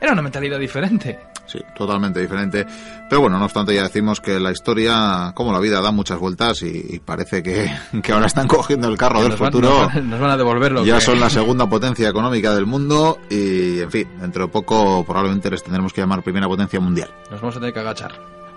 [0.00, 1.18] era una mentalidad diferente.
[1.46, 2.66] Sí, totalmente diferente.
[3.10, 6.62] Pero bueno, no obstante, ya decimos que la historia, como la vida, da muchas vueltas
[6.62, 7.70] y, y parece que,
[8.02, 9.68] que ahora están cogiendo el carro del nos, futuro.
[9.68, 12.64] nos van- nos van a devolver lo Ya que- son la segunda potencia económica del
[12.66, 17.10] mundo y, en fin, dentro de poco probablemente les tendremos que llamar primera potencia mundial.
[17.30, 18.12] Nos vamos a tener que agachar.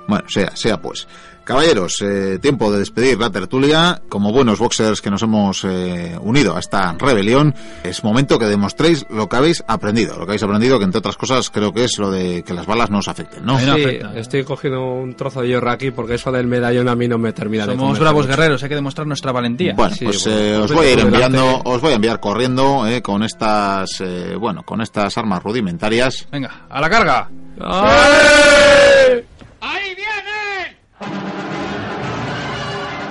[0.07, 1.07] Bueno, sea, sea pues.
[1.43, 4.01] Caballeros, eh, tiempo de despedir la tertulia.
[4.09, 7.53] Como buenos boxers que nos hemos eh, unido a esta rebelión,
[7.83, 10.13] es momento que demostréis lo que habéis aprendido.
[10.17, 12.65] Lo que habéis aprendido, que entre otras cosas creo que es lo de que las
[12.65, 13.59] balas no os afecten, ¿no?
[13.59, 14.17] Sí, afecta.
[14.17, 17.31] estoy cogiendo un trozo de hierro aquí porque eso del medallón a mí no me
[17.31, 18.35] termina de Somos convencer bravos mucho.
[18.37, 19.73] guerreros, hay que demostrar nuestra valentía.
[19.75, 21.69] Bueno, Sí, pues bueno, eh, pues os voy a ir enviando, delante.
[21.69, 26.27] os voy a enviar corriendo eh, con estas, eh, bueno, con estas armas rudimentarias.
[26.31, 27.29] Venga, a la carga.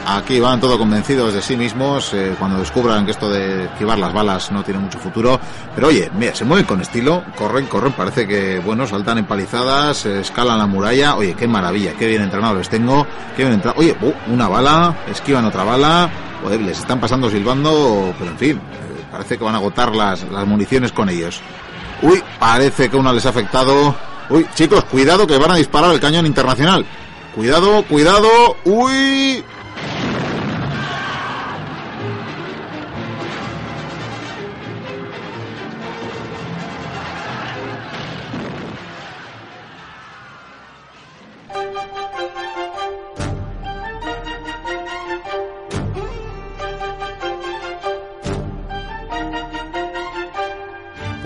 [0.06, 4.12] Aquí van todos convencidos de sí mismos eh, cuando descubran que esto de esquivar las
[4.12, 5.40] balas no tiene mucho futuro.
[5.74, 10.20] Pero oye, mira, se mueven con estilo, corren, corren, parece que, bueno, saltan empalizadas, eh,
[10.20, 11.16] escalan la muralla.
[11.16, 13.06] Oye, qué maravilla, qué bien entrenados les tengo.
[13.34, 13.80] Qué bien entrenado.
[13.80, 16.10] Oye, uh, una bala, esquivan otra bala.
[16.42, 20.22] Joder, les están pasando silbando, pero en fin, eh, parece que van a agotar las,
[20.30, 21.40] las municiones con ellos.
[22.02, 23.94] Uy, parece que una les ha afectado.
[24.28, 26.84] Uy, chicos, cuidado que van a disparar el cañón internacional.
[27.34, 28.28] Cuidado, cuidado.
[28.64, 29.42] Uy,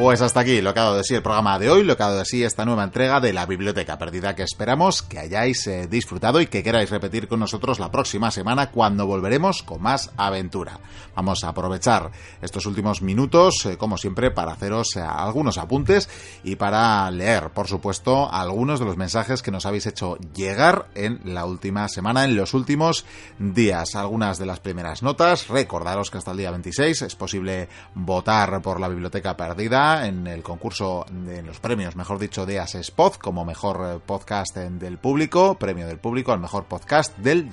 [0.08, 2.02] Pues hasta aquí lo que ha dado de sí el programa de hoy, lo que
[2.02, 5.66] ha dado de sí esta nueva entrega de la Biblioteca Perdida que esperamos que hayáis
[5.66, 10.10] eh, disfrutado y que queráis repetir con nosotros la próxima semana cuando volveremos con más
[10.16, 10.80] aventura.
[11.14, 12.10] Vamos a aprovechar
[12.40, 16.08] estos últimos minutos, eh, como siempre, para haceros eh, algunos apuntes
[16.42, 21.20] y para leer, por supuesto, algunos de los mensajes que nos habéis hecho llegar en
[21.24, 23.04] la última semana, en los últimos
[23.38, 23.94] días.
[23.94, 28.80] Algunas de las primeras notas, recordaros que hasta el día 26 es posible votar por
[28.80, 33.44] la Biblioteca Perdida en el concurso de en los premios, mejor dicho, de Asespod como
[33.44, 37.50] mejor eh, podcast en- del público, premio del público al mejor podcast del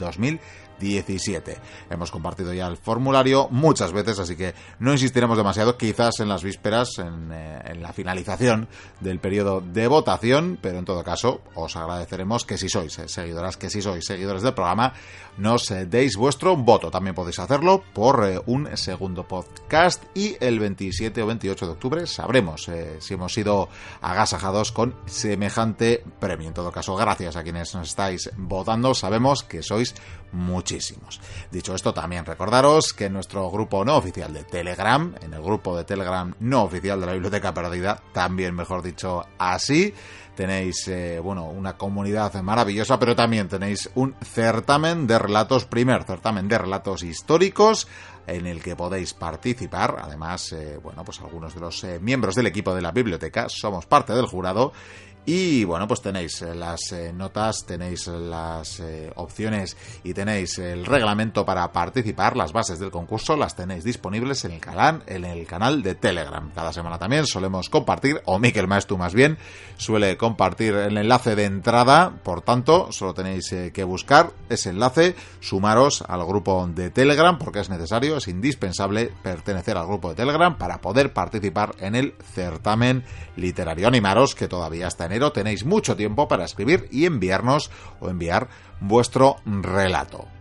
[0.80, 1.58] 2017.
[1.90, 6.44] Hemos compartido ya el formulario muchas veces, así que no insistiremos demasiado, quizás en las
[6.44, 8.68] vísperas, en, eh, la finalización
[9.00, 13.58] del periodo de votación, pero en todo caso os agradeceremos que si sois eh, seguidoras,
[13.58, 14.94] que si sois seguidores del programa,
[15.38, 16.92] nos eh, deis vuestro voto.
[16.92, 22.70] También podéis hacerlo por un segundo podcast y el 27 o 28 de octubre sabremos
[23.00, 23.70] si hemos sido
[24.02, 26.48] agasajados con semejante premio.
[26.48, 29.96] En todo caso, gracias a quienes nos estáis votando, sabemos que sois
[30.36, 31.20] muchísimos.
[31.52, 35.76] Dicho esto, también recordaros que en nuestro grupo no oficial de Telegram, en el grupo
[35.78, 39.94] de Telegram no oficial de la Biblioteca Perdida, también mejor dicho así,
[40.36, 46.48] tenéis eh, bueno una comunidad maravillosa pero también tenéis un certamen de relatos primer certamen
[46.48, 47.88] de relatos históricos
[48.28, 52.48] en el que podéis participar además eh, bueno pues algunos de los eh, miembros del
[52.48, 54.74] equipo de la biblioteca somos parte del jurado
[55.28, 60.86] y bueno, pues tenéis eh, las eh, notas, tenéis las eh, opciones y tenéis el
[60.86, 65.48] reglamento para participar, las bases del concurso las tenéis disponibles en el canal, en el
[65.48, 66.52] canal de Telegram.
[66.54, 69.40] Cada semana también solemos compartir, o Miquel Maestu más bien,
[69.78, 76.04] suele compartir el enlace de entrada, por tanto, solo tenéis que buscar ese enlace, sumaros
[76.08, 80.82] al grupo de Telegram, porque es necesario, es indispensable pertenecer al grupo de Telegram para
[80.82, 83.04] poder participar en el certamen
[83.36, 83.88] literario.
[83.88, 88.48] Animaros que todavía hasta tenéis mucho tiempo para escribir y enviarnos o enviar
[88.80, 90.35] vuestro relato.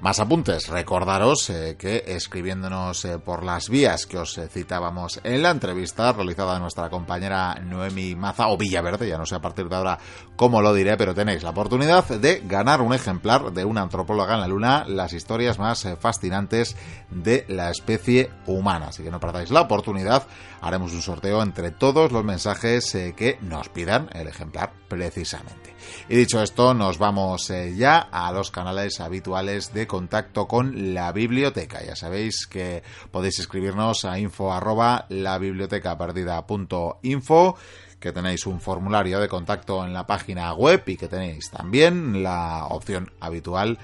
[0.00, 5.42] Más apuntes, recordaros eh, que escribiéndonos eh, por las vías que os eh, citábamos en
[5.42, 9.68] la entrevista realizada de nuestra compañera Noemi Maza o Villaverde, ya no sé a partir
[9.68, 9.98] de ahora
[10.36, 14.40] cómo lo diré, pero tenéis la oportunidad de ganar un ejemplar de una antropóloga en
[14.40, 16.76] la luna, las historias más fascinantes
[17.10, 18.86] de la especie humana.
[18.88, 20.26] Así que no perdáis la oportunidad,
[20.62, 25.74] haremos un sorteo entre todos los mensajes que nos pidan el ejemplar precisamente.
[26.08, 31.12] Y dicho esto, nos vamos eh, ya a los canales habituales de contacto con la
[31.12, 31.84] biblioteca.
[31.84, 37.56] Ya sabéis que podéis escribirnos a info arroba la biblioteca perdida.info
[38.00, 42.66] que tenéis un formulario de contacto en la página web y que tenéis también la
[42.70, 43.78] opción habitual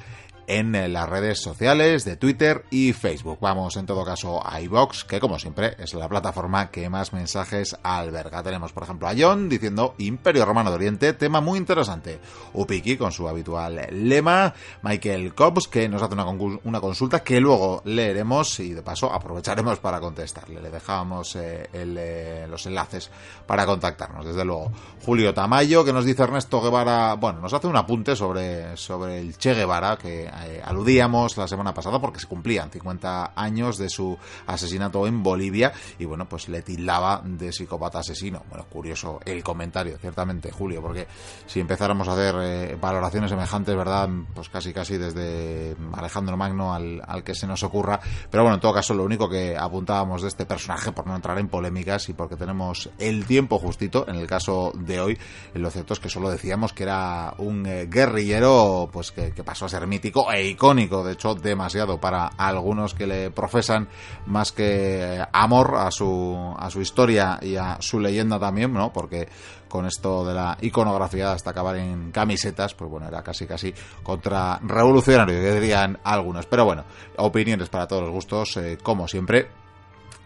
[0.47, 3.39] en las redes sociales de Twitter y Facebook.
[3.40, 7.77] Vamos en todo caso a iBox, que como siempre es la plataforma que más mensajes
[7.82, 8.43] alberga.
[8.43, 12.20] Tenemos por ejemplo a John diciendo Imperio Romano de Oriente, tema muy interesante.
[12.55, 17.82] Upiki con su habitual lema, Michael Cobbs que nos hace una, una consulta que luego
[17.85, 20.60] leeremos y de paso aprovecharemos para contestarle.
[20.60, 23.10] Le dejamos eh, eh, los enlaces
[23.47, 24.70] para contactarnos, desde luego.
[25.05, 29.36] Julio Tamayo que nos dice Ernesto Guevara, bueno, nos hace un apunte sobre, sobre el
[29.36, 34.16] Che Guevara que eh, aludíamos la semana pasada porque se cumplían 50 años de su
[34.46, 38.42] asesinato en Bolivia y bueno, pues le tildaba de psicópata asesino.
[38.48, 41.06] Bueno, curioso el comentario, ciertamente, Julio, porque
[41.46, 44.08] si empezáramos a hacer eh, valoraciones semejantes, ¿verdad?
[44.34, 48.00] Pues casi casi desde Alejandro Magno al, al que se nos ocurra.
[48.30, 51.38] Pero bueno, en todo caso, lo único que apuntábamos de este personaje, por no entrar
[51.38, 55.18] en polémicas y porque tenemos el tiempo justito, en el caso de hoy,
[55.54, 59.66] lo cierto es que solo decíamos que era un eh, guerrillero pues que, que pasó
[59.66, 63.89] a ser mítico e icónico, de hecho demasiado para algunos que le profesan
[64.27, 68.93] más que amor a su, a su historia y a su leyenda también, ¿no?
[68.93, 69.28] Porque
[69.69, 74.59] con esto de la iconografía hasta acabar en camisetas, pues bueno, era casi casi contra
[74.62, 76.47] revolucionario, que dirían algunos.
[76.47, 76.85] Pero bueno,
[77.16, 79.48] opiniones para todos los gustos, eh, como siempre.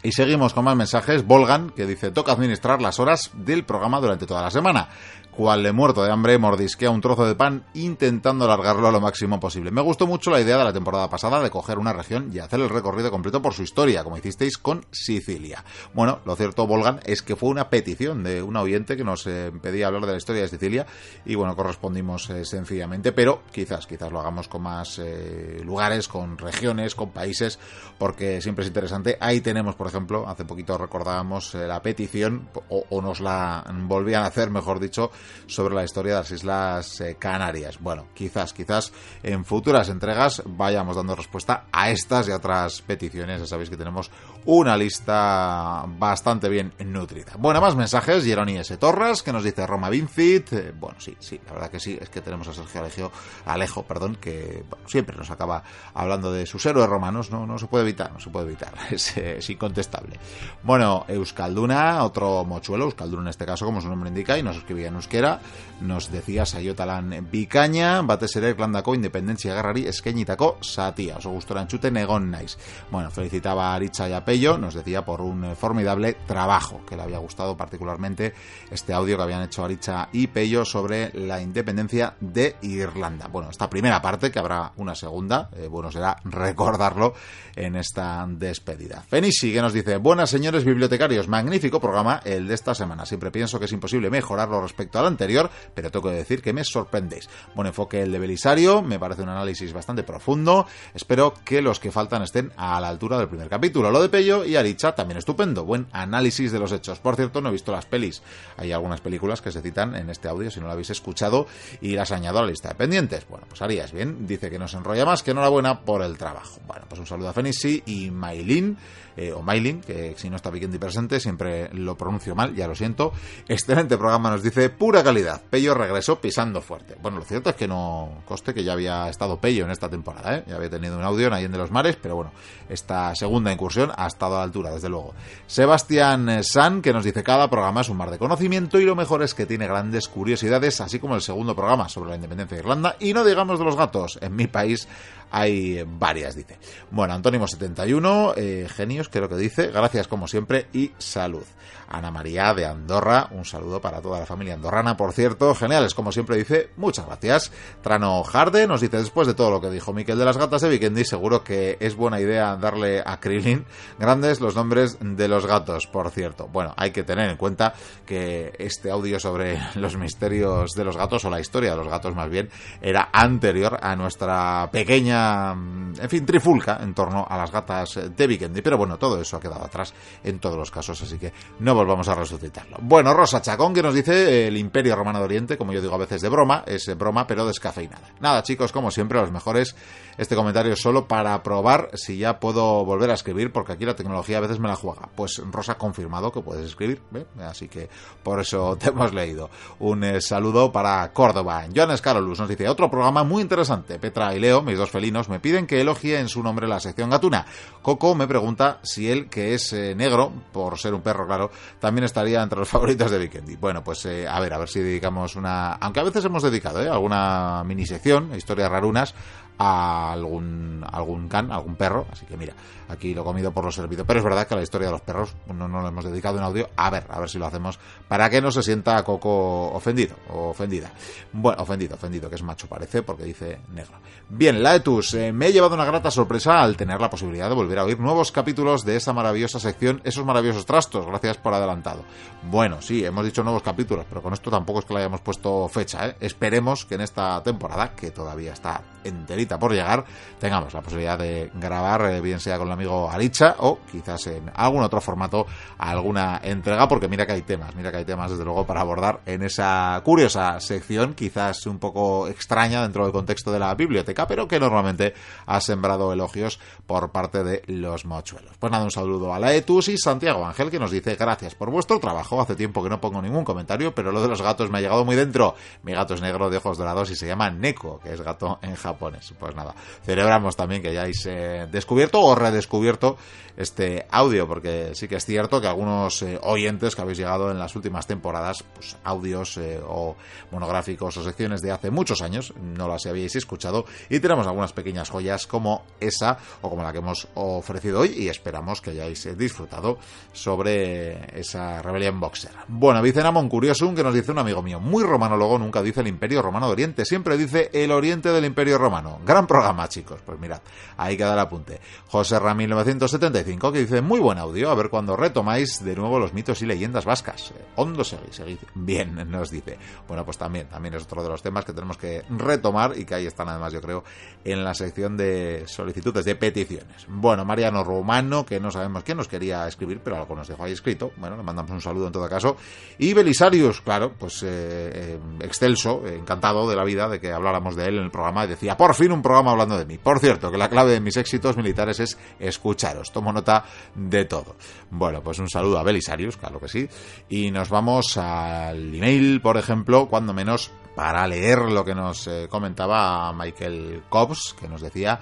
[0.02, 1.27] Y seguimos con más mensajes.
[1.27, 4.89] Volgan, que dice, toca administrar las horas del programa durante toda la semana
[5.31, 9.40] cual le muerto de hambre mordisquea un trozo de pan intentando alargarlo a lo máximo
[9.40, 9.70] posible.
[9.70, 12.61] Me gustó mucho la idea de la temporada pasada de coger una región y hacer
[12.61, 15.65] el recorrido completo por su historia, como hicisteis con Sicilia.
[15.94, 19.52] Bueno, lo cierto, Volgan, es que fue una petición de un oyente que nos eh,
[19.62, 20.86] pedía hablar de la historia de Sicilia
[21.24, 26.39] y bueno, correspondimos eh, sencillamente, pero quizás, quizás lo hagamos con más eh, lugares, con
[26.39, 27.59] regiones, con países,
[27.98, 29.16] porque siempre es interesante.
[29.20, 34.27] Ahí tenemos, por ejemplo, hace poquito recordábamos la petición, o, o nos la volvían a
[34.27, 35.11] hacer, mejor dicho,
[35.47, 37.78] sobre la historia de las Islas eh, Canarias.
[37.80, 38.92] Bueno, quizás, quizás
[39.22, 43.40] en futuras entregas vayamos dando respuesta a estas y otras peticiones.
[43.40, 44.10] Ya sabéis que tenemos
[44.47, 47.32] una lista bastante bien nutrida.
[47.38, 48.24] Bueno, más mensajes.
[48.24, 48.76] Jeroni S.
[48.76, 50.52] Torres, que nos dice Roma Vincit.
[50.52, 51.98] Eh, bueno, sí, sí, la verdad que sí.
[52.01, 53.12] Es que tenemos a Sergio Alejo,
[53.47, 55.62] Alejo perdón, que siempre nos acaba
[55.94, 57.30] hablando de sus héroes romanos.
[57.30, 58.72] No, no se puede evitar, no se puede evitar.
[58.90, 60.18] Es, es incontestable.
[60.62, 64.88] Bueno, Euskalduna, otro mochuelo, Euskalduna en este caso, como su nombre indica, y nos escribía
[64.88, 65.40] en euskera,
[65.80, 71.16] nos decía Sayotalan Bikaña, batez ere Irlandako independentzia garrari eskainitako satia.
[71.16, 72.56] Oso gustora entzuten egon naiz.
[72.90, 77.02] Bueno, felicitaba a Aritza y a Pello, nos decía por un formidable trabajo, que le
[77.02, 78.34] había gustado particularmente
[78.70, 83.28] este audio que habían hecho Aritza y Pello sobre la independencia de Irlanda.
[83.28, 87.14] Bueno, esta primera parte, que habrá una segunda, eh, bueno será recordarlo
[87.56, 89.02] en esta despedida.
[89.08, 93.06] Fenisi, que nos dice, buenas señores bibliotecarios, magnífico programa el de esta semana.
[93.06, 97.28] Siempre pienso que es imposible mejorarlo respecto anterior, pero tengo que decir que me sorprendéis.
[97.55, 100.66] Buen enfoque el de Belisario, me parece un análisis bastante profundo.
[100.94, 103.90] Espero que los que faltan estén a la altura del primer capítulo.
[103.90, 105.64] Lo de Pello y Aricha también estupendo.
[105.64, 106.98] Buen análisis de los hechos.
[106.98, 108.22] Por cierto, no he visto las pelis.
[108.56, 111.47] Hay algunas películas que se citan en este audio, si no lo habéis escuchado,
[111.81, 113.27] y las añado a la lista de pendientes.
[113.28, 114.27] Bueno, pues harías bien.
[114.27, 116.60] Dice que no se enrolla más, que enhorabuena por el trabajo.
[116.66, 118.77] Bueno, pues un saludo a Fenisi y Mailin
[119.20, 122.74] eh, o Mailin, que si no está Vikendi presente siempre lo pronuncio mal, ya lo
[122.74, 123.12] siento.
[123.47, 125.42] Excelente programa, nos dice, pura calidad.
[125.51, 126.97] Pello regresó pisando fuerte.
[127.02, 130.38] Bueno, lo cierto es que no coste que ya había estado Pello en esta temporada,
[130.38, 130.44] ¿eh?
[130.47, 132.32] ya había tenido un audio en Allende de los Mares, pero bueno,
[132.70, 135.12] esta segunda incursión ha estado a la altura, desde luego.
[135.47, 139.22] Sebastián San, que nos dice, cada programa es un mar de conocimiento y lo mejor
[139.22, 142.97] es que tiene grandes curiosidades, así como el segundo programa sobre la independencia de Irlanda,
[142.98, 144.88] y no digamos de los gatos, en mi país
[145.31, 146.59] hay varias, dice.
[146.90, 149.69] Bueno, Antónimo71, eh, genios, creo que dice.
[149.69, 151.44] Gracias como siempre y salud.
[151.90, 155.55] Ana María de Andorra, un saludo para toda la familia andorrana, por cierto.
[155.57, 157.51] Geniales, como siempre dice, muchas gracias.
[157.82, 160.69] Trano Jarde nos dice, después de todo lo que dijo Miquel de las gatas de
[160.69, 163.66] Vikendi, seguro que es buena idea darle a Krillin
[163.98, 166.47] grandes los nombres de los gatos, por cierto.
[166.47, 167.74] Bueno, hay que tener en cuenta
[168.07, 172.15] que este audio sobre los misterios de los gatos, o la historia de los gatos
[172.15, 172.51] más bien,
[172.81, 175.19] era anterior a nuestra pequeña,
[175.52, 178.62] en fin, trifulca en torno a las gatas de Vikendi.
[178.62, 179.92] Pero bueno, todo eso ha quedado atrás
[180.22, 182.78] en todos los casos, así que no volvamos a resucitarlo.
[182.80, 185.98] Bueno, Rosa Chacón que nos dice el Imperio Romano de Oriente, como yo digo a
[185.98, 188.09] veces de broma, es broma pero descafeinada.
[188.20, 189.74] Nada chicos, como siempre, los mejores.
[190.20, 194.36] Este comentario solo para probar si ya puedo volver a escribir, porque aquí la tecnología
[194.36, 195.09] a veces me la juega.
[195.16, 197.24] Pues Rosa ha confirmado que puedes escribir, ¿ve?
[197.42, 197.88] así que
[198.22, 199.48] por eso te hemos leído.
[199.78, 201.64] Un eh, saludo para Córdoba.
[201.74, 203.98] Joan Escarolus nos dice otro programa muy interesante.
[203.98, 207.09] Petra y Leo, mis dos felinos, me piden que elogie en su nombre la sección
[207.09, 207.47] gatuna.
[207.80, 212.05] Coco me pregunta si él, que es eh, negro, por ser un perro, claro, también
[212.05, 213.56] estaría entre los favoritos de Vikendi.
[213.56, 215.72] Bueno, pues eh, a ver, a ver si dedicamos una...
[215.72, 216.90] Aunque a veces hemos dedicado ¿eh?
[216.90, 219.14] alguna mini sección, historias rarunas,
[219.62, 222.06] a algún, algún can, algún perro.
[222.10, 222.54] Así que mira,
[222.88, 224.06] aquí lo comido por lo servido.
[224.06, 226.44] Pero es verdad que la historia de los perros no, no lo hemos dedicado en
[226.44, 226.70] audio.
[226.76, 227.78] A ver, a ver si lo hacemos
[228.08, 230.90] para que no se sienta Coco ofendido o ofendida.
[231.32, 233.98] Bueno, ofendido, ofendido, que es macho parece, porque dice negro.
[234.30, 237.80] Bien, Laetus, eh, me he llevado una grata sorpresa al tener la posibilidad de volver
[237.80, 241.04] a oír nuevos capítulos de esa maravillosa sección, esos maravillosos trastos.
[241.04, 242.02] Gracias por adelantado.
[242.44, 245.68] Bueno, sí, hemos dicho nuevos capítulos, pero con esto tampoco es que le hayamos puesto
[245.68, 246.08] fecha.
[246.08, 246.16] ¿eh?
[246.20, 250.05] Esperemos que en esta temporada, que todavía está enterita por llegar,
[250.39, 254.51] tengamos la posibilidad de grabar, eh, bien sea con el amigo Alicha o quizás en
[254.55, 255.47] algún otro formato,
[255.78, 259.20] alguna entrega, porque mira que hay temas, mira que hay temas desde luego para abordar
[259.27, 264.47] en esa curiosa sección, quizás un poco extraña dentro del contexto de la biblioteca, pero
[264.47, 265.14] que normalmente
[265.47, 268.52] ha sembrado elogios por parte de los mochuelos.
[268.59, 271.70] Pues nada, un saludo a la Etus y Santiago Ángel que nos dice gracias por
[271.70, 274.78] vuestro trabajo, hace tiempo que no pongo ningún comentario, pero lo de los gatos me
[274.78, 275.55] ha llegado muy dentro.
[275.82, 278.74] Mi gato es negro de ojos dorados y se llama Neko, que es gato en
[278.74, 279.32] japonés.
[279.40, 283.16] Pues nada, celebramos también que hayáis eh, descubierto o redescubierto
[283.56, 287.58] este audio, porque sí que es cierto que algunos eh, oyentes que habéis llegado en
[287.58, 290.16] las últimas temporadas, pues audios eh, o
[290.50, 295.10] monográficos o secciones de hace muchos años, no las habíais escuchado, y tenemos algunas pequeñas
[295.10, 299.98] joyas como esa o como la que hemos ofrecido hoy, y esperamos que hayáis disfrutado
[300.32, 302.52] sobre esa rebelión boxer.
[302.68, 306.08] Bueno, dice Namon Curiosum, que nos dice un amigo mío, muy romanólogo, nunca dice el
[306.08, 309.20] Imperio Romano de Oriente, siempre dice el Oriente del Imperio Romano.
[309.31, 310.20] Gran programa, chicos.
[310.27, 310.61] Pues mirad,
[310.97, 311.81] ahí queda el apunte.
[312.09, 316.32] José Ram 1975, que dice, muy buen audio, a ver cuando retomáis de nuevo los
[316.32, 317.55] mitos y leyendas vascas.
[317.77, 318.59] Hondo seguís, seguid.
[318.74, 319.78] Bien, nos dice.
[320.09, 323.15] Bueno, pues también, también es otro de los temas que tenemos que retomar y que
[323.15, 324.02] ahí están además, yo creo,
[324.43, 327.07] en la sección de solicitudes, de peticiones.
[327.07, 330.73] Bueno, Mariano Romano, que no sabemos quién nos quería escribir, pero algo nos dejó ahí
[330.73, 331.12] escrito.
[331.19, 332.57] Bueno, le mandamos un saludo en todo caso.
[332.98, 334.48] Y Belisarius, claro, pues eh,
[334.93, 338.48] eh, excelso, encantado de la vida de que habláramos de él en el programa y
[338.48, 339.98] decía, por fin un programa hablando de mí.
[339.98, 343.12] Por cierto, que la clave de mis éxitos militares es escucharos.
[343.12, 343.64] Tomo nota
[343.94, 344.56] de todo.
[344.90, 346.88] Bueno, pues un saludo a Belisarius, claro que sí.
[347.28, 352.46] Y nos vamos al email, por ejemplo, cuando menos para leer lo que nos eh,
[352.50, 355.20] comentaba Michael Cobbs, que nos decía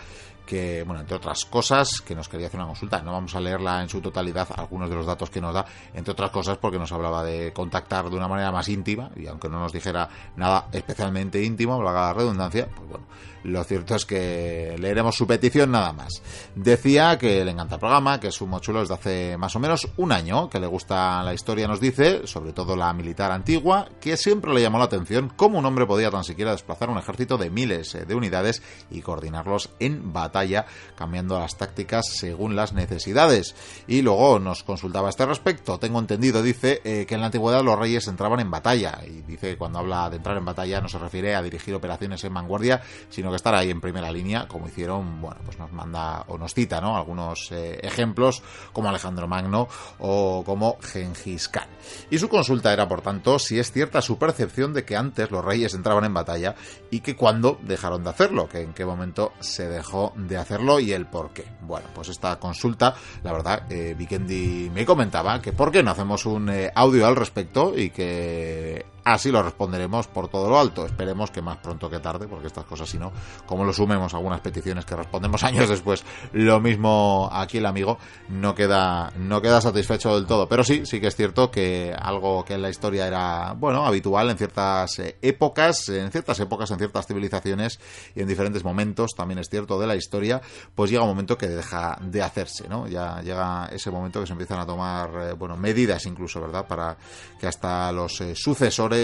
[0.48, 3.02] que, bueno, entre otras cosas, que nos quería hacer una consulta.
[3.02, 6.12] No vamos a leerla en su totalidad, algunos de los datos que nos da, entre
[6.12, 9.60] otras cosas porque nos hablaba de contactar de una manera más íntima, y aunque no
[9.60, 13.04] nos dijera nada especialmente íntimo, hablaba la redundancia, pues bueno,
[13.44, 16.22] lo cierto es que leeremos su petición nada más.
[16.54, 19.88] Decía que le encanta el programa, que es un mochulo desde hace más o menos
[19.96, 24.16] un año, que le gusta la historia, nos dice, sobre todo la militar antigua, que
[24.16, 27.50] siempre le llamó la atención cómo un hombre podía tan siquiera desplazar un ejército de
[27.50, 30.66] miles de unidades y coordinarlos en batalla,
[30.96, 33.54] cambiando las tácticas según las necesidades.
[33.86, 35.78] Y luego nos consultaba a este respecto.
[35.78, 38.98] Tengo entendido, dice, eh, que en la antigüedad los reyes entraban en batalla.
[39.06, 42.22] Y dice que cuando habla de entrar en batalla no se refiere a dirigir operaciones
[42.24, 46.24] en vanguardia, sino que estar ahí en primera línea, como hicieron, bueno, pues nos manda
[46.28, 46.96] o nos cita, ¿no?
[46.96, 48.42] Algunos eh, ejemplos
[48.72, 49.68] como Alejandro Magno
[49.98, 51.68] o como Gengis Khan.
[52.10, 55.44] Y su consulta era, por tanto, si es cierta su percepción de que antes los
[55.44, 56.54] reyes entraban en batalla
[56.90, 60.92] y que cuando dejaron de hacerlo, que en qué momento se dejó de hacerlo y
[60.92, 61.44] el por qué.
[61.62, 66.26] Bueno, pues esta consulta, la verdad, eh, Vikendi me comentaba que por qué no hacemos
[66.26, 70.86] un eh, audio al respecto y que así lo responderemos por todo lo alto.
[70.86, 73.12] Esperemos que más pronto que tarde, porque estas cosas, si no,
[73.46, 77.98] como lo sumemos algunas peticiones que respondemos años después, lo mismo aquí el amigo
[78.28, 80.48] no queda, no queda satisfecho del todo.
[80.48, 84.30] Pero sí, sí que es cierto que algo que en la historia era, bueno, habitual
[84.30, 87.80] en ciertas eh, épocas, en ciertas épocas, en ciertas civilizaciones
[88.14, 90.40] y en diferentes momentos, también es cierto de la historia,
[90.74, 92.86] pues llega un momento que deja de hacerse, ¿no?
[92.86, 96.66] Ya llega ese momento que se empiezan a tomar, eh, bueno, medidas incluso, ¿verdad?
[96.66, 96.96] Para
[97.40, 98.97] que hasta los eh, sucesores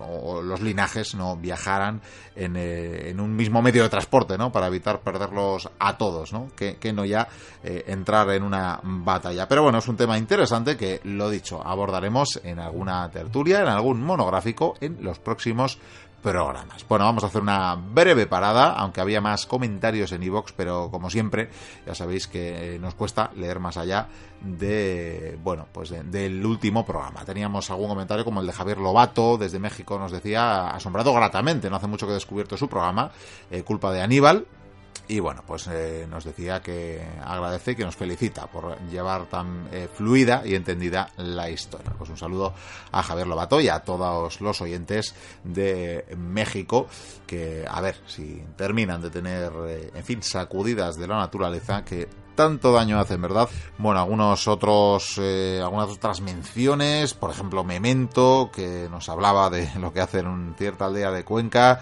[0.00, 2.00] o los linajes no viajaran
[2.34, 4.50] en, en, un mismo medio de transporte, ¿no?
[4.50, 6.48] Para evitar perderlos a todos, ¿no?
[6.56, 7.28] Que, que no ya
[7.62, 9.46] eh, entrar en una batalla.
[9.46, 14.02] Pero bueno, es un tema interesante que, lo dicho, abordaremos en alguna tertulia, en algún
[14.02, 15.78] monográfico, en los próximos
[16.22, 16.86] programas.
[16.88, 21.10] Bueno, vamos a hacer una breve parada, aunque había más comentarios en iVoox, pero como
[21.10, 21.50] siempre,
[21.86, 24.08] ya sabéis que nos cuesta leer más allá
[24.40, 27.24] de, bueno, pues de, del último programa.
[27.24, 31.76] Teníamos algún comentario como el de Javier Lobato, desde México, nos decía, asombrado gratamente, no
[31.76, 33.10] hace mucho que he descubierto su programa,
[33.50, 34.46] eh, culpa de Aníbal,
[35.10, 39.68] y bueno, pues eh, nos decía que agradece y que nos felicita por llevar tan
[39.72, 41.92] eh, fluida y entendida la historia.
[41.98, 42.54] Pues un saludo
[42.92, 46.86] a Javier Lobato y a todos los oyentes de México
[47.26, 52.08] que, a ver, si terminan de tener, eh, en fin, sacudidas de la naturaleza que
[52.36, 53.48] tanto daño hacen, ¿verdad?
[53.78, 60.00] Bueno, algunos otros, algunas otras menciones, por ejemplo, Memento, que nos hablaba de lo que
[60.00, 61.80] hace en cierta aldea de Cuenca,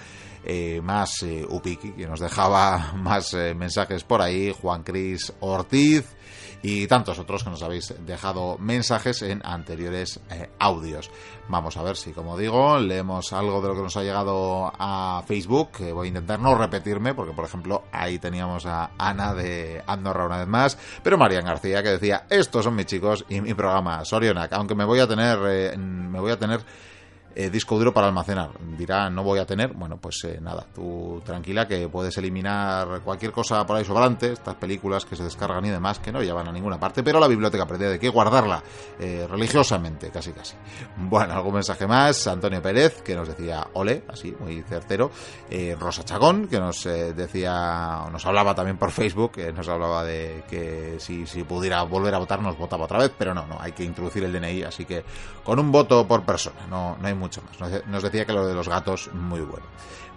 [0.48, 6.16] eh, más eh, Upiki, que nos dejaba más eh, mensajes por ahí, Juan Cris Ortiz
[6.62, 11.10] y tantos otros que nos habéis dejado mensajes en anteriores eh, audios.
[11.48, 15.22] Vamos a ver si, como digo, leemos algo de lo que nos ha llegado a
[15.26, 20.26] Facebook, voy a intentar no repetirme, porque por ejemplo ahí teníamos a Ana de Andorra
[20.26, 24.04] una vez más, pero Marian García que decía, estos son mis chicos y mi programa
[24.04, 26.64] Sorionac, aunque me voy a tener, me voy a tener
[27.34, 28.50] eh, disco duro para almacenar.
[28.76, 29.72] Dirá, no voy a tener.
[29.72, 34.54] Bueno, pues eh, nada, tú tranquila que puedes eliminar cualquier cosa por ahí sobrante, estas
[34.56, 37.66] películas que se descargan y demás, que no llevan a ninguna parte, pero la biblioteca
[37.66, 38.62] pretende que guardarla
[38.98, 40.56] eh, religiosamente, casi casi.
[40.96, 42.26] Bueno, algún mensaje más.
[42.26, 45.10] Antonio Pérez, que nos decía ole, así, muy certero.
[45.78, 51.26] Rosa Chagón, que nos decía, nos hablaba también por Facebook, nos hablaba de que si,
[51.26, 54.24] si pudiera volver a votar, nos votaba otra vez, pero no, no, hay que introducir
[54.24, 55.04] el DNI, así que
[55.44, 57.42] con un voto por persona, no, no hay mucho
[57.86, 59.66] nos decía que lo de los gatos, muy bueno.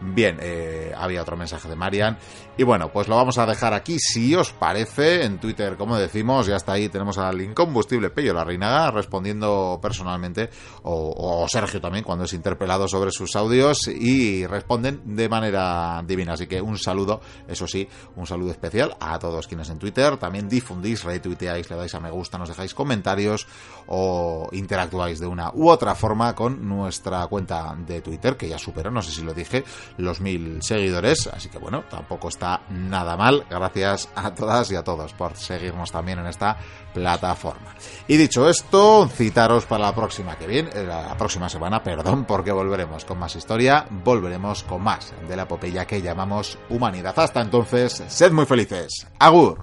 [0.04, 2.18] Bien, eh, había otro mensaje de Marian.
[2.58, 6.48] Y bueno, pues lo vamos a dejar aquí, si os parece, en Twitter, como decimos,
[6.48, 10.50] ya está ahí, tenemos al incombustible Pello La Reinaga respondiendo personalmente,
[10.84, 16.34] o, Sergio también, cuando es interpelado sobre sus audios, y responden de manera divina.
[16.34, 20.50] Así que un saludo, eso sí, un saludo especial a todos quienes en Twitter también
[20.50, 23.48] difundís, retuiteáis, le dais a me gusta, nos dejáis comentarios
[23.88, 28.90] o interactuáis de una u otra forma con nuestra cuenta de Twitter, que ya superó,
[28.92, 29.64] no sé si lo dije,
[29.98, 33.46] los mil seguidores, así que bueno, tampoco está nada mal.
[33.50, 36.58] Gracias a todas y a todos por seguirnos también en esta
[36.94, 37.76] plataforma.
[38.08, 42.52] Y dicho esto, citaros para la próxima que viene, eh, la próxima semana, perdón, porque
[42.52, 47.18] volveremos con más historia, volveremos con más de la epopeya que llamamos humanidad.
[47.18, 49.08] Hasta entonces, sed muy felices.
[49.20, 49.60] Agur.